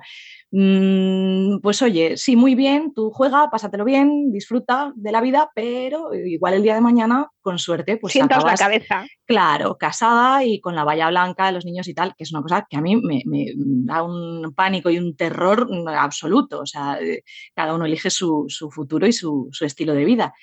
Mm, 0.49 1.60
pues 1.60 1.81
oye, 1.81 2.15
sí, 2.15 2.38
muy 2.38 2.55
bien, 2.55 2.93
tú 2.93 3.12
juega, 3.12 3.49
pásatelo 3.49 3.83
bien, 3.83 4.31
disfruta 4.31 4.93
de 4.95 5.12
la 5.12 5.19
vida, 5.19 5.51
pero 5.53 6.13
igual 6.13 6.53
el 6.53 6.63
día 6.63 6.73
de 6.73 6.79
mañana, 6.79 7.29
con 7.41 7.60
suerte, 7.60 7.97
pues 7.97 8.13
sientas 8.13 8.45
la 8.45 8.55
cabeza. 8.55 9.05
Claro, 9.25 9.77
casada 9.77 10.45
y 10.45 10.62
con 10.62 10.73
la 10.73 10.86
valla 10.86 11.10
blanca 11.10 11.47
de 11.47 11.51
los 11.51 11.65
niños 11.65 11.89
y 11.89 11.93
tal, 11.93 12.15
que 12.15 12.23
es 12.23 12.31
una 12.31 12.41
cosa 12.41 12.65
que 12.69 12.77
a 12.77 12.81
mí 12.81 12.95
me, 12.95 13.23
da 13.25 14.03
un 14.03 14.53
pánico 14.55 14.89
y 14.89 14.97
un 14.97 15.17
terror 15.17 15.67
absoluto. 15.97 16.62
O 16.62 16.65
sea, 16.65 16.97
eh, 17.01 17.23
cada 17.53 17.75
uno 17.75 17.86
elige 17.86 18.10
su, 18.10 18.47
futuro 18.71 19.05
y 19.05 19.12
su, 19.12 19.49
su 19.51 19.65
estilo 19.65 19.93
de 19.93 20.05
vida. 20.05 20.33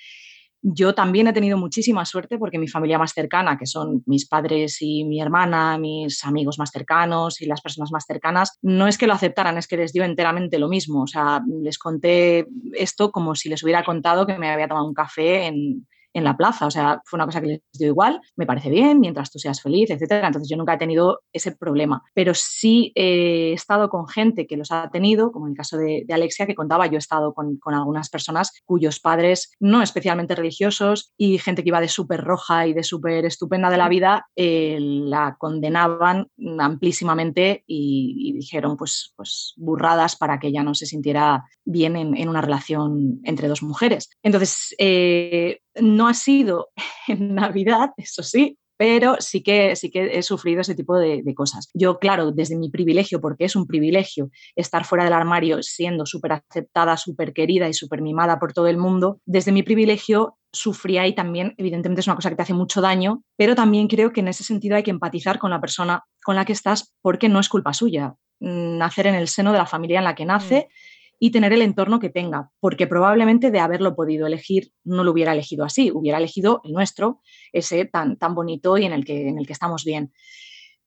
Yo 0.67 0.95
también 0.95 1.27
he 1.27 1.33
tenido 1.33 1.59
muchísima 1.59 2.05
suerte 2.05 2.39
porque 2.39 2.57
mi 2.57 2.67
familia 2.67 2.97
más 2.97 3.13
cercana, 3.13 3.55
que 3.55 3.67
son 3.67 4.01
mis 4.07 4.27
padres 4.27 4.81
y 4.81 5.03
mi 5.03 5.21
hermana, 5.21 5.77
mis 5.77 6.23
amigos 6.25 6.57
más 6.57 6.71
cercanos 6.71 7.39
y 7.39 7.45
las 7.45 7.61
personas 7.61 7.91
más 7.91 8.05
cercanas, 8.07 8.57
no 8.63 8.87
es 8.87 8.97
que 8.97 9.05
lo 9.05 9.13
aceptaran, 9.13 9.59
es 9.59 9.67
que 9.67 9.77
les 9.77 9.93
dio 9.93 10.03
enteramente 10.03 10.57
lo 10.57 10.67
mismo. 10.67 11.03
O 11.03 11.07
sea, 11.07 11.43
les 11.61 11.77
conté 11.77 12.47
esto 12.73 13.11
como 13.11 13.35
si 13.35 13.47
les 13.47 13.61
hubiera 13.63 13.83
contado 13.83 14.25
que 14.25 14.39
me 14.39 14.49
había 14.49 14.67
tomado 14.67 14.87
un 14.87 14.95
café 14.95 15.45
en, 15.45 15.85
en 16.15 16.23
la 16.23 16.35
plaza. 16.35 16.65
O 16.65 16.71
sea, 16.71 17.01
fue 17.05 17.17
una 17.17 17.25
cosa 17.25 17.41
que 17.41 17.47
les 17.47 17.61
dio 17.73 17.87
igual, 17.87 18.21
me 18.35 18.45
parece 18.45 18.69
bien, 18.69 18.99
mientras 18.99 19.29
tú 19.29 19.37
seas 19.37 19.61
feliz, 19.61 19.91
etcétera. 19.91 20.25
Entonces 20.25 20.49
yo 20.49 20.57
nunca 20.57 20.73
he 20.73 20.77
tenido 20.77 21.21
ese 21.31 21.51
problema. 21.51 22.01
Pero 22.13 22.33
sí 22.33 22.91
he 22.95 23.51
estado 23.53 23.89
con 23.89 24.07
gente 24.07 24.47
que 24.47 24.55
los 24.57 24.71
ha 24.71 24.89
tenido, 24.89 25.31
como 25.31 25.45
en 25.45 25.51
el 25.51 25.57
caso 25.57 25.77
de, 25.77 26.05
Alexia, 26.09 26.47
que 26.47 26.55
contaba, 26.55 26.87
yo 26.87 26.95
he 26.95 26.97
estado 26.97 27.33
con, 27.33 27.59
algunas 27.65 28.09
personas 28.09 28.53
cuyos 28.63 29.01
padres, 29.01 29.51
no 29.59 29.81
especialmente 29.81 30.33
religiosos, 30.33 31.11
y 31.17 31.37
gente 31.39 31.61
que 31.61 31.69
iba 31.69 31.81
de 31.81 31.89
súper 31.89 32.21
roja 32.21 32.65
y 32.65 32.73
de 32.73 32.83
súper 32.83 33.25
estupenda 33.25 33.69
de 33.69 33.77
la 33.77 33.89
vida, 33.89 34.27
eh, 34.37 34.77
la 34.79 35.35
condenaban 35.37 36.27
amplísimamente 36.57 37.65
y, 37.67 38.33
dijeron 38.35 38.77
pues, 38.77 39.13
pues 39.17 39.53
burradas 39.57 40.15
para 40.15 40.39
que 40.39 40.47
ella 40.47 40.63
no 40.63 40.73
se 40.73 40.85
sintiera 40.85 41.43
bien 41.65 41.97
en, 41.97 42.29
una 42.29 42.41
relación 42.41 43.19
entre 43.23 43.49
dos 43.49 43.61
mujeres. 43.63 44.09
Entonces, 44.23 44.73
eh, 44.77 45.59
no 45.81 46.07
ha 46.07 46.13
sido 46.13 46.69
en 47.07 47.35
Navidad, 47.35 47.91
eso 47.97 48.23
sí, 48.23 48.57
pero 48.77 49.15
sí 49.19 49.41
que, 49.41 49.75
sí 49.75 49.89
que 49.89 50.17
he 50.17 50.23
sufrido 50.23 50.61
ese 50.61 50.75
tipo 50.75 50.97
de, 50.97 51.23
cosas. 51.33 51.69
Yo, 51.73 51.97
claro, 51.99 52.31
desde 52.31 52.57
mi 52.57 52.69
privilegio, 52.69 53.21
porque 53.21 53.45
es 53.45 53.55
un 53.55 53.67
privilegio 53.67 54.29
estar 54.55 54.85
fuera 54.85 55.03
del 55.03 55.13
armario 55.13 55.63
siendo 55.63 56.05
súper 56.05 56.33
aceptada, 56.33 56.97
súper 56.97 57.33
querida 57.33 57.69
y 57.69 57.73
súper 57.73 58.01
mimada 58.01 58.39
por 58.39 58.53
todo 58.53 58.67
el 58.67 58.77
mundo, 58.77 59.19
desde 59.25 59.51
mi 59.51 59.63
privilegio 59.63 60.37
sufría 60.51 61.07
y 61.07 61.13
también, 61.13 61.53
evidentemente, 61.57 62.01
es 62.01 62.07
una 62.07 62.15
cosa 62.15 62.29
que 62.29 62.35
te 62.35 62.41
hace 62.41 62.53
mucho 62.53 62.81
daño, 62.81 63.23
pero 63.37 63.55
también 63.55 63.87
creo 63.87 64.11
que 64.11 64.21
en 64.21 64.29
ese 64.29 64.43
sentido 64.43 64.75
hay 64.75 64.83
que 64.83 64.91
empatizar 64.91 65.39
con 65.39 65.51
la 65.51 65.61
persona 65.61 66.03
con 66.23 66.35
la 66.35 66.45
que 66.45 66.53
estás 66.53 66.93
porque 67.01 67.29
no 67.29 67.39
es 67.39 67.49
culpa 67.49 67.73
suya. 67.73 68.15
Mm, 68.39 68.77
nacer 68.77 69.07
en 69.07 69.15
el 69.15 69.29
seno 69.29 69.51
de 69.53 69.57
la 69.57 69.65
familia 69.65 69.99
en 69.99 70.05
la 70.05 70.15
que 70.15 70.25
nace. 70.25 70.67
Mm 70.69 70.84
y 71.19 71.31
tener 71.31 71.53
el 71.53 71.61
entorno 71.61 71.99
que 71.99 72.09
tenga, 72.09 72.51
porque 72.59 72.87
probablemente 72.87 73.51
de 73.51 73.59
haberlo 73.59 73.95
podido 73.95 74.27
elegir 74.27 74.71
no 74.83 75.03
lo 75.03 75.11
hubiera 75.11 75.33
elegido 75.33 75.63
así, 75.63 75.91
hubiera 75.91 76.17
elegido 76.17 76.61
el 76.63 76.73
nuestro, 76.73 77.21
ese 77.53 77.85
tan, 77.85 78.17
tan 78.17 78.35
bonito 78.35 78.77
y 78.77 78.85
en 78.85 78.93
el, 78.93 79.05
que, 79.05 79.29
en 79.29 79.37
el 79.39 79.47
que 79.47 79.53
estamos 79.53 79.85
bien. 79.85 80.11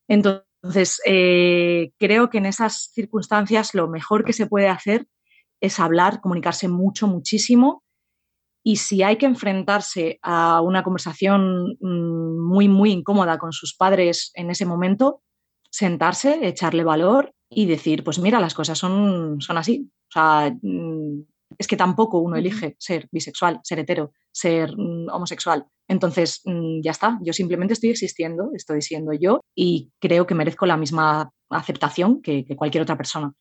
Entonces, 0.06 1.00
eh, 1.06 1.92
creo 1.98 2.30
que 2.30 2.38
en 2.38 2.46
esas 2.46 2.90
circunstancias 2.92 3.74
lo 3.74 3.88
mejor 3.88 4.24
que 4.24 4.32
se 4.32 4.46
puede 4.46 4.68
hacer 4.68 5.06
es 5.60 5.80
hablar, 5.80 6.20
comunicarse 6.20 6.68
mucho, 6.68 7.06
muchísimo. 7.06 7.84
Y 8.62 8.76
si 8.76 9.02
hay 9.02 9.16
que 9.16 9.26
enfrentarse 9.26 10.18
a 10.22 10.60
una 10.60 10.82
conversación 10.82 11.76
mm, 11.80 12.46
muy, 12.46 12.68
muy 12.68 12.92
incómoda 12.92 13.38
con 13.38 13.52
sus 13.52 13.74
padres 13.74 14.30
en 14.34 14.50
ese 14.50 14.66
momento, 14.66 15.22
sentarse, 15.70 16.46
echarle 16.46 16.84
valor 16.84 17.34
y 17.50 17.66
decir, 17.66 18.04
pues 18.04 18.18
mira, 18.18 18.40
las 18.40 18.54
cosas 18.54 18.78
son, 18.78 19.40
son 19.40 19.58
así. 19.58 19.90
O 20.08 20.12
sea, 20.12 20.54
mm, 20.62 21.22
es 21.58 21.66
que 21.66 21.76
tampoco 21.76 22.18
uno 22.18 22.36
elige 22.36 22.76
ser 22.78 23.08
bisexual, 23.10 23.60
ser 23.62 23.78
hetero, 23.78 24.12
ser 24.30 24.76
mm, 24.76 25.08
homosexual. 25.10 25.64
Entonces, 25.86 26.42
mm, 26.44 26.80
ya 26.82 26.90
está, 26.90 27.18
yo 27.22 27.32
simplemente 27.32 27.72
estoy 27.72 27.90
existiendo, 27.90 28.50
estoy 28.54 28.82
siendo 28.82 29.12
yo 29.12 29.40
y 29.54 29.90
creo 29.98 30.26
que 30.26 30.34
merezco 30.34 30.66
la 30.66 30.76
misma 30.76 31.30
aceptación 31.48 32.20
que, 32.20 32.44
cualquier 32.56 32.82
otra 32.82 32.96
persona. 32.96 33.32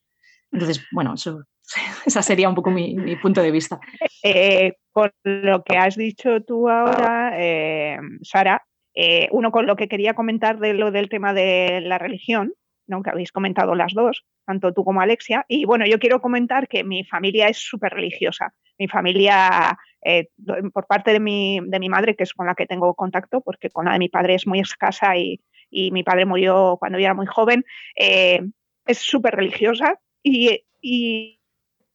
Entonces, 0.52 0.86
bueno, 0.91 1.13
eso, 1.15 1.43
esa 2.06 2.22
sería 2.22 2.48
un 2.48 2.56
poco 2.56 2.72
mi, 2.72 3.15
punto 3.17 3.41
de 3.41 3.52
vista. 3.52 3.80
Eh, 4.24 4.76
con 4.91 5.12
lo 5.24 5.63
que 5.63 5.78
has 5.78 5.96
dicho 5.96 6.41
tú 6.46 6.70
ahora, 6.70 7.34
eh, 7.38 7.98
Sara, 8.22 8.63
Eh, 9.00 9.30
uno 9.32 9.52
con 9.52 9.67
lo 9.67 9.76
que 9.76 9.88
quería 9.88 10.15
comentar 10.15 10.58
de 10.58 10.74
lo 10.74 10.89
del 10.89 11.08
tema 11.08 11.32
de 11.32 11.82
la 11.82 12.00
religión, 12.00 12.54
¿no? 12.88 13.04
que 13.04 13.10
habéis 13.10 13.32
comentado 13.32 13.76
las 13.76 13.93
dos, 13.93 14.26
tanto 14.45 14.73
tú 14.73 14.84
como 14.84 15.02
Alexia. 15.02 15.45
Y 15.47 15.65
bueno, 15.65 15.86
yo 15.86 16.00
quiero 16.00 16.21
comentar 16.21 16.67
que 16.67 16.84
mi 16.84 17.04
familia 17.04 17.47
es 17.47 17.58
súper 17.58 17.93
religiosa. 17.93 18.54
Mi 18.80 18.88
familia, 18.88 19.78
eh, 20.04 20.30
por 20.73 20.88
parte 20.88 21.12
de 21.12 21.19
mi, 21.19 21.60
de 21.63 21.80
mi 21.80 21.89
madre, 21.89 22.15
que 22.15 22.23
es 22.23 22.34
con 22.34 22.47
la 22.47 22.56
que 22.56 22.65
tengo 22.65 22.93
contacto, 22.95 23.41
porque 23.41 23.69
con 23.69 23.86
la 23.86 23.93
de 23.93 24.00
mi 24.00 24.10
padre 24.10 24.36
es 24.36 24.47
muy 24.47 24.60
escasa 24.60 25.17
y, 25.17 25.41
y 25.69 25.91
mi 25.91 26.04
padre 26.04 26.26
murió 26.26 26.78
cuando 26.80 27.00
yo 27.00 27.06
era 27.06 27.13
muy 27.13 27.26
joven, 27.26 27.63
eh, 27.95 28.41
es 28.86 29.00
súper 29.00 29.36
religiosa 29.36 30.00
y, 30.23 30.63
y, 30.82 31.34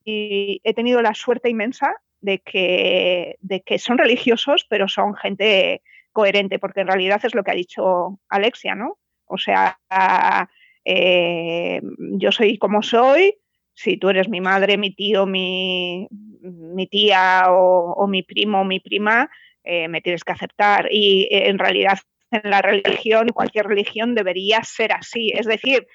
he 0.05 0.74
tenido 0.74 1.00
la 1.00 1.14
suerte 1.14 1.48
inmensa 1.48 1.94
de 2.20 2.40
que, 2.40 3.37
de 3.40 3.61
que 3.62 3.78
son 3.78 3.98
religiosos, 3.98 4.66
pero 4.68 4.88
son 4.88 5.14
gente 5.14 5.81
coherente, 6.11 6.59
porque 6.59 6.81
en 6.81 6.88
realidad 6.88 7.20
es 7.24 7.37
lo 7.37 7.44
que 7.44 7.52
ha 7.52 7.55
dicho 7.55 8.18
Alexia, 8.28 8.74
¿no? 8.74 8.98
O 9.26 9.38
sea, 9.38 9.78
eh, 10.84 11.80
yo 11.98 12.32
soy 12.32 12.58
como 12.58 12.82
soy, 12.82 13.36
si 13.74 13.96
tú 13.96 14.10
eres 14.10 14.28
mi 14.28 14.40
madre, 14.40 14.76
mi 14.76 14.94
tío, 14.94 15.26
mi, 15.26 16.08
tía 16.90 17.44
o, 17.48 18.06
mi 18.06 18.22
primo 18.22 18.60
o 18.60 18.64
mi 18.64 18.80
prima, 18.80 19.30
eh, 19.64 19.88
me 19.88 20.00
tienes 20.00 20.24
que 20.24 20.32
aceptar. 20.32 20.88
Y 20.90 21.28
eh, 21.30 21.48
en 21.48 21.58
realidad 21.58 21.98
en 22.30 22.50
la 22.50 22.62
religión, 22.62 23.28
cualquier 23.28 23.66
religión 23.66 24.14
debería 24.14 24.62
ser 24.64 24.92
así. 24.92 25.32
Es 25.34 25.46
decir, 25.46 25.86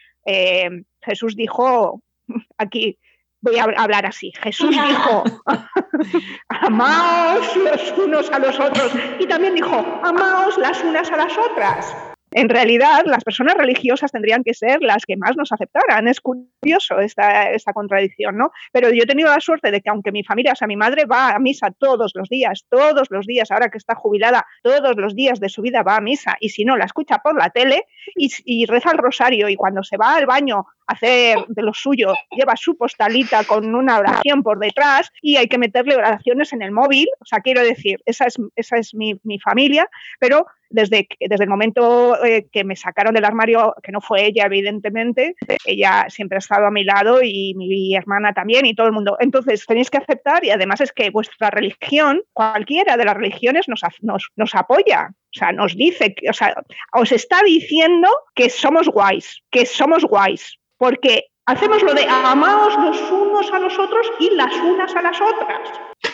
Jesús 1.02 1.36
dijo, 1.36 2.02
aquí 2.58 2.98
voy 3.40 3.58
a 3.58 3.64
hablar 3.64 4.06
así, 4.06 4.32
Jesús 4.42 4.72
dijo, 4.72 5.24
amaos 6.50 7.56
los 7.56 7.92
unos 7.98 8.32
a 8.32 8.40
los 8.40 8.60
otros. 8.60 8.92
Y 9.20 9.28
también 9.28 9.56
dijo, 9.56 9.76
amaos 10.04 10.58
las 10.58 10.84
unas 10.84 11.12
a 11.12 11.18
las 11.18 11.38
otras 11.38 12.17
en 12.32 12.50
realidad 12.50 13.04
las 13.06 13.24
personas 13.24 13.56
religiosas 13.56 14.12
tendrían 14.12 14.44
que 14.44 14.54
ser 14.54 14.82
las 14.82 15.06
que 15.06 15.16
más 15.16 15.36
nos 15.38 15.52
aceptaran. 15.52 16.08
Es 16.08 16.20
curioso 16.20 17.00
esta, 17.00 17.52
esta, 17.52 17.74
contradicción, 17.74 18.38
¿no? 18.38 18.52
Pero 18.72 18.90
yo 18.90 19.04
he 19.04 19.06
tenido 19.06 19.30
la 19.30 19.40
suerte 19.40 19.72
de 19.72 19.82
que 19.82 19.90
aunque 19.90 20.12
mi 20.12 20.24
familia, 20.24 20.54
o 20.54 20.56
sea, 20.56 20.68
mi 20.68 20.76
madre 20.76 21.06
va 21.06 21.30
a 21.30 21.40
misa 21.40 21.72
todos 21.72 22.12
los 22.16 22.28
días, 22.30 22.66
todos 22.70 23.08
los 23.10 23.26
días, 23.26 23.52
ahora 23.52 23.70
que 23.70 23.78
está 23.78 23.96
jubilada, 23.96 24.46
todos 24.62 24.96
los 24.98 25.16
días 25.16 25.40
de 25.40 25.50
su 25.50 25.62
vida 25.62 25.84
va 25.84 25.98
a 25.98 26.02
misa 26.02 26.36
y 26.40 26.50
si 26.50 26.66
no, 26.66 26.76
la 26.76 26.86
escucha 26.86 27.20
por 27.20 27.38
la 27.38 27.50
tele 27.50 27.86
y, 28.16 28.30
y 28.46 28.66
reza 28.66 28.92
el 28.92 28.98
rosario 28.98 29.48
y 29.50 29.56
cuando 29.56 29.84
se 29.84 29.98
va 29.98 30.16
al 30.16 30.26
baño 30.26 30.66
a 30.88 30.94
hacer 30.94 31.38
de 31.48 31.62
lo 31.62 31.74
suyo, 31.74 32.14
lleva 32.32 32.56
su 32.56 32.78
postalita 32.78 33.44
con 33.44 33.74
una 33.74 34.00
oración 34.00 34.44
por 34.44 34.60
detrás 34.60 35.12
y 35.22 35.38
hay 35.38 35.48
que 35.48 35.58
meterle 35.58 35.96
oraciones 35.96 36.54
en 36.54 36.62
el 36.62 36.72
móvil, 36.72 37.08
o 37.20 37.26
sea, 37.26 37.40
quiero 37.40 37.62
decir, 37.62 38.00
esa 38.06 38.26
es, 38.26 38.36
esa 38.56 38.78
es 38.78 38.94
mi, 38.94 39.20
mi 39.24 39.40
familia, 39.40 39.90
pero 40.20 40.46
desde, 40.70 41.08
desde 41.20 41.44
el 41.44 41.50
momento 41.50 42.24
eh, 42.24 42.48
que 42.52 42.64
me 42.64 42.76
sacaron 42.76 43.14
del 43.14 43.26
armario, 43.26 43.76
que 43.82 43.92
no 43.92 44.02
fue 44.02 44.26
ella, 44.26 44.46
evidentemente, 44.46 45.36
ella 45.66 46.06
siempre 46.10 46.38
ha 46.38 46.40
estado 46.40 46.66
a 46.66 46.72
mi 46.72 46.84
lado 46.84 47.22
y 47.24 47.54
mi 47.56 47.96
hermana 47.96 48.34
también 48.34 48.66
y 48.66 48.76
todo 48.76 48.88
el 48.88 48.94
mundo. 48.94 49.18
Entonces, 49.20 49.66
tenéis 49.66 49.90
que 49.90 49.98
aceptar 49.98 50.44
y 50.44 50.50
además 50.50 50.82
es 50.82 50.92
que 50.92 51.10
vuestra 51.10 51.50
religión, 51.50 52.22
cualquiera 52.34 52.98
de 52.98 53.06
las 53.06 53.16
religiones 53.16 53.68
nos, 53.68 53.82
nos, 54.02 54.30
nos 54.36 54.56
apoya. 54.56 55.12
O 55.12 55.40
sea, 55.40 55.52
nos 55.52 55.76
dice, 55.76 56.16
o 56.30 56.34
sea, 56.34 56.56
os 56.94 57.12
está 57.12 57.42
diciendo 57.44 58.10
que 58.34 58.50
somos 58.50 58.88
guays, 58.88 59.44
que 59.52 59.66
somos 59.66 60.04
guays, 60.04 60.58
porque 60.78 61.26
hacemos 61.46 61.84
lo 61.84 61.94
de 61.94 62.06
amaos 62.06 62.76
los 62.78 63.12
unos 63.12 63.52
a 63.52 63.60
los 63.60 63.78
otros 63.78 64.08
y 64.20 64.30
las 64.32 64.54
unas 64.56 64.96
a 64.96 65.02
las 65.02 65.20
otras. 65.20 65.70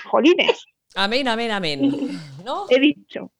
Jolines. 0.05 0.65
Amén, 0.95 1.27
amén, 1.27 1.51
amén. 1.51 2.19
¿No? 2.45 2.65
He 2.69 2.79
dicho. 2.79 3.31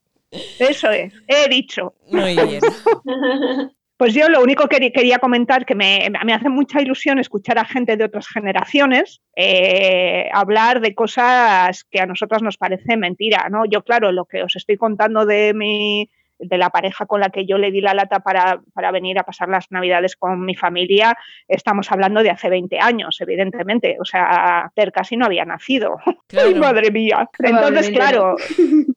Eso 0.59 0.89
es, 0.91 1.13
he 1.27 1.49
dicho. 1.49 1.93
Muy 2.11 2.35
bien. 2.35 2.61
Pues 3.95 4.15
yo 4.15 4.27
lo 4.27 4.41
único 4.41 4.67
que 4.67 4.91
quería 4.91 5.19
comentar, 5.19 5.65
que 5.65 5.75
me, 5.75 6.11
hace 6.33 6.49
mucha 6.49 6.81
ilusión 6.81 7.19
escuchar 7.19 7.59
a 7.59 7.63
gente 7.63 7.95
de 7.95 8.03
otras 8.03 8.27
generaciones 8.27 9.21
eh, 9.35 10.29
hablar 10.33 10.81
de 10.81 10.95
cosas 10.95 11.85
que 11.85 12.01
a 12.01 12.05
nosotras 12.05 12.41
nos 12.41 12.57
parece 12.57 12.97
mentira, 12.97 13.47
¿no? 13.49 13.65
Yo, 13.65 13.83
claro, 13.83 14.11
lo 14.11 14.25
que 14.25 14.43
os 14.43 14.55
estoy 14.55 14.77
contando 14.77 15.25
de 15.25 15.53
mi 15.53 16.09
de 16.39 16.57
la 16.57 16.69
pareja 16.69 17.05
con 17.05 17.19
la 17.19 17.29
que 17.29 17.45
yo 17.45 17.57
le 17.57 17.71
di 17.71 17.81
la 17.81 17.93
lata 17.93 18.19
para, 18.19 18.61
venir 18.91 19.19
a 19.19 19.23
pasar 19.23 19.49
las 19.49 19.71
navidades 19.71 20.15
con 20.15 20.45
mi 20.45 20.55
familia, 20.55 21.17
estamos 21.47 21.91
hablando 21.91 22.23
de 22.23 22.29
hace 22.29 22.49
20 22.49 22.79
años, 22.79 23.19
evidentemente. 23.21 23.97
O 23.99 24.05
sea, 24.05 24.71
Ter 24.75 24.91
casi 24.91 25.17
no 25.17 25.25
había 25.25 25.45
nacido. 25.45 25.97
¡Ay, 26.37 26.55
madre 26.55 26.91
mía! 26.91 27.29
Entonces, 27.39 27.89
claro, 27.91 28.35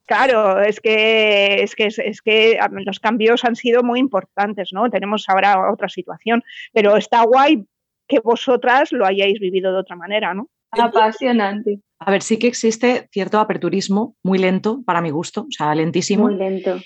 claro, 0.06 0.60
es 0.60 0.80
que, 0.80 1.62
es 1.62 1.74
que, 1.74 1.86
es 1.86 2.22
que 2.22 2.58
los 2.84 3.00
cambios 3.00 3.44
han 3.44 3.56
sido 3.56 3.82
muy 3.82 4.00
importantes, 4.00 4.70
¿no? 4.72 4.90
Tenemos 4.90 5.24
ahora 5.28 5.70
otra 5.72 5.88
situación, 5.88 6.42
pero 6.72 6.96
está 6.96 7.22
guay 7.22 7.64
que 8.08 8.20
vosotras 8.20 8.92
lo 8.92 9.04
hayáis 9.04 9.40
vivido 9.40 9.72
de 9.72 9.78
otra 9.78 9.96
manera, 9.96 10.34
¿no? 10.34 10.48
Apasionante. 10.70 11.80
A 11.98 12.10
ver, 12.10 12.22
sí 12.22 12.38
que 12.38 12.46
existe 12.46 13.08
cierto 13.10 13.38
aperturismo 13.38 14.16
muy 14.22 14.38
lento 14.38 14.82
para 14.84 15.00
mi 15.00 15.10
gusto, 15.10 15.42
o 15.42 15.50
sea, 15.50 15.74
lentísimo. 15.74 16.24
Muy 16.24 16.36
lento 16.36 16.78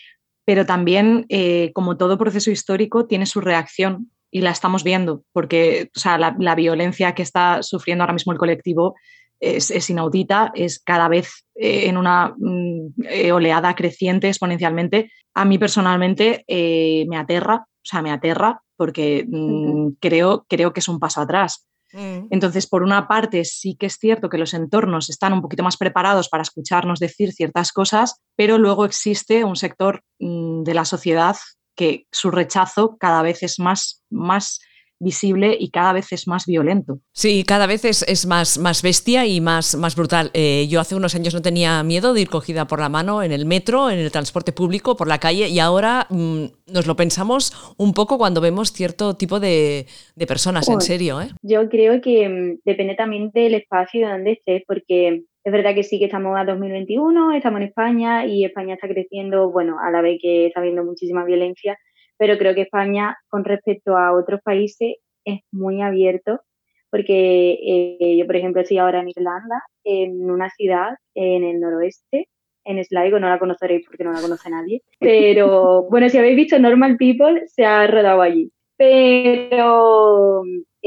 pero 0.50 0.66
también, 0.66 1.26
eh, 1.28 1.70
como 1.74 1.96
todo 1.96 2.18
proceso 2.18 2.50
histórico, 2.50 3.06
tiene 3.06 3.24
su 3.24 3.40
reacción 3.40 4.10
y 4.32 4.40
la 4.40 4.50
estamos 4.50 4.82
viendo, 4.82 5.22
porque 5.32 5.92
o 5.94 6.00
sea, 6.00 6.18
la, 6.18 6.54
violencia 6.56 7.14
que 7.14 7.22
está 7.22 7.62
sufriendo 7.62 8.02
ahora 8.02 8.14
mismo 8.14 8.32
el 8.32 8.38
colectivo 8.40 8.96
es, 9.38 9.88
inaudita, 9.88 10.50
es 10.56 10.80
cada 10.80 11.06
vez 11.06 11.46
eh, 11.54 11.86
en 11.86 11.96
una 11.96 12.34
mm, 12.36 12.94
eh, 13.08 13.30
oleada 13.30 13.76
creciente 13.76 14.26
exponencialmente. 14.26 15.12
A 15.34 15.44
mí 15.44 15.56
personalmente 15.56 16.44
me 16.48 17.16
aterra, 17.16 17.64
o 17.64 17.84
sea, 17.84 18.02
me 18.02 18.10
aterra 18.10 18.60
porque 18.76 19.24
mm, 19.28 19.98
creo, 20.00 20.46
creo 20.48 20.72
que 20.72 20.80
es 20.80 20.88
un 20.88 20.98
paso 20.98 21.20
atrás. 21.20 21.64
Mm. 21.92 22.26
Entonces, 22.30 22.66
por 22.66 22.82
una 22.82 23.08
parte, 23.08 23.44
sí 23.44 23.76
que 23.78 23.86
es 23.86 23.94
cierto 23.94 24.28
que 24.28 24.38
los 24.38 24.54
entornos 24.54 25.10
están 25.10 25.32
un 25.32 25.42
poquito 25.42 25.62
más 25.62 25.76
preparados 25.76 26.28
para 26.28 26.42
escucharnos 26.42 27.00
decir 27.00 27.32
ciertas 27.32 27.72
cosas, 27.72 28.20
pero 28.36 28.58
luego 28.58 28.84
existe 28.84 29.44
un 29.44 29.56
sector 29.56 30.02
mm, 30.18 30.62
de 30.62 30.74
la 30.74 30.84
sociedad 30.84 31.36
que 31.74 32.06
su 32.10 32.30
rechazo 32.30 32.96
cada 32.98 33.22
vez 33.22 33.42
es 33.42 33.58
más, 33.58 34.04
más 34.10 34.60
visible 35.00 35.56
y 35.58 35.70
cada 35.70 35.92
vez 35.92 36.12
es 36.12 36.28
más 36.28 36.46
violento. 36.46 37.00
Sí, 37.12 37.42
cada 37.44 37.66
vez 37.66 37.84
es, 37.84 38.26
más, 38.26 38.58
más 38.58 38.82
bestia 38.82 39.26
y 39.26 39.40
más, 39.40 39.74
más 39.74 39.96
brutal. 39.96 40.30
Eh, 40.34 40.66
yo 40.68 40.78
hace 40.78 40.94
unos 40.94 41.14
años 41.14 41.34
no 41.34 41.42
tenía 41.42 41.82
miedo 41.82 42.14
de 42.14 42.20
ir 42.20 42.28
cogida 42.28 42.66
por 42.66 42.78
la 42.78 42.88
mano 42.88 43.22
en 43.22 43.32
el 43.32 43.46
metro, 43.46 43.90
en 43.90 43.98
el 43.98 44.12
transporte 44.12 44.52
público, 44.52 44.96
por 44.96 45.08
la 45.08 45.18
calle 45.18 45.48
y 45.48 45.58
ahora 45.58 46.06
mm, 46.10 46.44
nos 46.72 46.86
lo 46.86 46.94
pensamos 46.94 47.74
un 47.78 47.94
poco 47.94 48.18
cuando 48.18 48.40
vemos 48.40 48.72
cierto 48.72 49.16
tipo 49.16 49.40
de, 49.40 49.86
personas, 50.28 50.68
en 50.68 50.80
serio. 50.80 51.20
¿eh? 51.20 51.28
Yo 51.42 51.68
creo 51.68 52.00
que 52.00 52.28
mm, 52.28 52.60
depende 52.64 52.94
también 52.94 53.30
del 53.32 53.54
espacio 53.54 54.08
donde 54.08 54.32
estés, 54.32 54.62
porque 54.66 55.24
es 55.42 55.52
verdad 55.52 55.74
que 55.74 55.82
sí 55.82 55.98
que 55.98 56.04
estamos 56.04 56.38
a 56.38 56.44
2021, 56.44 57.32
estamos 57.32 57.60
en 57.62 57.68
España 57.68 58.26
y 58.26 58.44
España 58.44 58.74
está 58.74 58.88
creciendo, 58.88 59.50
bueno, 59.50 59.78
a 59.82 59.90
la 59.90 60.02
vez 60.02 60.18
que 60.20 60.46
está 60.46 60.60
habiendo 60.60 60.84
muchísima 60.84 61.24
violencia, 61.24 61.78
pero 62.20 62.36
creo 62.36 62.54
que 62.54 62.60
España 62.60 63.16
con 63.30 63.44
respecto 63.44 63.96
a 63.96 64.12
otros 64.12 64.42
países 64.42 64.96
es 65.24 65.40
muy 65.50 65.80
abierto 65.80 66.42
porque 66.90 67.52
eh, 67.52 68.16
yo, 68.18 68.26
por 68.26 68.36
ejemplo, 68.36 68.60
estoy 68.60 68.76
ahora 68.76 69.00
en 69.00 69.08
Irlanda, 69.08 69.62
en 69.84 70.30
una 70.30 70.50
ciudad 70.50 70.90
en 71.14 71.44
el 71.44 71.60
noroeste, 71.60 72.28
en 72.64 72.84
Sligo, 72.84 73.18
no 73.18 73.28
la 73.28 73.38
conoceréis 73.38 73.86
porque 73.86 74.04
no 74.04 74.12
la 74.12 74.20
conoce 74.20 74.50
nadie, 74.50 74.82
pero 75.00 75.84
bueno, 75.88 76.10
si 76.10 76.18
habéis 76.18 76.36
visto 76.36 76.58
Normal 76.58 76.98
People, 76.98 77.42
se 77.46 77.64
ha 77.64 77.86
rodado 77.86 78.20
allí. 78.20 78.52
Pero 78.76 80.42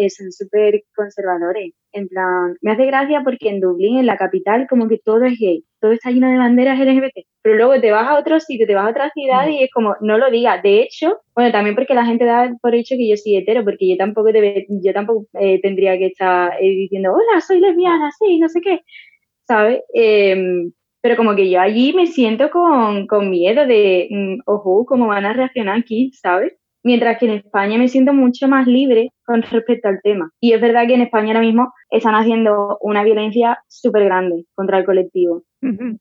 son 0.09 0.31
súper 0.31 0.83
conservadores. 0.95 1.73
En 1.91 2.07
plan, 2.07 2.55
me 2.61 2.71
hace 2.71 2.85
gracia 2.85 3.21
porque 3.23 3.49
en 3.49 3.59
Dublín, 3.59 3.99
en 3.99 4.05
la 4.05 4.17
capital, 4.17 4.67
como 4.69 4.87
que 4.87 4.97
todo 4.97 5.23
es 5.25 5.37
gay, 5.39 5.63
todo 5.79 5.91
está 5.91 6.11
lleno 6.11 6.29
de 6.29 6.37
banderas 6.37 6.79
LGBT. 6.79 7.25
Pero 7.41 7.55
luego 7.55 7.79
te 7.81 7.91
vas 7.91 8.07
a 8.07 8.17
otro 8.17 8.39
sitio, 8.39 8.65
te 8.65 8.73
vas 8.73 8.87
a 8.87 8.91
otra 8.91 9.11
ciudad 9.11 9.47
y 9.47 9.63
es 9.63 9.69
como, 9.71 9.95
no 10.01 10.17
lo 10.17 10.31
digas. 10.31 10.63
De 10.63 10.81
hecho, 10.81 11.19
bueno, 11.35 11.51
también 11.51 11.75
porque 11.75 11.93
la 11.93 12.05
gente 12.05 12.25
da 12.25 12.51
por 12.61 12.73
hecho 12.73 12.95
que 12.97 13.09
yo 13.09 13.17
soy 13.17 13.37
hetero, 13.37 13.63
porque 13.63 13.89
yo 13.89 13.97
tampoco, 13.97 14.31
debe, 14.31 14.65
yo 14.69 14.93
tampoco 14.93 15.27
eh, 15.33 15.59
tendría 15.61 15.97
que 15.97 16.07
estar 16.07 16.53
eh, 16.61 16.69
diciendo, 16.69 17.11
hola, 17.13 17.41
soy 17.41 17.59
lesbiana, 17.59 18.11
sí, 18.17 18.39
no 18.39 18.49
sé 18.49 18.61
qué, 18.61 18.81
¿sabes? 19.47 19.81
Em, 19.93 20.71
pero 21.01 21.17
como 21.17 21.35
que 21.35 21.49
yo 21.49 21.59
allí 21.59 21.93
me 21.93 22.07
siento 22.07 22.49
con, 22.49 23.07
con 23.07 23.29
miedo 23.29 23.67
de, 23.67 24.07
mm, 24.09 24.39
ojo, 24.45 24.85
cómo 24.85 25.07
van 25.07 25.25
a 25.25 25.33
reaccionar 25.33 25.77
aquí, 25.79 26.11
¿sabes? 26.13 26.53
Mientras 26.83 27.17
que 27.17 27.25
en 27.25 27.31
España 27.33 27.77
me 27.77 27.87
siento 27.87 28.13
mucho 28.13 28.47
más 28.47 28.67
libre 28.67 29.09
con 29.25 29.41
respecto 29.41 29.87
al 29.87 30.01
tema. 30.03 30.29
Y 30.39 30.53
es 30.53 30.61
verdad 30.61 30.85
que 30.85 30.95
en 30.95 31.01
España 31.01 31.29
ahora 31.29 31.41
mismo 31.41 31.73
están 31.89 32.15
haciendo 32.15 32.77
una 32.81 33.03
violencia 33.03 33.59
súper 33.67 34.05
grande 34.05 34.45
contra 34.53 34.77
el 34.79 34.85
colectivo. 34.85 35.43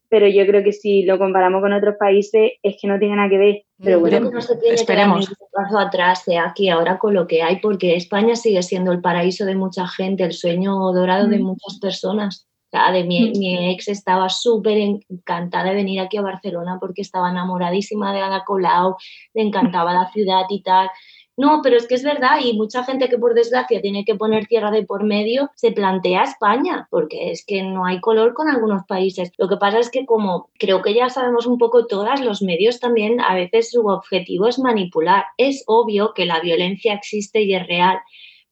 Pero 0.09 0.27
yo 0.27 0.45
creo 0.45 0.65
que 0.65 0.73
si 0.73 1.05
lo 1.05 1.19
comparamos 1.19 1.63
con 1.63 1.73
otros 1.73 1.95
países 1.97 2.53
es 2.65 2.77
que 2.81 2.89
no 2.89 2.99
tiene 2.99 3.15
nada 3.15 3.29
que 3.29 3.39
ver. 3.39 3.63
Pero 3.79 4.01
bueno, 4.01 4.19
creo 4.19 4.31
que 4.31 4.35
no 4.35 4.41
se 4.41 4.57
tiene 4.57 4.75
esperemos. 4.75 5.29
que 5.29 5.35
dar 5.39 5.65
paso 5.65 5.79
atrás 5.79 6.25
de 6.27 6.39
aquí 6.39 6.69
ahora 6.69 6.99
con 6.99 7.15
lo 7.15 7.29
que 7.29 7.43
hay, 7.43 7.61
porque 7.61 7.95
España 7.95 8.35
sigue 8.35 8.63
siendo 8.65 8.91
el 8.91 9.01
paraíso 9.01 9.45
de 9.45 9.55
mucha 9.55 9.87
gente, 9.87 10.25
el 10.25 10.33
sueño 10.33 10.75
dorado 10.93 11.29
de 11.29 11.39
muchas 11.39 11.79
personas. 11.81 12.49
De 12.73 13.05
mi, 13.05 13.33
mi 13.33 13.71
ex 13.71 13.89
estaba 13.89 14.29
súper 14.29 14.79
encantada 14.79 15.71
de 15.71 15.75
venir 15.75 16.01
aquí 16.01 16.17
a 16.17 16.23
Barcelona 16.23 16.79
porque 16.81 17.03
estaba 17.03 17.31
enamoradísima 17.31 18.15
de 18.15 18.21
Ana 18.21 18.45
Colau, 18.45 18.97
le 19.35 19.43
encantaba 19.43 19.93
la 19.93 20.11
ciudad 20.11 20.45
y 20.49 20.63
tal. 20.63 20.89
No, 21.37 21.61
pero 21.63 21.77
es 21.77 21.87
que 21.87 21.95
es 21.95 22.03
verdad 22.03 22.41
y 22.43 22.53
mucha 22.55 22.85
gente 22.85 23.09
que 23.09 23.19
por 23.19 23.35
desgracia 23.35 23.81
tiene 23.81 24.05
que 24.05 24.15
poner 24.15 24.47
tierra 24.47 24.71
de 24.71 24.85
por 24.85 25.03
medio 25.05 25.51
se 25.55 25.73
plantea 25.73 26.25
España, 26.25 26.89
porque 26.91 27.31
es 27.31 27.45
que 27.47 27.63
no 27.63 27.87
hay 27.87 28.01
color 28.01 28.35
con 28.35 28.49
algunos 28.49 28.85
países. 28.87 29.33
Lo 29.39 29.49
que 29.49 29.57
pasa 29.57 29.79
es 29.79 29.91
que 29.91 30.05
como 30.05 30.51
creo 30.59 30.83
que 30.83 30.95
ya 30.95 31.09
sabemos 31.09 31.47
un 31.47 31.57
poco 31.59 31.87
todas, 31.87 32.21
los 32.21 32.43
medios 32.43 32.81
también 32.81 33.21
a 33.21 33.35
veces 33.35 33.71
su 33.71 33.87
objetivo 33.87 34.47
es 34.47 34.59
manipular. 34.59 35.25
Es 35.39 35.65
obvio 35.67 36.13
que 36.15 36.27
la 36.27 36.41
violencia 36.41 36.95
existe 36.95 37.43
y 37.43 37.55
es 37.55 37.67
real, 37.67 37.99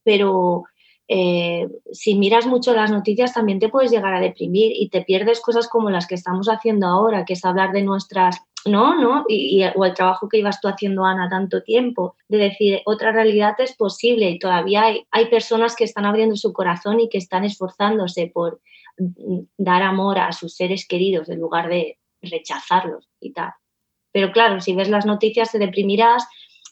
pero 0.03 0.65
eh, 1.13 1.67
si 1.91 2.15
miras 2.15 2.47
mucho 2.47 2.73
las 2.73 2.93
noticias 2.93 3.35
también 3.35 3.59
te 3.59 3.69
puedes 3.69 3.91
llegar 3.91 4.15
a 4.15 4.21
deprimir 4.21 4.71
y 4.77 4.91
te 4.91 5.03
pierdes 5.03 5.41
cosas 5.41 5.67
como 5.67 5.91
las 5.91 6.07
que 6.07 6.15
estamos 6.15 6.47
haciendo 6.47 6.87
ahora, 6.87 7.25
que 7.25 7.33
es 7.33 7.45
hablar 7.45 7.73
de 7.73 7.83
nuestras 7.83 8.43
no, 8.65 8.95
no, 8.95 9.25
y, 9.27 9.65
o 9.75 9.85
el 9.85 9.95
trabajo 9.95 10.29
que 10.29 10.39
ibas 10.39 10.61
tú 10.61 10.69
haciendo, 10.69 11.05
Ana, 11.05 11.29
tanto 11.29 11.65
tiempo, 11.65 12.15
de 12.29 12.39
decir, 12.39 12.83
otra 12.85 13.11
realidad 13.11 13.57
es 13.59 13.75
posible 13.75 14.31
y 14.31 14.39
todavía 14.39 14.83
hay, 14.83 15.05
hay 15.11 15.27
personas 15.27 15.75
que 15.75 15.83
están 15.83 16.05
abriendo 16.05 16.37
su 16.37 16.53
corazón 16.53 17.01
y 17.01 17.09
que 17.09 17.19
están 17.19 17.43
esforzándose 17.43 18.31
por 18.33 18.61
dar 19.57 19.83
amor 19.83 20.21
a 20.21 20.31
sus 20.31 20.55
seres 20.55 20.87
queridos 20.87 21.29
en 21.29 21.41
lugar 21.41 21.69
de 21.69 21.99
rechazarlos 22.23 23.09
y 23.19 23.33
tal. 23.33 23.51
Pero 24.13 24.31
claro, 24.31 24.61
si 24.61 24.77
ves 24.77 24.89
las 24.89 25.07
noticias 25.07 25.51
te 25.51 25.59
deprimirás 25.59 26.29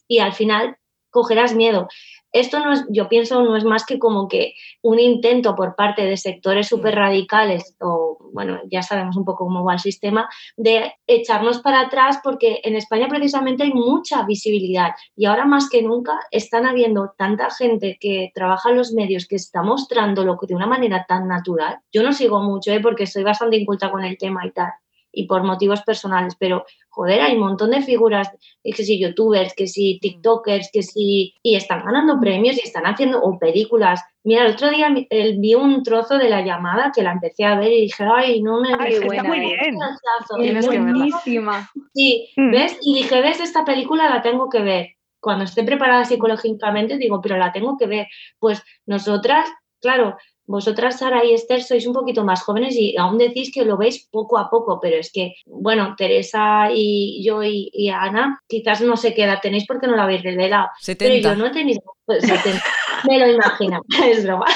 y 0.07 0.21
al 0.21 0.33
final 0.33 0.77
cogerás 1.11 1.57
miedo 1.57 1.89
esto 2.33 2.61
no 2.61 2.73
es, 2.73 2.85
yo 2.91 3.09
pienso, 3.09 3.43
no 3.43 3.57
es 3.57 3.65
más 3.65 3.85
que 3.85 3.99
como 3.99 4.29
que 4.29 4.55
un 4.83 4.99
intento 4.99 5.55
por 5.55 5.75
parte 5.77 6.05
de 6.05 6.17
sectores 6.17 6.69
súper 6.69 6.95
radicales, 6.95 7.77
o 7.81 8.19
bueno, 8.33 8.61
ya 8.71 8.83
sabemos 8.83 9.17
un 9.17 9.25
poco 9.25 9.45
cómo 9.45 9.65
va 9.65 9.75
el 9.75 9.79
sistema, 9.79 10.29
de 10.57 10.93
echarnos 11.07 11.61
para 11.61 11.83
atrás 11.83 12.21
porque 12.23 12.61
en 12.65 12.77
España 12.77 13.09
precisamente 13.09 13.65
hay 13.65 13.73
mucha 13.73 14.25
visibilidad 14.25 14.91
y 15.17 15.27
ahora 15.27 15.47
más 15.47 15.69
que 15.71 15.83
nunca 15.83 16.19
están 16.31 16.67
habiendo 16.67 17.15
tanta 17.17 17.51
gente 17.51 17.97
que 18.01 18.31
trabaja 18.35 18.71
en 18.71 18.77
los 18.77 18.93
medios 18.93 19.27
que 19.27 19.37
está 19.37 19.63
mostrando 19.63 20.25
lo 20.25 20.39
que 20.39 20.47
de 20.47 20.55
una 20.55 20.67
manera 20.67 21.07
tan 21.09 21.29
natural. 21.29 21.79
Yo 21.93 22.03
no 22.03 22.13
sigo 22.13 22.43
mucho, 22.43 22.73
¿eh? 22.73 22.81
porque 22.81 23.07
soy 23.07 23.23
bastante 23.23 23.57
inculta 23.57 23.91
con 23.91 24.05
el 24.05 24.19
tema 24.19 24.47
y 24.47 24.53
tal, 24.53 24.73
y 25.13 25.27
por 25.27 25.43
motivos 25.43 25.83
personales, 25.83 26.35
pero 26.39 26.65
joder, 26.91 27.21
hay 27.21 27.35
un 27.35 27.41
montón 27.41 27.71
de 27.71 27.83
figuras, 27.83 28.29
que 28.63 28.73
si 28.73 29.01
youtubers, 29.01 29.55
que 29.55 29.67
si 29.67 29.99
tiktokers, 30.01 30.69
que 30.73 30.83
si... 30.83 31.35
y 31.43 31.55
están 31.55 31.85
ganando 31.85 32.19
premios 32.21 32.57
y 32.57 32.61
están 32.61 32.85
haciendo, 32.85 33.21
o 33.23 33.39
películas. 33.39 34.03
Mira, 34.25 34.45
el 34.45 34.53
otro 34.53 34.71
día 34.71 34.89
vi 34.91 35.55
un 35.55 35.83
trozo 35.83 36.19
de 36.19 36.29
la 36.29 36.45
llamada 36.45 36.93
que 36.95 37.03
la 37.03 37.13
empecé 37.13 37.45
a 37.45 37.59
ver 37.59 37.73
y 37.73 37.83
dije, 37.83 38.05
ay, 38.05 38.43
no 38.43 38.61
me... 38.61 38.71
Ay, 38.79 38.95
está 38.95 39.23
muy 39.23 39.41
bien. 39.41 40.57
Es 40.57 40.67
buenísima. 40.67 41.71
Sí, 41.95 42.31
mm. 42.37 42.51
¿ves? 42.51 42.79
Y 42.83 42.95
dije, 42.97 43.21
¿ves? 43.21 43.41
Esta 43.41 43.65
película 43.65 44.11
la 44.11 44.21
tengo 44.21 44.49
que 44.49 44.61
ver. 44.61 44.89
Cuando 45.21 45.45
esté 45.45 45.65
preparada 45.65 46.05
psicológicamente, 46.05 46.99
digo, 46.99 47.21
pero 47.21 47.37
la 47.37 47.53
tengo 47.53 47.77
que 47.77 47.87
ver. 47.87 48.07
Pues 48.39 48.63
nosotras, 48.87 49.49
claro, 49.81 50.17
vosotras, 50.49 50.99
Sara 50.99 51.25
y 51.25 51.35
Esther, 51.35 51.63
sois 51.63 51.87
un 51.87 51.93
poquito 51.93 52.25
más 52.25 52.43
jóvenes 52.43 52.75
y 52.75 52.97
aún 52.97 53.19
decís 53.19 53.53
que 53.53 53.65
lo 53.65 53.77
veis 53.77 54.09
poco 54.11 54.39
a 54.39 54.49
poco, 54.49 54.81
pero 54.81 54.97
es 54.97 55.13
que, 55.13 55.35
bueno, 55.47 55.95
Teresa 55.97 56.71
y 56.73 57.23
yo 57.23 57.43
y, 57.43 57.91
Ana, 57.91 58.41
quizás 58.49 58.81
no 58.81 58.97
sé 58.97 59.15
qué 59.15 59.25
edad 59.25 59.41
tenéis 59.43 59.67
porque 59.69 59.87
no 59.87 59.95
la 59.95 60.05
habéis 60.05 60.23
revelado. 60.23 60.69
70. 60.81 61.05
Pero 61.05 61.23
yo 61.23 61.37
no 61.37 61.47
he 61.47 61.53
tenido. 61.53 61.83
Pues, 62.07 62.25
70. 62.25 62.65
Me 63.09 63.19
lo 63.19 63.29
imagino, 63.29 63.83
es 64.05 64.25
broma. 64.25 64.47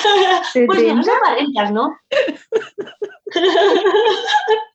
Pues 0.66 0.82
no 0.82 0.94
nos 0.94 1.08
aparentas, 1.08 1.70
¿no? 1.70 1.94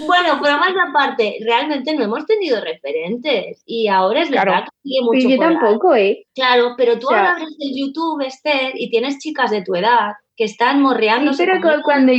Bueno, 0.00 0.40
pero 0.42 0.58
más 0.58 0.72
aparte, 0.88 1.38
realmente 1.40 1.94
no 1.94 2.04
hemos 2.04 2.26
tenido 2.26 2.60
referentes 2.60 3.62
y 3.64 3.88
ahora 3.88 4.22
es 4.22 4.30
verdad 4.30 4.64
que 4.64 4.70
sigue 4.82 5.00
mucho. 5.02 5.20
Sí, 5.20 5.30
yo 5.30 5.38
tampoco, 5.38 5.94
¿eh? 5.94 6.26
Claro, 6.34 6.74
pero 6.76 6.98
tú 6.98 7.08
ahora 7.08 7.32
abres 7.32 7.56
el 7.58 7.72
YouTube, 7.74 8.26
Esther, 8.26 8.72
y 8.74 8.90
tienes 8.90 9.18
chicas 9.18 9.50
de 9.50 9.62
tu 9.62 9.74
edad 9.74 10.12
que 10.38 10.44
están 10.44 10.80
morreando 10.80 11.34
sí, 11.34 11.44
pero 11.44 11.60
con, 11.60 11.82
cuando 11.82 12.12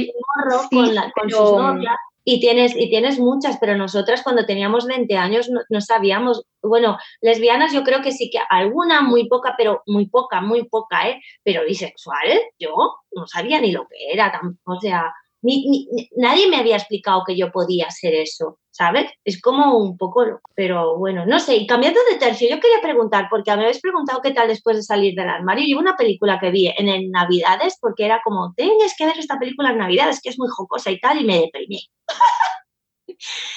con, 0.70 0.94
la, 0.94 1.10
con 1.12 1.30
sus 1.30 1.52
novias 1.54 1.96
y 2.26 2.40
tienes, 2.40 2.76
y 2.76 2.90
tienes 2.90 3.18
muchas, 3.18 3.58
pero 3.60 3.76
nosotras 3.78 4.22
cuando 4.22 4.46
teníamos 4.46 4.86
20 4.86 5.18
años 5.18 5.50
no, 5.50 5.82
sabíamos, 5.82 6.46
bueno, 6.62 6.98
lesbianas 7.22 7.74
yo 7.74 7.84
creo 7.84 8.02
que 8.02 8.12
sí 8.12 8.30
que 8.30 8.40
alguna 8.50 9.02
muy 9.02 9.28
poca, 9.28 9.56
pero 9.58 9.82
muy 9.88 10.08
poca, 10.08 10.42
muy 10.42 10.66
poca, 10.66 11.10
¿eh? 11.10 11.22
Pero 11.44 11.66
bisexuales, 11.66 12.42
yo 12.60 12.76
no 13.14 13.26
sabía 13.26 13.62
ni 13.62 13.72
lo 13.72 13.88
que 13.88 14.12
era, 14.14 14.40
o 14.66 14.80
sea, 14.80 15.12
ni, 15.42 15.88
nadie 16.16 16.48
me 16.48 16.58
había 16.58 16.76
explicado 16.76 17.24
que 17.26 17.38
yo 17.38 17.52
podía 17.52 17.88
hacer 17.88 18.14
eso, 18.14 18.60
¿sabes? 18.72 19.12
Es 19.24 19.42
como 19.42 19.78
un 19.78 19.98
poco, 19.98 20.42
pero 20.56 20.98
bueno, 20.98 21.26
no 21.26 21.40
sé, 21.40 21.56
y 21.56 21.68
cambiando 21.68 22.00
de 22.12 22.18
tercio, 22.18 22.50
yo 22.50 22.60
quería 22.60 22.82
preguntar, 22.82 23.28
porque 23.30 23.56
me 23.56 23.64
habéis 23.64 23.82
preguntado 23.82 24.22
qué 24.22 24.32
tal 24.32 24.48
después 24.48 24.78
de 24.78 24.84
salir 24.84 25.16
del 25.16 25.30
armario, 25.30 25.66
y 25.66 25.74
una 25.74 25.96
película 25.96 26.40
que 26.40 26.52
vi 26.52 26.68
en 26.68 26.90
el 26.90 27.10
Navidades, 27.12 27.78
porque 27.80 28.06
era 28.06 28.22
como, 28.24 28.54
tienes 28.56 28.96
que 28.98 29.06
ver 29.06 29.18
esta 29.18 29.40
película 29.40 29.72
en 29.72 29.78
Navidades, 29.78 30.20
que 30.22 30.30
es 30.30 30.40
muy 30.40 30.50
jocosa 30.50 30.92
y 30.92 31.00
tal, 31.00 31.22
y 31.22 31.26
me 31.26 31.40
deprimí. 31.40 31.82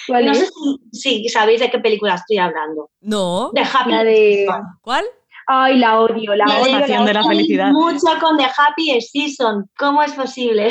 ¿Cuál 0.06 0.26
no 0.26 0.34
sé 0.34 0.48
si, 0.92 1.28
sabéis 1.28 1.60
de 1.60 1.70
qué 1.70 1.78
película 1.78 2.14
estoy 2.14 2.38
hablando. 2.38 2.90
No. 3.00 3.50
De 3.52 3.60
Happy. 3.60 3.92
de... 3.92 4.48
¿Cuál? 4.80 5.04
Ay, 5.46 5.78
la 5.78 6.00
odio, 6.00 6.34
la, 6.34 6.44
odio. 6.60 6.78
La 6.78 7.04
de 7.04 7.14
la 7.14 7.24
felicidad. 7.24 7.70
Mucho 7.72 8.06
con 8.20 8.36
The 8.36 8.44
Happy 8.44 9.00
Season. 9.00 9.68
¿Cómo 9.76 10.02
es 10.02 10.12
posible? 10.12 10.70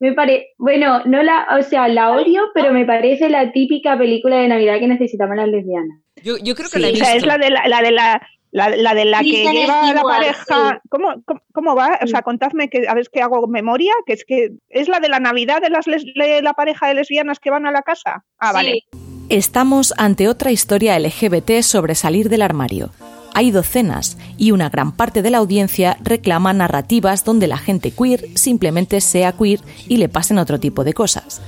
Me 0.00 0.12
parece, 0.12 0.48
bueno, 0.58 1.02
no 1.04 1.22
la, 1.22 1.46
o 1.58 1.62
sea, 1.62 1.88
la 1.88 2.12
odio, 2.12 2.42
pero 2.54 2.72
me 2.72 2.84
parece 2.84 3.28
la 3.28 3.50
típica 3.52 3.98
película 3.98 4.36
de 4.36 4.48
Navidad 4.48 4.78
que 4.78 4.86
necesitaban 4.86 5.38
las 5.38 5.48
lesbianas. 5.48 5.98
Yo, 6.22 6.36
yo 6.38 6.54
creo 6.54 6.68
que 6.70 6.78
la 6.78 6.88
he 6.88 6.92
visto. 6.92 7.08
es 7.08 7.26
la 7.26 7.36
de 7.36 7.50
la, 7.50 7.66
la 7.66 7.82
de 7.82 7.90
la, 7.90 8.22
la, 8.50 8.94
de 8.94 9.04
la 9.04 9.20
que 9.20 9.44
lleva 9.50 9.92
la 9.92 10.02
pareja. 10.02 10.80
¿Cómo, 10.88 11.14
¿Cómo, 11.52 11.74
va? 11.74 11.98
O 12.02 12.06
sea, 12.06 12.22
contadme 12.22 12.68
que 12.68 12.86
a 12.88 12.94
ver 12.94 13.08
que 13.12 13.22
hago 13.22 13.46
memoria, 13.46 13.92
que 14.06 14.12
es 14.12 14.24
que 14.24 14.50
es 14.68 14.88
la 14.88 15.00
de 15.00 15.08
la 15.08 15.20
Navidad 15.20 15.60
de 15.60 15.70
las 15.70 15.84
de 15.86 16.40
la 16.42 16.54
pareja 16.54 16.86
de 16.88 16.94
lesbianas 16.94 17.40
que 17.40 17.50
van 17.50 17.66
a 17.66 17.72
la 17.72 17.82
casa. 17.82 18.24
Ah, 18.38 18.52
vale. 18.52 18.84
Estamos 19.28 19.92
ante 19.98 20.28
otra 20.28 20.52
historia 20.52 20.98
LGBT 20.98 21.60
sobre 21.60 21.94
salir 21.94 22.28
del 22.28 22.42
armario 22.42 22.90
hay 23.38 23.52
docenas 23.52 24.16
y 24.36 24.50
una 24.50 24.68
gran 24.68 24.90
parte 24.90 25.22
de 25.22 25.30
la 25.30 25.38
audiencia 25.38 25.96
reclama 26.02 26.52
narrativas 26.52 27.24
donde 27.24 27.46
la 27.46 27.56
gente 27.56 27.92
queer 27.92 28.26
simplemente 28.34 29.00
sea 29.00 29.30
queer 29.30 29.60
y 29.86 29.98
le 29.98 30.08
pasen 30.08 30.38
otro 30.38 30.58
tipo 30.58 30.82
de 30.82 30.92
cosas. 30.92 31.40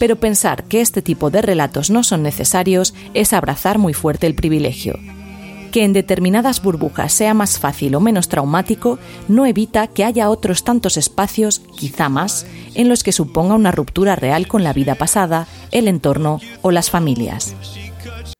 Pero 0.00 0.16
pensar 0.16 0.64
que 0.64 0.80
este 0.80 1.02
tipo 1.02 1.30
de 1.30 1.42
relatos 1.42 1.88
no 1.88 2.02
son 2.02 2.24
necesarios 2.24 2.94
es 3.14 3.32
abrazar 3.32 3.78
muy 3.78 3.94
fuerte 3.94 4.26
el 4.26 4.34
privilegio. 4.34 4.98
Que 5.70 5.84
en 5.84 5.92
determinadas 5.92 6.60
burbujas 6.60 7.12
sea 7.12 7.32
más 7.32 7.60
fácil 7.60 7.94
o 7.94 8.00
menos 8.00 8.28
traumático 8.28 8.98
no 9.28 9.46
evita 9.46 9.86
que 9.86 10.02
haya 10.02 10.30
otros 10.30 10.64
tantos 10.64 10.96
espacios, 10.96 11.62
quizá 11.76 12.08
más, 12.08 12.44
en 12.74 12.88
los 12.88 13.04
que 13.04 13.12
suponga 13.12 13.54
una 13.54 13.70
ruptura 13.70 14.16
real 14.16 14.48
con 14.48 14.64
la 14.64 14.72
vida 14.72 14.96
pasada, 14.96 15.46
el 15.70 15.86
entorno 15.86 16.40
o 16.62 16.72
las 16.72 16.90
familias. 16.90 17.54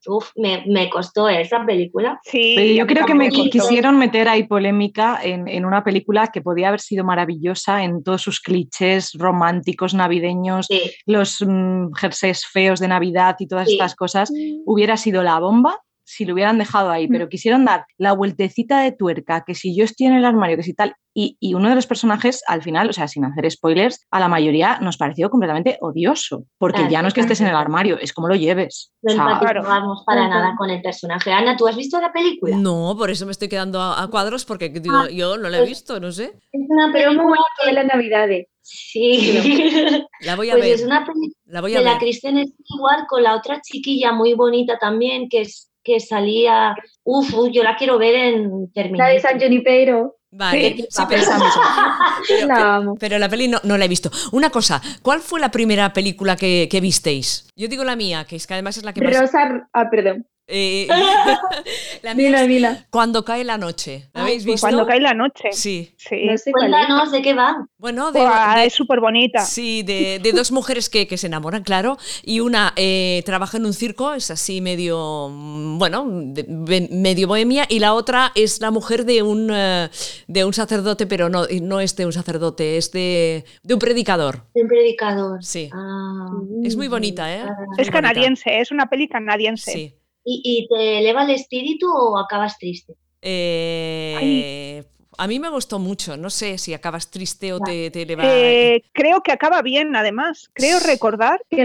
Uf, 0.07 0.31
me, 0.37 0.91
costó 0.91 1.29
esa 1.29 1.65
película. 1.65 2.21
Sí, 2.25 2.75
yo 2.75 2.87
creo 2.87 3.07
que 3.07 3.15
me 3.15 3.29
quisieron 3.31 3.99
meter 3.99 4.29
ahí 4.29 4.45
polémica 4.45 5.19
en, 5.23 5.65
una 5.65 5.83
película 5.83 6.29
que 6.29 6.43
podía 6.43 6.69
haber 6.69 6.81
sido 6.81 7.05
maravillosa 7.05 7.83
en 7.83 8.03
todos 8.03 8.23
sus 8.23 8.41
clichés 8.41 9.13
románticos, 9.15 9.95
navideños, 9.95 10.69
los 11.07 11.45
mm, 11.47 11.93
jerseys 11.95 12.47
feos 12.47 12.81
de 12.81 12.89
Navidad 12.89 13.37
y 13.39 13.49
todas 13.49 13.69
estas 13.69 13.95
cosas. 13.95 14.33
Hubiera 14.65 14.97
sido 14.97 15.23
la 15.23 15.39
bomba 15.39 15.81
si 16.07 16.25
lo 16.25 16.35
hubieran 16.35 16.57
dejado 16.57 16.91
ahí, 16.91 17.09
pero 17.09 17.27
mm. 17.27 17.29
quisieron 17.29 17.65
dar 17.65 17.85
la 17.99 18.13
vueltecita 18.13 18.81
de 18.81 18.93
tuerca, 18.93 19.45
que 19.45 19.55
si 19.55 19.77
yo 19.77 19.85
estoy 19.85 20.07
en 20.07 20.15
el 20.15 20.25
armario, 20.25 20.57
que 20.57 20.63
si 20.63 20.73
tal, 20.73 20.95
y, 21.13 21.37
uno 21.55 21.71
de 21.71 21.75
los 21.75 21.87
personajes, 21.87 22.43
al 22.47 22.63
final, 22.63 22.91
o 22.91 22.93
sea, 22.93 23.09
sin 23.09 23.25
hacer 23.25 23.51
spoilers, 23.51 24.07
a 24.11 24.21
la 24.21 24.29
mayoría 24.29 24.79
nos 24.81 24.99
pareció 24.99 25.31
completamente 25.31 25.79
odioso, 25.81 26.45
porque 26.59 26.89
ya 26.91 27.01
no 27.01 27.09
es 27.09 27.15
que 27.15 27.23
estés 27.23 27.41
en 27.41 27.47
el 27.47 27.57
armario, 27.57 27.99
es 27.99 28.13
como 28.13 28.29
lo 28.29 28.35
lleves. 28.35 28.93
No 29.03 29.15
o 29.15 30.05
para 30.05 30.29
nada 30.29 30.55
con 30.59 30.69
el 30.69 30.83
personaje. 30.83 31.33
Ana, 31.33 31.57
¿tú 31.57 31.67
has 31.67 31.77
visto 31.77 31.99
la 32.01 32.13
película? 32.13 32.57
No, 32.57 32.95
por 32.99 33.11
eso 33.11 33.25
me 33.25 33.33
estoy 33.33 33.49
quedando 33.49 33.81
a, 33.81 34.07
cuadros, 34.11 34.45
porque 34.45 34.71
ah, 34.91 35.09
yo 35.11 35.39
no 35.39 35.49
la 35.49 35.57
he 35.57 35.61
pues 35.61 35.71
visto, 35.71 35.99
no 35.99 36.13
sé. 36.13 36.35
Es 36.53 36.67
una 36.69 36.93
película 36.93 37.41
de 37.65 37.73
las 37.73 37.87
Navidades. 37.87 38.47
Sí. 38.61 40.05
La 40.21 40.37
voy 40.37 40.51
a 40.51 40.55
pues 40.55 40.65
ver. 40.65 40.75
Es 40.75 40.85
una 40.85 41.07
película 41.07 41.37
la 41.47 41.61
voy 41.61 41.75
a 41.75 41.79
de 41.79 41.85
ver. 41.85 41.95
la 41.95 41.99
Kristen 41.99 42.39
igual 42.39 43.07
con 43.09 43.23
la 43.23 43.37
otra 43.37 43.61
chiquilla 43.63 44.13
muy 44.13 44.35
bonita 44.35 44.79
también, 44.79 45.29
que 45.29 45.43
es 45.43 45.71
que 45.87 46.01
salía, 46.01 46.74
uf, 47.05 47.32
yo 47.53 47.62
la 47.62 47.76
quiero 47.76 47.99
ver 47.99 48.14
en 48.16 48.72
Terminator. 48.72 49.07
La 49.07 49.14
de 49.14 49.20
San 49.20 49.41
Junipero. 49.41 50.16
Vale, 50.32 50.76
sí, 50.91 51.03
pero, 51.09 51.22
pero, 53.01 53.18
la 53.18 53.28
peli 53.28 53.49
no, 53.49 53.61
la 53.78 53.84
he 53.84 53.89
visto. 53.89 54.11
Una 54.32 54.51
cosa, 54.51 54.82
¿cuál 55.01 55.20
fue 55.20 55.41
la 55.41 55.51
primera 55.51 55.93
película 55.93 56.37
que, 56.37 56.78
visteis? 56.82 57.49
Yo 57.57 57.68
digo 57.68 57.84
la 57.84 57.97
mía, 57.97 58.26
que 58.28 58.37
es 58.37 58.47
que 58.47 58.55
además 58.55 58.76
es 58.76 58.84
la 58.84 58.93
que 58.93 59.01
Rosa, 59.01 59.68
ah, 59.72 59.89
perdón. 59.91 60.26
Eh, 60.49 60.86
la 62.03 62.14
mía 62.14 62.44
es. 62.44 62.86
Cuando 62.90 63.24
cae 63.24 63.42
la 63.44 63.59
noche. 63.59 64.09
¿La 64.14 64.20
Ay, 64.20 64.22
habéis 64.22 64.44
pues 64.44 64.55
visto? 64.55 64.61
Cuando 64.66 64.86
cae 64.86 65.01
la 65.01 65.12
noche. 65.14 65.49
Sí. 65.53 65.94
Sí. 65.97 66.24
No 66.26 66.38
sé. 66.38 66.53
Cuéntanos 66.53 67.11
de 67.11 67.22
qué 67.22 67.34
va. 67.34 67.66
Bueno, 67.78 68.12
de, 68.12 68.20
Buah, 68.20 68.61
de- 68.61 68.66
es 68.66 68.72
súper 68.74 69.01
bonita. 69.01 69.40
Sí, 69.40 69.82
de, 69.82 70.20
de 70.22 70.32
dos 70.32 70.53
mujeres 70.53 70.88
que, 70.88 71.07
que 71.09 71.16
se 71.18 71.26
enamoran, 71.26 71.62
claro, 71.64 71.99
y 72.22 72.40
una 72.40 72.72
eh, 72.76 73.22
trabaja 73.26 73.57
en 73.57 73.66
un 73.66 73.72
circo, 73.72 74.14
es 74.14 74.30
así 74.30 74.61
medio, 74.61 75.28
mm, 75.30 75.78
bueno, 75.78 76.07
de- 76.09 76.44
de- 76.49 76.88
medio 76.92 77.26
bohemia, 77.28 77.66
y 77.68 77.80
la 77.80 77.94
otra 77.94 78.32
es 78.34 78.61
la 78.61 78.70
mujer 78.70 79.05
de 79.05 79.22
un, 79.22 79.51
eh, 79.53 79.88
de 80.28 80.44
un 80.44 80.53
sacerdote, 80.53 81.07
pero 81.07 81.28
no, 81.28 81.44
no 81.62 81.80
es 81.80 81.97
de 81.97 82.07
un 82.07 82.12
sacerdote, 82.12 82.76
es 82.76 82.92
de, 82.92 83.44
de 83.62 83.74
un 83.74 83.80
predicador. 83.80 84.44
De 84.55 84.62
un 84.62 84.68
predicador. 84.68 85.44
Sí. 85.44 85.70
Ah. 85.72 86.28
Es 86.62 86.76
muy 86.76 86.88
bonita, 86.88 87.32
¿eh? 87.34 87.42
Muy 87.44 87.53
Es 87.78 87.88
bonita. 87.88 87.92
canadiense, 87.92 88.61
es 88.61 88.70
una 88.70 88.86
peli 88.88 89.09
canadiense. 89.09 89.72
Sí. 89.72 89.94
¿Y, 90.29 90.43
y 90.45 90.66
te 90.68 90.99
eleva 90.99 91.22
el 91.22 91.31
espíritu 91.31 91.87
o 91.89 92.18
acabas 92.18 92.59
triste? 92.59 92.95
Eh, 93.22 94.83
a 95.18 95.27
mí 95.27 95.39
me 95.39 95.49
gustó 95.49 95.79
mucho, 95.79 96.16
no 96.16 96.29
sé 96.31 96.59
si 96.59 96.74
acabas 96.74 97.11
triste 97.11 97.53
o 97.53 97.61
te, 97.61 97.91
te 97.91 98.03
eleva... 98.03 98.22
Eh, 98.27 98.83
creo 98.93 99.22
que 99.22 99.33
acaba 99.33 99.62
bien, 99.62 99.97
además. 99.97 100.51
Creo 100.53 100.79
recordar 100.81 101.41
que, 101.49 101.64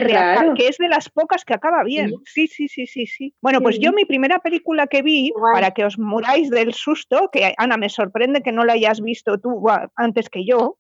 que 0.55 0.67
es 0.67 0.77
de 0.77 0.87
las 0.87 1.09
pocas 1.09 1.43
que 1.43 1.53
acaba 1.53 1.83
bien. 1.83 2.13
Sí, 2.25 2.47
sí, 2.47 2.67
sí, 2.67 2.87
sí, 2.87 3.05
sí. 3.07 3.33
Bueno, 3.41 3.59
pues 3.61 3.75
Sí. 3.75 3.81
yo 3.81 3.91
mi 3.93 4.05
primera 4.05 4.39
película 4.39 4.87
que 4.87 5.01
vi, 5.01 5.31
Guay. 5.31 5.53
para 5.53 5.71
que 5.71 5.83
os 5.83 5.97
muráis 5.97 6.49
del 6.49 6.73
susto, 6.73 7.29
que 7.31 7.53
Ana 7.57 7.77
me 7.77 7.89
sorprende 7.89 8.41
que 8.41 8.51
no 8.51 8.63
la 8.63 8.73
hayas 8.73 9.01
visto 9.01 9.37
tú 9.39 9.61
antes 9.95 10.29
que 10.29 10.45
yo, 10.45 10.77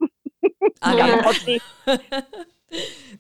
A 0.81 0.91
que 0.95 1.01
a 1.01 1.07
lo 1.07 1.17
mejor 1.17 1.35
sí, 1.35 1.57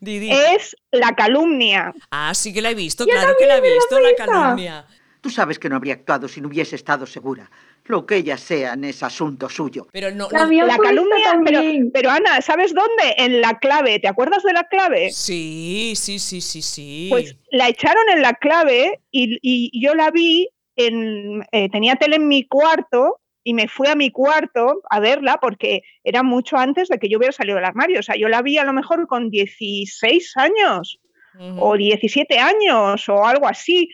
es 0.03 0.75
La 0.91 1.15
calumnia. 1.15 1.93
Ah, 2.09 2.33
sí 2.33 2.53
que 2.53 2.61
la 2.61 2.71
he 2.71 2.75
visto, 2.75 3.05
claro 3.05 3.33
que 3.39 3.45
la 3.45 3.57
he 3.57 3.61
visto, 3.61 3.99
la 3.99 4.13
calumnia. 4.17 4.85
Tú 5.21 5.29
sabes 5.29 5.59
que 5.59 5.69
no 5.69 5.75
habría 5.75 5.93
actuado 5.93 6.27
si 6.27 6.41
no 6.41 6.47
hubiese 6.47 6.75
estado 6.75 7.05
segura. 7.05 7.49
Lo 7.85 8.05
que 8.07 8.15
ellas 8.17 8.39
sean 8.41 8.83
es 8.83 9.03
asunto 9.03 9.49
suyo. 9.49 9.87
Pero 9.91 10.09
no, 10.11 10.27
La 10.31 10.45
no- 10.45 10.77
calumnia, 10.83 11.17
pero, 11.43 11.59
también. 11.59 11.91
pero 11.93 12.09
Ana, 12.09 12.41
¿sabes 12.41 12.73
dónde? 12.73 13.13
En 13.17 13.39
la 13.39 13.59
clave. 13.59 13.99
¿Te 13.99 14.07
acuerdas 14.07 14.41
de 14.43 14.53
la 14.53 14.63
clave? 14.63 15.11
Sí, 15.11 15.93
sí, 15.95 16.17
sí, 16.17 16.41
sí, 16.41 16.61
sí. 16.63 17.07
Pues 17.11 17.35
la 17.51 17.69
echaron 17.69 18.03
en 18.13 18.23
la 18.23 18.33
clave 18.33 18.99
y, 19.11 19.37
y 19.43 19.83
yo 19.85 19.93
la 19.93 20.09
vi, 20.09 20.49
en, 20.75 21.43
eh, 21.51 21.69
tenía 21.69 21.95
tele 21.97 22.15
en 22.15 22.27
mi 22.27 22.47
cuarto 22.47 23.19
y 23.43 23.53
me 23.53 23.67
fui 23.67 23.87
a 23.87 23.95
mi 23.95 24.11
cuarto 24.11 24.81
a 24.89 24.99
verla 24.99 25.39
porque 25.41 25.81
era 26.03 26.21
mucho 26.23 26.57
antes 26.57 26.89
de 26.89 26.99
que 26.99 27.09
yo 27.09 27.17
hubiera 27.17 27.31
salido 27.31 27.55
del 27.55 27.65
armario. 27.65 27.99
O 27.99 28.03
sea, 28.03 28.15
yo 28.15 28.27
la 28.29 28.41
vi 28.41 28.57
a 28.57 28.63
lo 28.63 28.73
mejor 28.73 29.07
con 29.07 29.29
16 29.29 30.37
años 30.37 30.99
o 31.57 31.75
17 31.77 32.37
años 32.39 33.07
o 33.09 33.25
algo 33.25 33.47
así. 33.47 33.89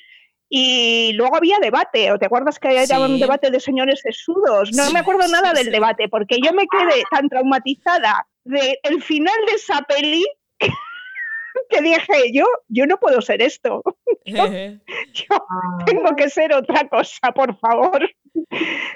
Y 0.50 1.12
luego 1.14 1.36
había 1.36 1.60
debate, 1.60 2.12
¿o 2.12 2.18
te 2.18 2.26
acuerdas 2.26 2.58
que 2.58 2.70
había 2.70 3.00
un 3.00 3.16
Sí. 3.16 3.20
debate 3.22 3.52
de 3.52 3.60
señores 3.60 4.00
sesudos? 4.02 4.72
No 4.74 4.86
Sí, 4.86 4.94
me 4.94 5.00
acuerdo 5.00 5.24
sí, 5.24 5.32
nada 5.32 5.54
del 5.54 5.72
debate, 5.72 6.08
porque 6.10 6.38
yo 6.42 6.54
me 6.54 6.66
quedé 6.68 7.04
tan 7.12 7.28
traumatizada 7.28 8.26
del 8.46 9.02
final 9.04 9.36
de 9.48 9.56
esa 9.56 9.82
peli 9.82 10.26
que 11.70 11.82
dije, 11.82 12.32
yo, 12.34 12.46
yo 12.70 12.86
no 12.86 12.98
puedo 12.98 13.22
ser 13.22 13.42
esto. 13.42 13.84
Yo 15.14 15.46
tengo 15.86 16.16
que 16.16 16.30
ser 16.30 16.54
otra 16.54 16.88
cosa, 16.90 17.32
por 17.34 17.58
favor. 17.60 18.10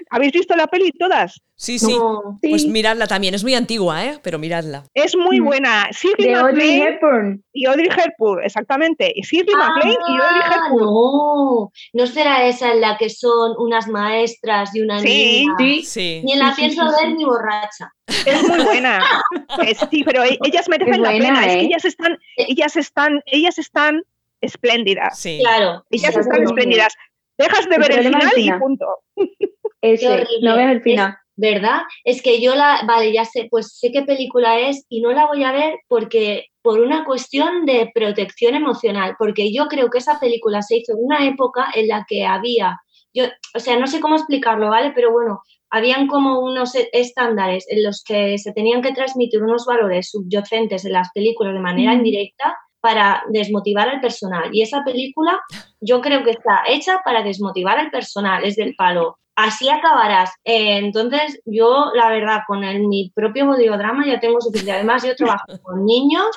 ¿Habéis 0.09 0.33
visto 0.33 0.55
la 0.55 0.67
peli 0.67 0.91
todas? 0.91 1.41
Sí, 1.55 1.77
sí. 1.79 1.95
No. 1.97 2.39
Pues 2.41 2.63
Sí, 2.63 2.69
miradla 2.69 3.05
también, 3.07 3.33
es 3.35 3.43
muy 3.43 3.53
antigua, 3.55 4.03
¿eh? 4.05 4.19
Pero 4.23 4.39
miradla. 4.39 4.83
Es 4.93 5.15
muy 5.15 5.39
Mm. 5.39 5.45
buena. 5.45 5.87
Shirley 5.91 6.29
de 6.29 6.35
Audrey 6.35 6.81
Hepburn. 6.81 7.43
y 7.53 7.65
Audrey 7.65 7.87
Hepburn, 7.87 8.43
exactamente. 8.43 9.11
Y 9.15 9.21
Shirley 9.21 9.55
MacLaine 9.55 9.93
y 10.07 10.11
Audrey 10.13 10.41
Ah, 10.43 10.65
Hepburn. 10.67 10.85
no, 10.85 11.71
no 11.93 12.07
será 12.07 12.45
esa 12.47 12.71
en 12.71 12.81
la 12.81 12.97
que 12.97 13.09
son 13.09 13.53
unas 13.59 13.87
maestras 13.87 14.75
y 14.75 14.81
una 14.81 14.99
Sí, 14.99 15.07
niña. 15.45 15.55
Sí, 15.59 15.83
Sí. 15.83 16.21
Ni 16.25 16.35
la 16.35 16.49
Sí, 16.55 16.61
pienso 16.61 16.81
sí, 16.87 16.95
ver 16.99 17.09
sí. 17.11 17.15
ni 17.17 17.25
borracha. 17.25 17.91
Es 18.25 18.47
muy 18.47 18.63
buena. 18.63 18.99
Es- 19.67 19.87
sí, 19.91 20.03
pero 20.03 20.23
e- 20.23 20.39
ellas 20.43 20.67
merecen 20.67 20.95
Es 20.95 20.99
la 20.99 21.09
buena, 21.11 21.25
pena. 21.25 21.45
Es 21.45 21.53
que 21.53 21.59
¿eh? 21.61 21.65
ellas 21.65 21.85
están, 21.85 22.17
ellas 22.37 22.75
están, 22.77 23.21
ellas 23.27 23.57
están 23.59 24.01
espléndidas. 24.41 25.19
Sí. 25.19 25.37
Claro. 25.41 25.83
Ellas 25.91 26.13
Sí, 26.15 26.19
están 26.21 26.43
espléndidas. 26.43 26.93
Dejas 27.41 27.67
de 27.69 27.75
El 27.75 27.81
ver 27.81 27.91
el 27.91 27.99
es 27.99 28.05
final 28.07 28.21
el 28.21 28.27
y 28.39 28.41
final. 28.43 28.59
punto. 28.59 28.85
Ese. 29.81 30.27
No 30.41 30.55
ves 30.55 30.69
el 30.71 30.77
Es- 30.77 30.83
final. 30.83 31.15
¿Verdad? 31.37 31.79
Es 32.03 32.21
que 32.21 32.39
yo 32.39 32.53
la, 32.55 32.81
vale, 32.85 33.11
ya 33.13 33.25
sé, 33.25 33.47
pues 33.49 33.75
sé 33.79 33.91
qué 33.91 34.03
película 34.03 34.59
es 34.59 34.85
y 34.89 35.01
no 35.01 35.11
la 35.11 35.25
voy 35.25 35.43
a 35.43 35.51
ver 35.51 35.75
porque 35.87 36.45
por 36.61 36.79
una 36.81 37.03
cuestión 37.03 37.65
de 37.65 37.89
protección 37.95 38.53
emocional, 38.53 39.15
porque 39.17 39.51
yo 39.51 39.67
creo 39.67 39.89
que 39.89 39.97
esa 39.99 40.19
película 40.19 40.61
se 40.61 40.77
hizo 40.77 40.91
en 40.91 40.99
una 41.01 41.25
época 41.25 41.67
en 41.73 41.87
la 41.87 42.05
que 42.07 42.25
había, 42.25 42.77
yo, 43.13 43.23
o 43.55 43.59
sea, 43.59 43.79
no 43.79 43.87
sé 43.87 44.01
cómo 44.01 44.17
explicarlo, 44.17 44.69
¿vale? 44.69 44.91
Pero 44.93 45.11
bueno, 45.11 45.39
habían 45.71 46.05
como 46.05 46.41
unos 46.41 46.73
estándares 46.91 47.65
en 47.69 47.81
los 47.83 48.03
que 48.03 48.37
se 48.37 48.51
tenían 48.53 48.83
que 48.83 48.93
transmitir 48.93 49.41
unos 49.41 49.65
valores 49.65 50.11
subyacentes 50.11 50.85
en 50.85 50.91
las 50.93 51.09
películas 51.11 51.53
de 51.53 51.59
manera 51.61 51.93
Mm. 51.93 51.97
indirecta 51.97 52.55
para 52.81 53.23
desmotivar 53.29 53.87
al 53.89 54.01
personal. 54.01 54.49
Y 54.51 54.61
esa 54.61 54.83
película 54.83 55.39
yo 55.79 56.01
creo 56.01 56.23
que 56.23 56.31
está 56.31 56.63
hecha 56.67 57.01
para 57.05 57.23
desmotivar 57.23 57.77
al 57.79 57.91
personal, 57.91 58.43
es 58.43 58.55
del 58.55 58.75
palo. 58.75 59.17
Así 59.35 59.69
acabarás. 59.69 60.31
Eh, 60.43 60.77
entonces, 60.77 61.39
yo, 61.45 61.91
la 61.95 62.09
verdad, 62.09 62.41
con 62.47 62.63
el, 62.63 62.81
mi 62.87 63.11
propio 63.15 63.45
audiodrama 63.45 64.05
ya 64.05 64.19
tengo 64.19 64.41
suficiente. 64.41 64.73
Además, 64.73 65.03
yo 65.05 65.15
trabajo 65.15 65.45
con 65.63 65.85
niños 65.85 66.27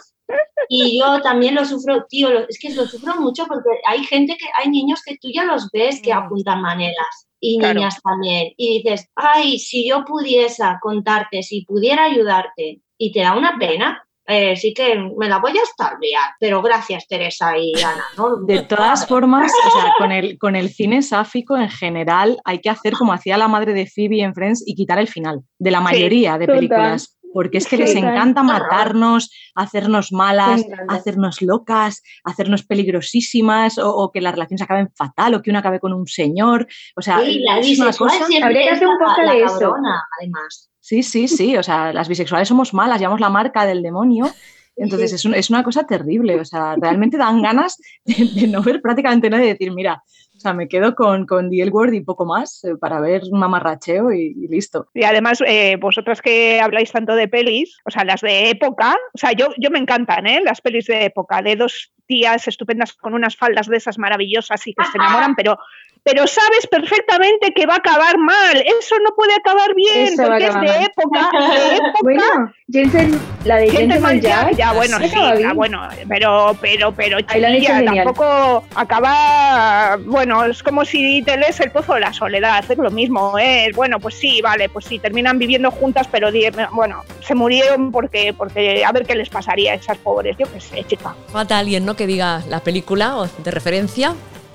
y 0.68 0.98
yo 1.00 1.20
también 1.20 1.54
lo 1.54 1.64
sufro, 1.64 2.04
tío, 2.08 2.30
lo- 2.30 2.48
es 2.48 2.58
que 2.58 2.72
lo 2.74 2.86
sufro 2.86 3.16
mucho 3.20 3.44
porque 3.46 3.68
hay 3.86 4.04
gente 4.04 4.36
que, 4.38 4.46
hay 4.56 4.70
niños 4.70 5.02
que 5.04 5.18
tú 5.20 5.28
ya 5.34 5.44
los 5.44 5.68
ves 5.70 6.00
que 6.02 6.14
Mm. 6.14 6.18
apuntan 6.18 6.62
maneras 6.62 7.28
y 7.40 7.58
Claro. 7.58 7.74
niñas 7.74 8.00
también. 8.02 8.52
Y 8.56 8.78
dices, 8.82 9.08
ay, 9.16 9.58
si 9.58 9.86
yo 9.88 10.04
pudiese 10.04 10.62
contarte, 10.80 11.42
si 11.42 11.64
pudiera 11.66 12.04
ayudarte 12.04 12.80
y 12.96 13.12
te 13.12 13.20
da 13.20 13.36
una 13.36 13.58
pena, 13.58 14.06
eh, 14.26 14.56
sí 14.56 14.72
que 14.72 14.96
me 15.16 15.28
la 15.28 15.38
voy 15.38 15.56
a 15.58 15.62
estalviar. 15.62 16.30
Pero 16.40 16.62
gracias, 16.62 17.06
Teresa 17.06 17.56
y 17.58 17.72
Ana. 17.82 18.04
¿no? 18.16 18.36
De 18.36 18.62
todas 18.62 19.06
formas, 19.06 19.52
o 19.66 19.70
sea, 19.70 19.92
con 19.98 20.12
el, 20.12 20.38
con 20.38 20.56
el 20.56 20.70
cine 20.70 21.02
sáfico 21.02 21.56
en 21.56 21.70
general 21.70 22.38
hay 22.44 22.60
que 22.60 22.70
hacer 22.70 22.94
como 22.94 23.12
hacía 23.12 23.36
la 23.36 23.48
madre 23.48 23.74
de 23.74 23.86
Phoebe 23.86 24.22
en 24.22 24.34
Friends 24.34 24.62
y 24.66 24.74
quitar 24.74 24.98
el 24.98 25.08
final 25.08 25.40
de 25.58 25.70
la 25.70 25.80
mayoría 25.80 26.38
de 26.38 26.46
películas. 26.46 27.13
Porque 27.34 27.58
es 27.58 27.66
que 27.66 27.76
les 27.76 27.94
encanta 27.96 28.42
matarnos, 28.44 29.30
hacernos 29.56 30.12
malas, 30.12 30.62
hacernos 30.88 31.42
locas, 31.42 32.00
hacernos 32.24 32.62
peligrosísimas 32.62 33.76
o, 33.78 33.90
o 33.94 34.12
que 34.12 34.20
las 34.20 34.32
relaciones 34.34 34.62
acaben 34.62 34.88
fatal 34.94 35.34
o 35.34 35.42
que 35.42 35.50
una 35.50 35.58
acabe 35.58 35.80
con 35.80 35.92
un 35.92 36.06
señor. 36.06 36.66
O 36.96 37.02
sea, 37.02 37.18
Sí, 37.20 37.40
la 37.40 37.58
es 37.58 37.78
una 37.80 37.92
cosa. 37.92 38.24
siempre 38.26 38.44
Habría 38.44 38.60
que 38.62 38.66
es 38.68 38.72
hacer 38.76 38.86
un 38.88 38.94
la- 39.00 39.06
poco 39.06 39.22
la 39.22 39.32
de 39.32 39.42
eso. 39.42 39.58
cabrona, 39.58 40.02
además. 40.20 40.70
Sí, 40.80 41.02
sí, 41.02 41.26
sí. 41.28 41.56
O 41.56 41.62
sea, 41.62 41.92
las 41.92 42.08
bisexuales 42.08 42.46
somos 42.46 42.72
malas, 42.72 42.98
llevamos 43.00 43.20
la 43.20 43.30
marca 43.30 43.66
del 43.66 43.82
demonio. 43.82 44.30
Entonces 44.76 45.10
Sí. 45.10 45.16
es, 45.16 45.24
un- 45.24 45.34
es 45.34 45.50
una 45.50 45.62
cosa 45.64 45.84
terrible. 45.86 46.40
O 46.40 46.44
sea, 46.44 46.76
realmente 46.80 47.16
dan 47.16 47.42
ganas 47.42 47.78
de, 48.04 48.28
de 48.34 48.46
no 48.46 48.62
ver 48.62 48.80
prácticamente 48.80 49.28
nada 49.30 49.44
y 49.44 49.48
decir, 49.48 49.72
mira, 49.72 50.02
sea, 50.44 50.54
me 50.54 50.68
quedo 50.68 50.94
con, 50.94 51.26
con 51.26 51.50
The 51.50 51.62
L 51.62 51.72
y 51.92 52.00
poco 52.02 52.24
más 52.24 52.62
eh, 52.64 52.76
para 52.76 53.00
ver 53.00 53.22
mamarracheo 53.32 54.12
y, 54.12 54.34
y 54.36 54.48
listo. 54.48 54.88
Y 54.94 55.04
además, 55.04 55.42
eh, 55.46 55.76
vosotras 55.76 56.20
que 56.22 56.60
habláis 56.60 56.92
tanto 56.92 57.14
de 57.14 57.28
pelis, 57.28 57.78
o 57.84 57.90
sea, 57.90 58.04
las 58.04 58.20
de 58.20 58.50
época, 58.50 58.96
o 59.12 59.18
sea, 59.18 59.32
yo, 59.32 59.48
yo 59.58 59.70
me 59.70 59.78
encantan, 59.78 60.26
¿eh? 60.26 60.40
Las 60.44 60.60
pelis 60.60 60.86
de 60.86 61.06
época, 61.06 61.42
de 61.42 61.56
dos 61.56 61.92
tías 62.06 62.46
estupendas 62.46 62.92
con 62.92 63.14
unas 63.14 63.36
faldas 63.36 63.66
de 63.66 63.76
esas 63.76 63.98
maravillosas 63.98 64.66
y 64.66 64.74
que 64.74 64.84
se 64.84 64.98
enamoran, 64.98 65.34
pero, 65.34 65.58
pero 66.04 66.26
sabes 66.26 66.66
perfectamente 66.70 67.52
que 67.54 67.66
va 67.66 67.74
a 67.74 67.78
acabar 67.78 68.18
mal. 68.18 68.56
Eso 68.78 68.94
no 69.02 69.14
puede 69.16 69.34
acabar 69.34 69.74
bien, 69.74 70.12
Eso 70.12 70.22
porque 70.22 70.46
es 70.46 70.54
de 70.54 70.60
mal. 70.60 70.84
época, 70.84 71.30
de 71.54 71.76
época. 71.76 71.98
Bueno, 72.02 72.52
Jensen, 72.70 73.20
la 73.44 73.56
de 73.56 73.70
Jack, 73.70 74.20
Jack. 74.20 74.56
ya 74.56 74.72
bueno, 74.72 74.98
sí 74.98 75.10
ya 75.40 75.52
bueno, 75.54 75.88
pero, 76.06 76.56
pero, 76.60 76.92
pero, 76.92 77.20
chiquilla, 77.22 77.84
tampoco 77.84 78.64
acaba, 78.74 79.96
bueno, 80.04 80.44
es 80.44 80.62
como 80.62 80.84
si 80.84 81.22
te 81.22 81.38
lees 81.38 81.58
el 81.60 81.70
pozo 81.70 81.94
de 81.94 82.00
la 82.00 82.12
soledad, 82.12 82.64
es 82.68 82.78
lo 82.78 82.90
mismo, 82.90 83.38
¿eh? 83.38 83.70
Bueno, 83.74 83.98
pues 83.98 84.14
sí, 84.14 84.42
vale, 84.42 84.68
pues 84.68 84.84
sí, 84.84 84.98
terminan 84.98 85.38
viviendo 85.38 85.70
juntas, 85.70 86.06
pero 86.10 86.28
bueno, 86.72 87.02
se 87.20 87.34
murieron 87.34 87.90
porque, 87.90 88.34
porque 88.36 88.84
a 88.84 88.92
ver 88.92 89.06
qué 89.06 89.14
les 89.14 89.30
pasaría 89.30 89.72
a 89.72 89.74
esas 89.76 89.96
pobres, 89.98 90.36
yo 90.38 90.46
qué 90.52 90.60
sé, 90.60 90.84
chica. 90.84 91.14
Falta 91.28 91.58
alguien, 91.58 91.86
¿no? 91.86 91.96
Que 91.96 92.06
diga 92.06 92.42
la 92.48 92.60
película 92.60 93.16
o 93.16 93.26
de 93.26 93.50
referencia. 93.50 94.14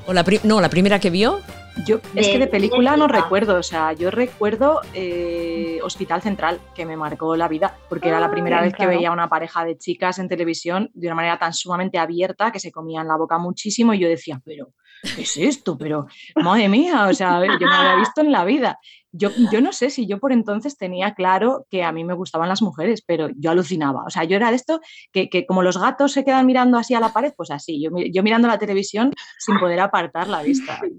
O 0.10 0.14
la 0.14 0.26
no, 0.43 0.60
la 0.60 0.70
primera 0.70 0.97
que 0.99 1.12
vio. 1.12 1.39
Yo 1.86 2.01
es 2.16 2.28
que 2.30 2.39
de 2.39 2.47
película 2.47 2.97
no 2.97 3.05
de 3.05 3.14
recuerdo, 3.14 3.60
o 3.60 3.62
sea, 3.62 3.93
yo 3.93 4.10
recuerdo 4.10 4.82
eh, 4.95 5.80
Hospital 5.84 6.24
Central, 6.24 6.60
que 6.74 6.84
me 6.84 6.97
marcó 6.97 7.36
la 7.36 7.47
vida, 7.47 7.78
porque 7.88 8.10
era 8.10 8.20
la 8.20 8.26
Ah, 8.26 8.32
primera 8.32 8.60
vez 8.60 8.74
que 8.74 8.88
veía 8.88 9.12
una 9.12 9.30
pareja 9.30 9.64
de 9.64 9.78
chicas 9.78 10.18
en 10.18 10.28
televisión 10.28 10.89
de 10.95 11.05
una 11.05 11.16
manera 11.16 11.38
tan 11.38 11.53
sumamente 11.53 11.99
abierta 11.99 12.51
que 12.51 12.60
se 12.60 12.72
comían 12.72 13.07
la 13.07 13.18
boca 13.18 13.38
muchísimo 13.38 13.93
y 13.93 13.99
yo 13.99 14.07
decía, 14.07 14.41
pero, 14.43 14.74
¿qué 15.16 15.22
es 15.22 15.38
esto? 15.38 15.78
Pero, 15.78 16.07
madre 16.38 16.70
mía, 16.70 17.05
o 17.07 17.14
sea, 17.14 17.39
yo 17.45 17.68
no 17.68 17.76
había 17.76 17.97
visto 17.97 18.22
en 18.22 18.32
la 18.32 18.43
vida. 18.45 18.80
Yo, 19.12 19.30
yo 19.51 19.62
no 19.62 19.74
sé 19.74 19.89
si 19.89 20.07
yo 20.07 20.20
por 20.20 20.32
entonces 20.32 20.78
tenía 20.78 21.14
claro 21.14 21.66
que 21.70 21.84
a 21.84 21.91
mí 21.91 22.03
me 22.03 22.14
gustaban 22.14 22.49
las 22.49 22.62
mujeres, 22.62 23.03
pero 23.05 23.30
yo 23.36 23.51
alucinaba. 23.51 24.03
O 24.05 24.10
sea, 24.10 24.24
yo 24.24 24.36
era 24.36 24.49
de 24.49 24.55
esto 24.55 24.82
que, 25.12 25.30
que 25.30 25.45
como 25.45 25.64
los 25.64 25.78
gatos 25.78 26.12
se 26.12 26.24
quedan 26.24 26.45
mirando 26.45 26.78
así 26.78 26.93
a 26.93 26.99
la 26.99 27.14
pared, 27.14 27.34
pues 27.36 27.51
así, 27.51 27.82
yo, 27.82 27.89
yo 28.12 28.24
mirando 28.24 28.47
la 28.47 28.60
televisión 28.60 29.14
sin 29.39 29.60
poder 29.60 29.80
apartar 29.80 30.28
la 30.28 30.43
vista. 30.43 30.80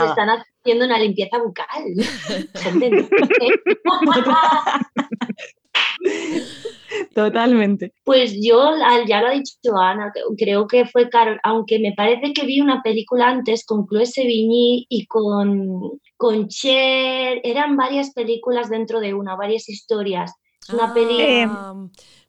Pues 0.00 0.10
están 0.10 0.28
haciendo 0.30 0.84
una 0.84 0.98
limpieza 0.98 1.38
bucal. 1.38 1.66
Totalmente. 7.14 7.92
Pues 8.04 8.36
yo, 8.40 8.72
ya 9.06 9.20
lo 9.20 9.28
ha 9.28 9.32
dicho 9.32 9.76
Ana, 9.76 10.12
creo 10.36 10.66
que 10.66 10.86
fue 10.86 11.08
Carol, 11.08 11.38
aunque 11.42 11.78
me 11.78 11.92
parece 11.92 12.32
que 12.32 12.46
vi 12.46 12.60
una 12.60 12.82
película 12.82 13.28
antes 13.28 13.64
con 13.64 13.86
Chloe 13.86 14.06
Sevigny 14.06 14.86
y 14.88 15.06
con, 15.06 16.00
con 16.20 16.48
Cher, 16.48 17.40
eran 17.44 17.78
varias 17.78 18.12
películas 18.12 18.68
dentro 18.68 19.00
de 19.00 19.14
una, 19.14 19.36
varias 19.36 19.70
historias. 19.70 20.34
Es 20.60 20.68
una 20.68 20.92
película... 20.92 21.50
Ah, 21.50 21.74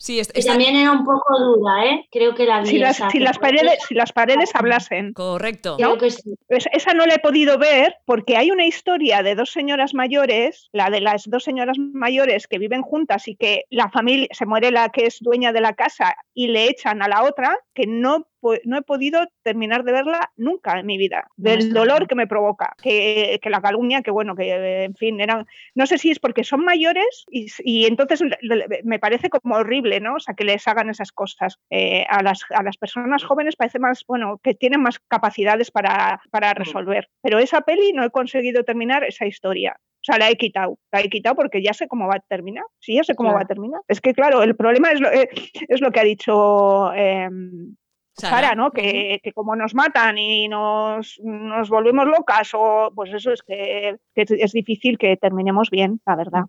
Sí, 0.02 0.20
también 0.48 0.76
era 0.76 0.92
un 0.94 1.04
poco 1.04 1.38
dura, 1.38 1.86
¿eh? 1.86 2.08
Creo 2.10 2.34
que 2.34 2.48
la 2.48 2.66
si 2.66 2.80
las, 2.80 3.00
si 3.12 3.20
las 3.20 3.38
paredes, 3.38 3.78
si 3.88 3.94
las 3.94 4.12
paredes 4.12 4.50
hablasen. 4.56 5.14
Correcto. 5.14 5.78
Pues 6.00 6.66
esa 6.74 6.96
no 6.96 7.06
la 7.06 7.14
he 7.14 7.20
podido 7.20 7.60
ver 7.60 7.94
porque 8.06 8.36
hay 8.36 8.50
una 8.50 8.66
historia 8.66 9.22
de 9.22 9.36
dos 9.36 9.52
señoras 9.52 9.94
mayores, 9.94 10.70
la 10.72 10.90
de 10.90 11.02
las 11.02 11.26
dos 11.28 11.44
señoras 11.44 11.78
mayores 11.78 12.48
que 12.48 12.58
viven 12.58 12.82
juntas 12.82 13.28
y 13.28 13.36
que 13.36 13.66
la 13.70 13.92
familia, 13.92 14.28
se 14.32 14.48
muere 14.48 14.72
la 14.72 14.90
que 14.90 15.06
es 15.06 15.18
dueña 15.20 15.54
de 15.54 15.62
la 15.62 15.74
casa 15.74 16.16
y 16.34 16.48
le 16.48 16.68
echan 16.68 17.04
a 17.04 17.08
la 17.08 17.24
otra, 17.24 17.56
que 17.76 17.86
no 17.86 18.26
no 18.66 18.78
he 18.78 18.82
podido 18.82 19.28
terminar 19.44 19.84
de 19.84 19.92
verla 19.92 20.32
nunca 20.36 20.80
en 20.80 20.86
mi 20.86 20.98
vida, 20.98 21.28
del 21.38 21.74
dolor 21.74 22.08
que 22.08 22.16
me 22.16 22.28
provoca, 22.28 22.76
que, 22.82 23.40
que, 23.42 23.50
la 23.50 23.62
calumnia, 23.62 24.02
que 24.02 24.12
bueno, 24.12 24.36
que 24.36 24.84
en 24.84 24.96
fin, 24.96 25.20
eran, 25.22 25.46
no 25.76 25.86
sé 25.86 25.98
si 25.98 26.12
es 26.12 26.20
porque 26.20 26.44
son 26.44 26.64
mayores 26.64 27.26
y, 27.30 27.48
y 27.64 27.86
entonces 27.86 28.22
me 28.84 29.00
parece 29.00 29.30
como 29.30 29.56
horrible 29.56 29.92
¿no? 30.00 30.16
O 30.16 30.20
sea, 30.20 30.36
que 30.36 30.44
les 30.44 30.68
hagan 30.68 30.90
esas 30.90 31.12
cosas. 31.12 31.60
Eh, 31.70 32.06
a, 32.08 32.22
las, 32.24 32.42
a 32.50 32.64
las 32.64 32.78
personas 32.78 33.24
jóvenes 33.24 33.56
parece 33.56 33.80
más, 33.80 34.06
bueno, 34.08 34.40
que 34.44 34.54
tienen 34.54 34.82
más 34.82 35.00
capacidades 35.00 35.72
para, 35.72 36.22
para 36.30 36.54
resolver. 36.54 37.10
Pero 37.22 37.40
esa 37.40 37.62
peli 37.62 37.94
no 37.94 38.04
he 38.04 38.12
conseguido 38.12 38.64
terminar 38.64 39.04
esa 39.04 39.26
historia. 39.26 39.76
O 39.80 40.04
sea, 40.04 40.18
la 40.18 40.30
he 40.30 40.36
quitado. 40.36 40.80
La 40.92 41.02
he 41.02 41.10
quitado 41.10 41.36
porque 41.36 41.62
ya 41.62 41.74
sé 41.74 41.88
cómo 41.88 42.08
va 42.08 42.16
a 42.16 42.20
terminar. 42.20 42.66
Sí, 42.80 42.96
ya 42.96 43.04
sé 43.04 43.16
cómo 43.16 43.34
va 43.34 43.42
a 43.42 43.46
terminar. 43.46 43.82
Es 43.88 44.02
que, 44.02 44.14
claro, 44.14 44.42
el 44.42 44.56
problema 44.56 44.92
es 44.92 45.00
lo, 45.00 45.12
eh, 45.12 45.30
es 45.68 45.82
lo 45.82 45.92
que 45.92 46.00
ha 46.00 46.04
dicho 46.04 46.92
eh, 46.94 47.30
Sara, 48.14 48.56
¿no? 48.56 48.72
Que, 48.72 49.20
que, 49.24 49.34
como 49.34 49.56
nos 49.56 49.74
matan 49.74 50.18
y 50.18 50.48
nos, 50.48 51.20
nos, 51.24 51.70
volvemos 51.70 52.06
locas, 52.06 52.52
o 52.54 52.92
pues 52.94 53.14
eso 53.14 53.32
es 53.32 53.42
que, 53.42 53.98
que, 54.14 54.26
es 54.28 54.52
difícil 54.52 54.98
que 54.98 55.18
terminemos 55.18 55.70
bien, 55.70 56.02
la 56.06 56.16
verdad. 56.16 56.44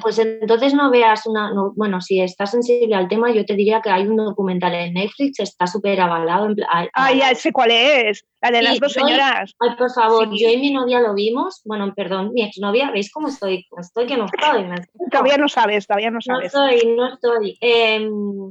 Pues 0.00 0.18
entonces 0.18 0.74
no 0.74 0.90
veas 0.90 1.26
una. 1.26 1.52
bueno, 1.74 2.00
si 2.00 2.20
estás 2.20 2.50
sensible 2.50 2.94
al 2.94 3.08
tema, 3.08 3.30
yo 3.32 3.44
te 3.44 3.54
diría 3.54 3.80
que 3.80 3.90
hay 3.90 4.06
un 4.06 4.16
documental 4.16 4.74
en 4.74 4.94
Netflix, 4.94 5.40
está 5.40 5.66
súper 5.66 6.00
avalado. 6.00 6.46
En, 6.46 6.56
ah, 6.94 7.12
ya 7.12 7.34
sé 7.34 7.52
cuál 7.52 7.70
es. 7.70 8.24
La 8.40 8.52
de 8.52 8.62
las 8.62 8.78
dos 8.78 8.92
señoras. 8.92 9.52
Ay, 9.58 9.74
por 9.76 9.90
favor, 9.92 10.28
yo 10.32 10.48
y 10.48 10.56
mi 10.58 10.72
novia 10.72 11.00
lo 11.00 11.12
vimos. 11.14 11.60
Bueno, 11.64 11.92
perdón, 11.96 12.32
mi 12.32 12.42
exnovia, 12.42 12.92
¿veis 12.92 13.10
cómo 13.10 13.28
estoy? 13.28 13.66
Estoy 13.76 14.06
que 14.06 14.16
no 14.16 14.26
estoy. 14.26 14.64
Todavía 15.10 15.38
no 15.38 15.48
sabes, 15.48 15.86
todavía 15.86 16.10
no 16.10 16.20
sabes. 16.20 16.54
No 16.54 16.68
estoy, 16.68 16.94
no 16.94 17.14
estoy. 17.14 17.58
Em, 17.60 18.10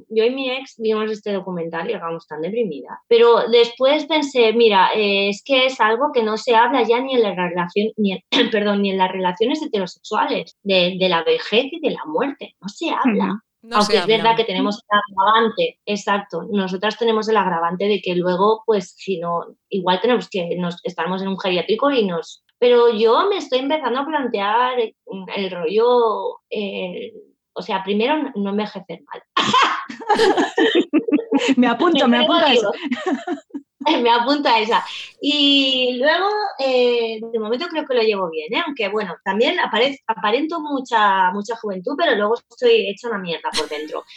yo 0.09 0.23
y 0.25 0.29
mi 0.31 0.51
ex 0.51 0.75
vimos 0.77 1.09
este 1.09 1.31
documental 1.31 1.89
y 1.89 1.93
acabamos 1.93 2.27
tan 2.27 2.41
deprimida. 2.41 2.99
Pero 3.07 3.47
después 3.49 4.05
pensé, 4.07 4.51
mira, 4.53 4.89
eh, 4.93 5.29
es 5.29 5.41
que 5.45 5.67
es 5.67 5.79
algo 5.79 6.11
que 6.13 6.23
no 6.23 6.35
se 6.35 6.55
habla 6.55 6.83
ya 6.83 6.99
ni 6.99 7.15
en 7.15 7.23
la 7.23 7.33
relación, 7.33 7.91
ni 7.95 8.21
perdón, 8.51 8.81
ni 8.81 8.91
en 8.91 8.97
las 8.97 9.11
relaciones 9.11 9.61
heterosexuales, 9.61 10.57
de, 10.63 10.96
de, 10.97 11.09
la 11.09 11.23
vejez 11.23 11.65
y 11.71 11.79
de 11.79 11.91
la 11.91 12.05
muerte. 12.05 12.55
No 12.61 12.69
se 12.69 12.89
habla. 12.89 13.41
Aunque 13.71 13.97
es 13.97 14.07
verdad 14.07 14.37
que 14.37 14.45
tenemos 14.45 14.77
el 14.77 14.99
agravante, 14.99 15.79
exacto, 15.85 16.43
nosotras 16.51 16.97
tenemos 16.97 17.27
el 17.27 17.37
agravante 17.37 17.85
de 17.85 18.01
que 18.01 18.15
luego, 18.15 18.63
pues, 18.65 18.93
si 18.95 19.19
no, 19.19 19.41
igual 19.69 19.99
tenemos 19.99 20.29
que, 20.29 20.55
nos, 20.57 20.79
estamos 20.83 21.21
en 21.21 21.29
un 21.29 21.39
geriátrico 21.39 21.91
y 21.91 22.05
nos... 22.05 22.43
Pero 22.59 22.93
yo 22.93 23.27
me 23.29 23.37
estoy 23.37 23.59
empezando 23.59 23.99
a 23.99 24.05
plantear 24.05 24.79
el 25.35 25.51
rollo, 25.51 26.39
o 27.53 27.61
sea, 27.61 27.83
primero 27.83 28.31
no 28.35 28.51
envejecer 28.51 29.01
mal. 29.11 29.21
me 31.57 31.67
apunto, 31.67 32.07
me 32.07 32.17
apunto 32.17 32.45
eso. 32.47 32.71
me 34.01 34.09
apunta 34.09 34.55
a 34.55 34.59
esa. 34.59 34.86
Y 35.21 35.97
luego, 35.99 36.28
eh, 36.59 37.19
de 37.21 37.39
momento 37.39 37.67
creo 37.67 37.86
que 37.86 37.93
lo 37.93 38.01
llevo 38.01 38.30
bien, 38.30 38.53
¿eh? 38.53 38.63
aunque 38.65 38.89
bueno, 38.89 39.15
también 39.23 39.57
aparento 39.59 40.59
mucha, 40.59 41.32
mucha 41.32 41.55
juventud, 41.57 41.95
pero 41.97 42.15
luego 42.15 42.36
estoy 42.49 42.89
hecha 42.89 43.09
una 43.09 43.19
mierda 43.19 43.49
por 43.55 43.67
dentro. 43.69 44.03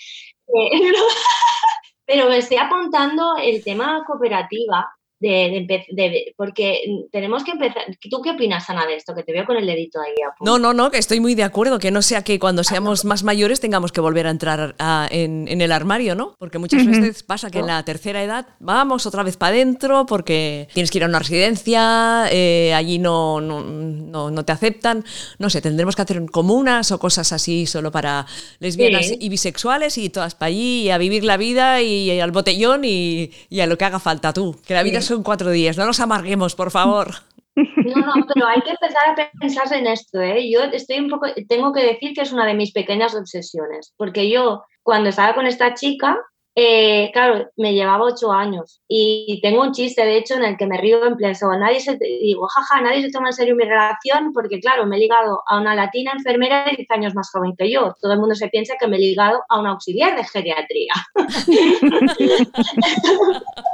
Eh, 0.53 0.71
pero 2.05 2.29
me 2.29 2.39
estoy 2.39 2.57
apuntando 2.57 3.37
el 3.41 3.63
tema 3.63 4.03
cooperativa, 4.05 4.93
de, 5.21 5.67
de, 5.91 6.35
porque 6.37 6.81
tenemos 7.13 7.45
que 7.45 7.53
empezar. 7.53 7.85
¿Tú 8.11 8.23
qué 8.23 8.31
opinas, 8.31 8.69
Ana, 8.71 8.87
de 8.87 8.97
esto? 8.97 9.15
Que 9.15 9.23
te 9.23 9.33
veo 9.33 9.45
con 9.45 9.57
el 9.57 9.67
dedito 9.67 10.01
ahí. 10.01 10.15
no, 10.41 10.59
no, 10.59 10.73
no, 10.73 10.91
que 10.91 10.99
estoy 10.99 11.21
muy 11.21 11.35
de 11.35 11.45
acuerdo. 11.45 11.79
Que 11.79 11.91
no 11.91 12.03
sea 12.03 12.23
que 12.23 12.39
cuando 12.39 12.65
seamos 12.65 13.05
más 13.05 13.23
mayores 13.23 13.61
tengamos 13.61 13.93
que 13.93 14.01
volver 14.01 14.27
a 14.27 14.31
entrar 14.31 14.75
en, 15.11 15.61
el 15.61 15.73
armario, 15.73 16.15
¿no? 16.15 16.35
Porque 16.39 16.59
muchas 16.59 16.87
veces 16.87 17.23
pasa 17.23 17.51
que 17.51 17.59
en 17.59 17.67
la 17.67 17.85
tercera 17.85 18.23
edad 18.23 18.47
vamos 18.59 19.07
otra 19.07 19.23
vez 19.23 19.37
para 19.37 19.51
adentro 19.51 20.07
porque 20.07 20.69
tienes 20.73 20.91
que 20.91 20.99
ir 20.99 21.05
a 21.05 21.07
una 21.07 21.19
residencia, 21.19 22.27
eh, 22.31 22.73
allí 22.75 22.99
no, 22.99 23.41
no, 23.41 24.31
no, 24.31 24.45
te 24.45 24.53
aceptan. 24.53 25.05
No 25.39 25.51
sé, 25.51 25.61
tendremos 25.61 25.97
que 25.97 26.03
hacer 26.03 26.25
comunas 26.31 26.93
o 26.93 26.99
cosas 26.99 27.33
así 27.33 27.67
solo 27.67 27.93
para 27.93 28.27
lesbianas 28.59 29.13
y 29.19 29.29
bisexuales 29.29 29.99
y 29.99 30.09
todas 30.09 30.35
para 30.35 30.49
allí 30.49 30.83
y 30.83 30.91
a 30.91 30.99
vivir 30.99 31.25
la 31.25 31.37
vida 31.37 31.83
y, 31.83 32.21
al 32.21 32.33
botellón 32.33 32.85
y, 32.85 33.31
a 33.61 33.67
lo 33.67 33.77
que 33.77 33.85
haga 33.85 33.99
falta 33.99 34.33
tú. 34.33 34.57
Que 34.67 34.75
la 34.75 34.83
vida 34.83 34.99
es 34.99 35.10
son 35.11 35.25
cuatro 35.25 35.51
días, 35.51 35.77
no 35.77 35.87
nos 35.87 35.99
amarguemos, 35.99 36.55
por 36.55 36.71
favor. 36.71 37.09
No, 37.57 37.97
no, 37.97 38.27
pero 38.33 38.47
hay 38.47 38.63
que 38.63 38.71
empezar 38.71 39.11
a 39.11 39.31
pensar 39.39 39.73
en 39.73 39.89
esto, 39.89 40.21
¿eh? 40.21 40.49
Yo 40.51 40.63
estoy 40.63 41.01
un 41.01 41.11
poco, 41.11 41.27
tengo 41.49 41.73
que 41.73 41.83
decir 41.83 42.15
que 42.15 42.23
es 42.23 42.33
una 42.33 42.47
de 42.47 42.55
mis 42.55 42.73
pequeñas 42.73 43.15
obsesiones, 43.15 43.93
porque 43.97 44.31
yo 44.31 44.63
cuando 44.83 45.09
estaba 45.09 45.35
con 45.35 45.47
esta 45.47 45.75
chica, 45.75 46.17
eh, 46.55 47.11
claro, 47.13 47.49
me 47.57 47.75
llevaba 47.75 48.05
ocho 48.05 48.33
años 48.33 48.83
y 48.87 49.41
tengo 49.43 49.63
un 49.63 49.73
chiste, 49.73 50.05
de 50.05 50.17
hecho, 50.17 50.35
en 50.35 50.45
el 50.45 50.57
que 50.57 50.67
me 50.67 50.79
río 50.79 51.05
en 51.05 51.17
plan, 51.17 51.35
nadie 51.59 51.81
se, 51.81 51.97
digo, 51.97 52.47
jaja, 52.47 52.81
nadie 52.81 53.03
se 53.03 53.11
toma 53.11 53.31
en 53.31 53.35
serio 53.35 53.57
mi 53.57 53.65
relación 53.65 54.33
porque, 54.33 54.61
claro, 54.61 54.87
me 54.87 54.97
he 54.97 55.01
ligado 55.01 55.43
a 55.47 55.61
una 55.61 55.75
latina 55.75 56.13
enfermera 56.13 56.65
de 56.65 56.77
10 56.77 56.91
años 56.91 57.15
más 57.15 57.31
joven 57.33 57.55
que 57.59 57.71
yo. 57.71 57.95
Todo 58.01 58.13
el 58.13 58.21
mundo 58.21 58.37
se 58.37 58.49
piensa 58.49 58.77
que 58.79 58.87
me 58.87 58.97
he 58.97 59.01
ligado 59.01 59.43
a 59.49 59.61
una 59.61 59.71
auxiliar 59.71 60.17
de 60.17 60.25
geriatría. 60.25 60.95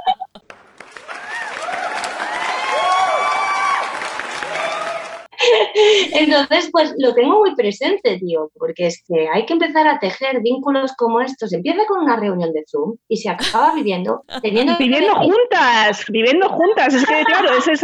Entonces, 6.13 6.69
pues 6.73 6.95
lo 6.99 7.15
tengo 7.15 7.39
muy 7.39 7.55
presente, 7.55 8.19
tío, 8.19 8.51
porque 8.55 8.87
es 8.87 9.03
que 9.07 9.29
hay 9.29 9.47
que 9.47 9.53
empezar 9.53 9.87
a 9.87 9.99
tejer 9.99 10.41
vínculos 10.41 10.93
como 10.97 11.21
estos. 11.21 11.53
Empieza 11.53 11.87
con 11.87 12.01
una 12.01 12.17
reunión 12.17 12.53
de 12.53 12.65
Zoom 12.69 12.97
y 13.09 13.17
se 13.17 13.31
acaba 13.31 13.75
viviendo, 13.75 14.25
teniendo... 14.43 14.77
Viviendo 14.87 15.15
juntas, 15.17 16.05
viviendo 16.09 16.49
juntas. 16.49 16.95
Es 16.95 17.05
que, 17.07 17.25
claro, 17.25 17.57
es, 17.59 17.67
es, 17.67 17.83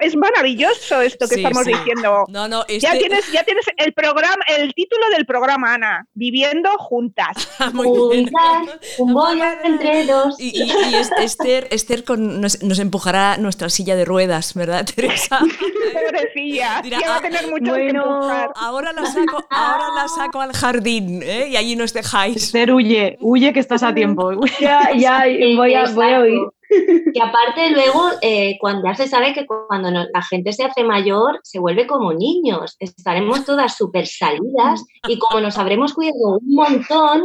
es, 0.00 0.16
maravilloso 0.16 1.00
esto 1.00 1.26
que 1.26 1.36
estamos 1.36 1.64
diciendo. 1.64 2.24
No, 2.28 2.46
no, 2.46 2.64
ya, 2.68 2.92
este 2.92 2.98
tienes, 2.98 3.32
ya 3.32 3.42
tienes 3.44 3.64
el 3.76 3.92
programa, 3.92 4.44
el 4.56 4.72
título 4.74 5.08
del 5.10 5.26
programa, 5.26 5.74
Ana, 5.74 6.06
Viviendo 6.14 6.70
juntas. 6.78 7.48
juntas, 7.74 8.78
un 8.98 9.42
entre 9.64 10.06
dos. 10.06 10.36
Y, 10.38 10.62
y, 10.62 10.70
Esther, 11.18 11.66
Esther 11.70 12.04
con, 12.04 12.40
nos, 12.40 12.62
nos, 12.62 12.78
empujará 12.78 13.36
nuestra 13.38 13.68
silla 13.68 13.96
de 13.96 14.04
ruedas, 14.04 14.54
¿verdad, 14.54 14.86
Teresa? 14.94 15.40
Pobrecilla 15.40 16.82
va 17.08 17.16
a 17.16 17.20
tener 17.20 17.50
mucho 17.50 17.72
bueno, 17.72 18.50
Ahora 18.56 18.92
la 18.92 19.06
saco, 19.06 19.44
ahora 19.50 19.88
la 19.94 20.08
saco 20.08 20.40
al 20.40 20.52
jardín 20.52 21.22
¿eh? 21.22 21.48
y 21.50 21.56
allí 21.56 21.76
nos 21.76 21.92
dejáis. 21.92 22.50
Ser 22.50 22.72
huye, 22.72 23.16
huye 23.20 23.52
que 23.52 23.60
estás 23.60 23.82
a 23.82 23.94
tiempo. 23.94 24.30
ya, 24.60 24.90
ya, 24.96 25.24
voy 25.56 25.74
a, 25.74 25.84
voy 25.90 26.12
a 26.12 26.20
oír. 26.20 26.40
Y 27.12 27.20
aparte 27.20 27.70
luego, 27.70 28.10
eh, 28.20 28.56
cuando 28.60 28.88
ya 28.88 28.94
se 28.94 29.06
sabe 29.06 29.32
que 29.32 29.46
cuando 29.46 29.90
la 29.90 30.22
gente 30.28 30.52
se 30.52 30.64
hace 30.64 30.82
mayor, 30.82 31.40
se 31.42 31.58
vuelve 31.58 31.86
como 31.86 32.12
niños. 32.12 32.76
Estaremos 32.78 33.44
todas 33.44 33.76
súper 33.76 34.06
salidas 34.06 34.84
y 35.06 35.18
como 35.18 35.40
nos 35.40 35.58
habremos 35.58 35.94
cuidado 35.94 36.38
un 36.40 36.54
montón, 36.54 37.22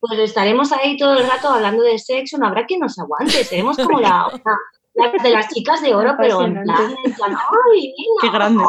pues 0.00 0.18
estaremos 0.18 0.72
ahí 0.72 0.96
todo 0.96 1.18
el 1.18 1.26
rato 1.26 1.48
hablando 1.48 1.82
de 1.82 1.98
sexo, 1.98 2.38
no 2.38 2.46
habrá 2.46 2.66
quien 2.66 2.80
nos 2.80 2.98
aguante, 2.98 3.44
seremos 3.44 3.76
como 3.76 4.00
la, 4.00 4.28
de 5.22 5.30
las 5.30 5.48
chicas 5.48 5.80
de 5.82 5.94
oro, 5.94 6.14
pero 6.18 6.42
en 6.44 6.52
plan, 6.54 6.94
¡ay! 7.76 7.94
¡Qué 8.20 8.30
grande! 8.30 8.64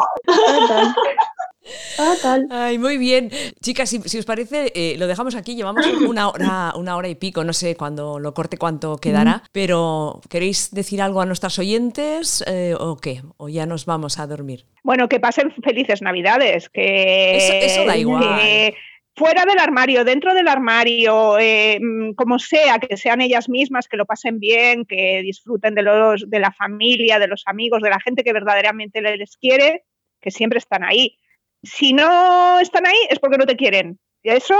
Ah, 1.98 2.14
tal. 2.22 2.46
Ay, 2.50 2.78
muy 2.78 2.98
bien. 2.98 3.30
Chicas, 3.62 3.88
si, 3.90 4.00
si 4.02 4.18
os 4.18 4.24
parece, 4.24 4.72
eh, 4.74 4.96
lo 4.98 5.06
dejamos 5.06 5.34
aquí. 5.36 5.54
Llevamos 5.54 5.86
una 6.08 6.28
hora, 6.28 6.72
una 6.76 6.96
hora 6.96 7.08
y 7.08 7.14
pico. 7.14 7.44
No 7.44 7.52
sé 7.52 7.76
cuando 7.76 8.18
lo 8.18 8.34
corte 8.34 8.56
cuánto 8.56 8.96
quedará. 8.96 9.42
Pero, 9.52 10.20
¿queréis 10.28 10.70
decir 10.72 11.00
algo 11.02 11.20
a 11.20 11.26
nuestras 11.26 11.58
oyentes 11.58 12.42
eh, 12.46 12.74
o 12.78 12.96
qué? 12.96 13.22
¿O 13.36 13.48
ya 13.48 13.66
nos 13.66 13.86
vamos 13.86 14.18
a 14.18 14.26
dormir? 14.26 14.66
Bueno, 14.82 15.08
que 15.08 15.20
pasen 15.20 15.52
felices 15.62 16.02
Navidades, 16.02 16.68
que... 16.70 17.36
Eso- 17.36 17.52
eso 17.80 17.84
da 17.86 17.96
igual. 17.96 18.22
que 18.40 18.74
fuera 19.20 19.44
del 19.44 19.58
armario, 19.58 20.02
dentro 20.02 20.32
del 20.32 20.48
armario, 20.48 21.38
eh, 21.38 21.78
mm, 21.80 22.14
como 22.14 22.38
sea, 22.38 22.78
que 22.78 22.96
sean 22.96 23.20
ellas 23.20 23.48
mismas, 23.50 23.86
que 23.86 23.98
lo 23.98 24.06
pasen 24.06 24.38
bien, 24.40 24.86
que 24.86 25.20
disfruten 25.22 25.74
de, 25.74 25.82
los, 25.82 26.28
de 26.28 26.40
la 26.40 26.50
familia, 26.52 27.18
de 27.18 27.28
los 27.28 27.42
amigos, 27.44 27.82
de 27.82 27.90
la 27.90 28.00
gente 28.00 28.24
que 28.24 28.32
verdaderamente 28.32 29.02
les 29.02 29.36
quiere, 29.36 29.84
que 30.22 30.30
siempre 30.30 30.58
están 30.58 30.82
ahí. 30.84 31.18
Si 31.62 31.92
no 31.92 32.58
están 32.60 32.86
ahí 32.86 32.96
es 33.10 33.18
porque 33.18 33.36
no 33.36 33.44
te 33.44 33.56
quieren. 33.56 33.98
Y 34.22 34.30
eso 34.30 34.56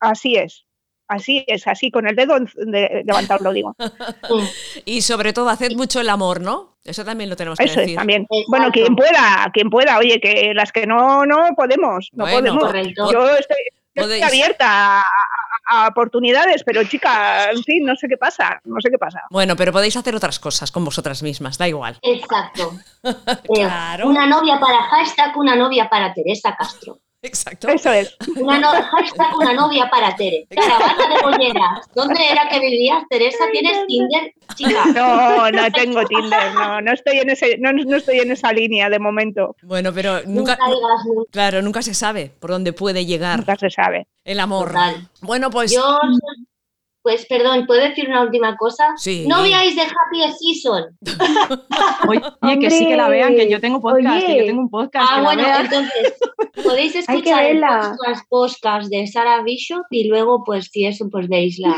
así 0.00 0.34
es. 0.34 0.66
Así 1.06 1.44
es, 1.48 1.66
así 1.66 1.90
con 1.90 2.06
el 2.08 2.14
dedo 2.14 2.36
de- 2.38 3.02
levantado 3.04 3.42
lo 3.44 3.52
digo. 3.52 3.74
Y 4.84 5.02
sobre 5.02 5.32
todo, 5.32 5.48
haced 5.48 5.72
mucho 5.76 6.00
el 6.00 6.08
amor, 6.08 6.40
¿no? 6.40 6.78
Eso 6.84 7.04
también 7.04 7.28
lo 7.30 7.36
tenemos 7.36 7.58
que 7.58 7.64
Eso 7.64 7.80
es 7.80 7.94
también. 7.94 8.22
Exacto. 8.22 8.44
Bueno, 8.48 8.70
quien 8.72 8.94
pueda, 8.96 9.50
quien 9.52 9.70
pueda, 9.70 9.98
oye, 9.98 10.20
que 10.20 10.52
las 10.54 10.70
que 10.72 10.86
no, 10.86 11.26
no 11.26 11.48
podemos, 11.56 12.10
no 12.12 12.24
Bueno, 12.24 12.38
podemos. 12.54 12.64
correcto. 12.64 13.12
Yo 13.12 13.28
estoy, 13.36 13.56
yo 13.94 14.02
estoy 14.02 14.22
abierta 14.22 14.66
a, 14.68 15.00
a- 15.00 15.04
a 15.72 15.86
oportunidades, 15.88 16.64
pero 16.64 16.82
chica, 16.84 17.50
en 17.50 17.62
fin, 17.62 17.84
no 17.84 17.94
sé 17.94 18.08
qué 18.08 18.16
pasa, 18.16 18.60
no 18.64 18.80
sé 18.80 18.90
qué 18.90 18.98
pasa. 18.98 19.20
Bueno, 19.30 19.54
pero 19.54 19.72
podéis 19.72 19.96
hacer 19.96 20.16
otras 20.16 20.40
cosas 20.40 20.72
con 20.72 20.84
vosotras 20.84 21.22
mismas, 21.22 21.58
da 21.58 21.68
igual. 21.68 21.96
Exacto. 22.02 22.72
Eh, 23.04 23.14
Claro. 23.54 24.08
Una 24.08 24.26
novia 24.26 24.58
para 24.60 24.82
hashtag, 24.82 25.36
una 25.36 25.54
novia 25.56 25.88
para 25.88 26.12
Teresa 26.12 26.54
Castro. 26.56 26.98
Exacto. 27.22 27.68
Eso 27.68 27.92
es. 27.92 28.16
Una 28.36 28.58
no- 28.58 28.70
hashtag, 28.72 29.36
una 29.36 29.52
novia 29.52 29.90
para 29.90 30.16
Tere. 30.16 30.46
Caravana 30.48 31.14
de 31.14 31.22
bolleras. 31.22 31.80
¿Dónde 31.94 32.18
era 32.30 32.48
que 32.48 32.58
vivías, 32.60 33.02
Teresa? 33.10 33.44
¿Tienes 33.52 33.86
Tinder, 33.86 34.32
chica? 34.54 34.84
No, 34.94 35.50
no 35.50 35.70
tengo 35.72 36.02
Tinder, 36.06 36.54
no, 36.54 36.80
no 36.80 36.92
estoy 36.92 37.18
en 37.18 37.30
ese, 37.30 37.58
no, 37.58 37.72
no 37.72 37.96
estoy 37.96 38.20
en 38.20 38.30
esa 38.30 38.52
línea 38.52 38.88
de 38.88 38.98
momento. 38.98 39.54
Bueno, 39.62 39.92
pero 39.92 40.22
nunca, 40.24 40.56
Nunca 40.56 40.66
digas 40.66 41.04
nunca. 41.06 41.30
claro, 41.30 41.62
nunca 41.62 41.82
se 41.82 41.92
sabe 41.94 42.32
por 42.40 42.50
dónde 42.50 42.72
puede 42.72 43.04
llegar 43.04 43.38
Nunca 43.40 43.56
se 43.56 43.68
sabe. 43.70 44.06
el 44.24 44.40
amor. 44.40 44.68
Total. 44.68 45.08
Bueno, 45.20 45.50
pues 45.50 45.72
Yo, 45.72 45.98
pues 47.02 47.26
perdón, 47.26 47.66
¿puedo 47.66 47.80
decir 47.82 48.08
una 48.08 48.22
última 48.22 48.56
cosa? 48.56 48.92
Sí. 48.96 49.26
No 49.28 49.42
veáis 49.42 49.74
The 49.74 49.82
Happy 49.82 50.32
Season. 50.38 50.84
Oye, 52.42 52.58
que 52.58 52.70
sí 52.70 52.86
que 52.86 52.96
la 52.96 53.08
vean, 53.08 53.34
que 53.36 53.50
yo 53.50 53.60
tengo 53.60 53.80
podcast, 53.80 54.26
que 54.26 54.38
yo 54.38 54.44
tengo 54.46 54.60
un 54.62 54.70
podcast, 54.70 55.08
Ah, 55.10 55.16
que 55.16 55.22
bueno, 55.22 55.42
la 55.42 55.60
entonces 55.60 56.14
podéis 56.64 56.94
escuchar 56.96 57.44
verla. 57.44 57.94
podcast, 57.96 58.24
podcast 58.28 58.90
de 58.90 59.06
Sarah 59.06 59.42
Bishop 59.42 59.84
y 59.90 60.08
luego, 60.08 60.42
pues 60.44 60.68
si 60.72 60.86
eso, 60.86 61.06
pues 61.10 61.28
veis 61.28 61.58
la 61.58 61.74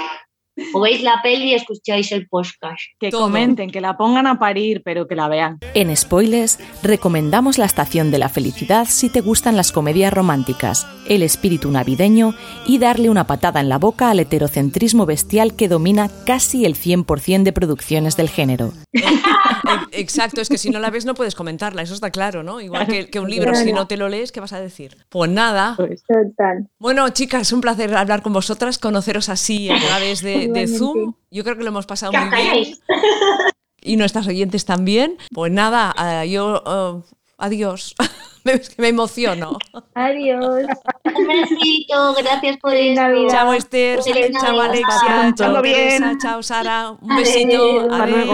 o 0.74 0.80
veis 0.80 1.02
la 1.02 1.20
peli 1.22 1.50
y 1.50 1.54
escucháis 1.54 2.12
el 2.12 2.28
podcast. 2.28 2.80
Que 2.98 3.10
Todo. 3.10 3.22
comenten, 3.22 3.70
que 3.70 3.80
la 3.80 3.96
pongan 3.96 4.26
a 4.26 4.38
parir, 4.38 4.82
pero 4.84 5.06
que 5.06 5.14
la 5.14 5.28
vean. 5.28 5.58
En 5.74 5.94
Spoilers, 5.96 6.58
recomendamos 6.82 7.58
La 7.58 7.64
Estación 7.66 8.10
de 8.10 8.18
la 8.18 8.28
Felicidad 8.28 8.86
si 8.88 9.08
te 9.08 9.20
gustan 9.20 9.56
las 9.56 9.72
comedias 9.72 10.12
románticas, 10.12 10.86
el 11.08 11.22
espíritu 11.22 11.70
navideño 11.70 12.34
y 12.66 12.78
darle 12.78 13.10
una 13.10 13.26
patada 13.26 13.60
en 13.60 13.68
la 13.68 13.78
boca 13.78 14.10
al 14.10 14.20
heterocentrismo 14.20 15.06
bestial 15.06 15.54
que 15.56 15.68
domina 15.68 16.10
casi 16.26 16.64
el 16.64 16.74
100% 16.74 17.42
de 17.42 17.52
producciones 17.52 18.16
del 18.16 18.28
género. 18.28 18.72
e- 18.92 20.00
exacto, 20.00 20.40
es 20.40 20.48
que 20.48 20.58
si 20.58 20.70
no 20.70 20.78
la 20.78 20.90
ves 20.90 21.04
no 21.06 21.14
puedes 21.14 21.34
comentarla, 21.34 21.82
eso 21.82 21.94
está 21.94 22.10
claro, 22.10 22.42
¿no? 22.42 22.60
Igual 22.60 22.86
que, 22.86 23.08
que 23.08 23.20
un 23.20 23.30
libro, 23.30 23.54
si 23.54 23.72
no 23.72 23.86
te 23.86 23.96
lo 23.96 24.08
lees, 24.08 24.32
¿qué 24.32 24.40
vas 24.40 24.52
a 24.52 24.60
decir? 24.60 24.96
Pues 25.08 25.30
nada. 25.30 25.74
Pues, 25.76 26.02
Total. 26.06 26.68
Bueno, 26.78 27.08
chicas, 27.10 27.52
un 27.52 27.60
placer 27.60 27.94
hablar 27.94 28.22
con 28.22 28.32
vosotras, 28.32 28.78
conoceros 28.78 29.28
así 29.28 29.70
a 29.70 29.78
través 29.78 30.22
de, 30.22 30.41
de. 30.48 30.66
Zoom. 30.66 31.14
Yo 31.30 31.44
creo 31.44 31.56
que 31.56 31.62
lo 31.62 31.68
hemos 31.68 31.86
pasado 31.86 32.12
muy 32.12 32.28
bien. 32.30 32.74
Y 33.84 33.96
nuestras 33.96 34.28
oyentes 34.28 34.64
también. 34.64 35.16
Pues 35.34 35.50
nada, 35.50 35.92
ah, 35.96 36.24
yo... 36.24 36.62
ah, 36.64 37.00
adiós. 37.36 37.96
Me 38.78 38.88
emociono. 38.88 39.58
Adiós. 39.94 40.66
Un 41.04 41.26
besito, 41.26 42.14
gracias 42.14 42.58
por 42.58 42.74
esto. 42.74 43.02
Navidad. 43.02 43.30
Chao 43.30 43.52
Esther, 43.52 43.98
chao. 44.40 44.60
Alexia, 44.60 45.34
chao. 45.36 45.62
Teresa, 45.62 46.12
chao 46.20 46.42
Sara. 46.42 46.90
Un 46.90 47.12
Adiós. 47.12 47.28
besito. 47.28 47.80
Hasta 47.90 48.06
luego. 48.06 48.32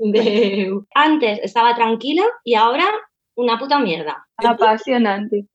Adiós. 0.00 0.84
Antes 0.94 1.40
estaba 1.42 1.74
tranquila 1.74 2.22
y 2.44 2.54
ahora 2.54 2.86
una 3.36 3.58
puta 3.58 3.78
mierda. 3.78 4.26
Apasionante. 4.36 5.46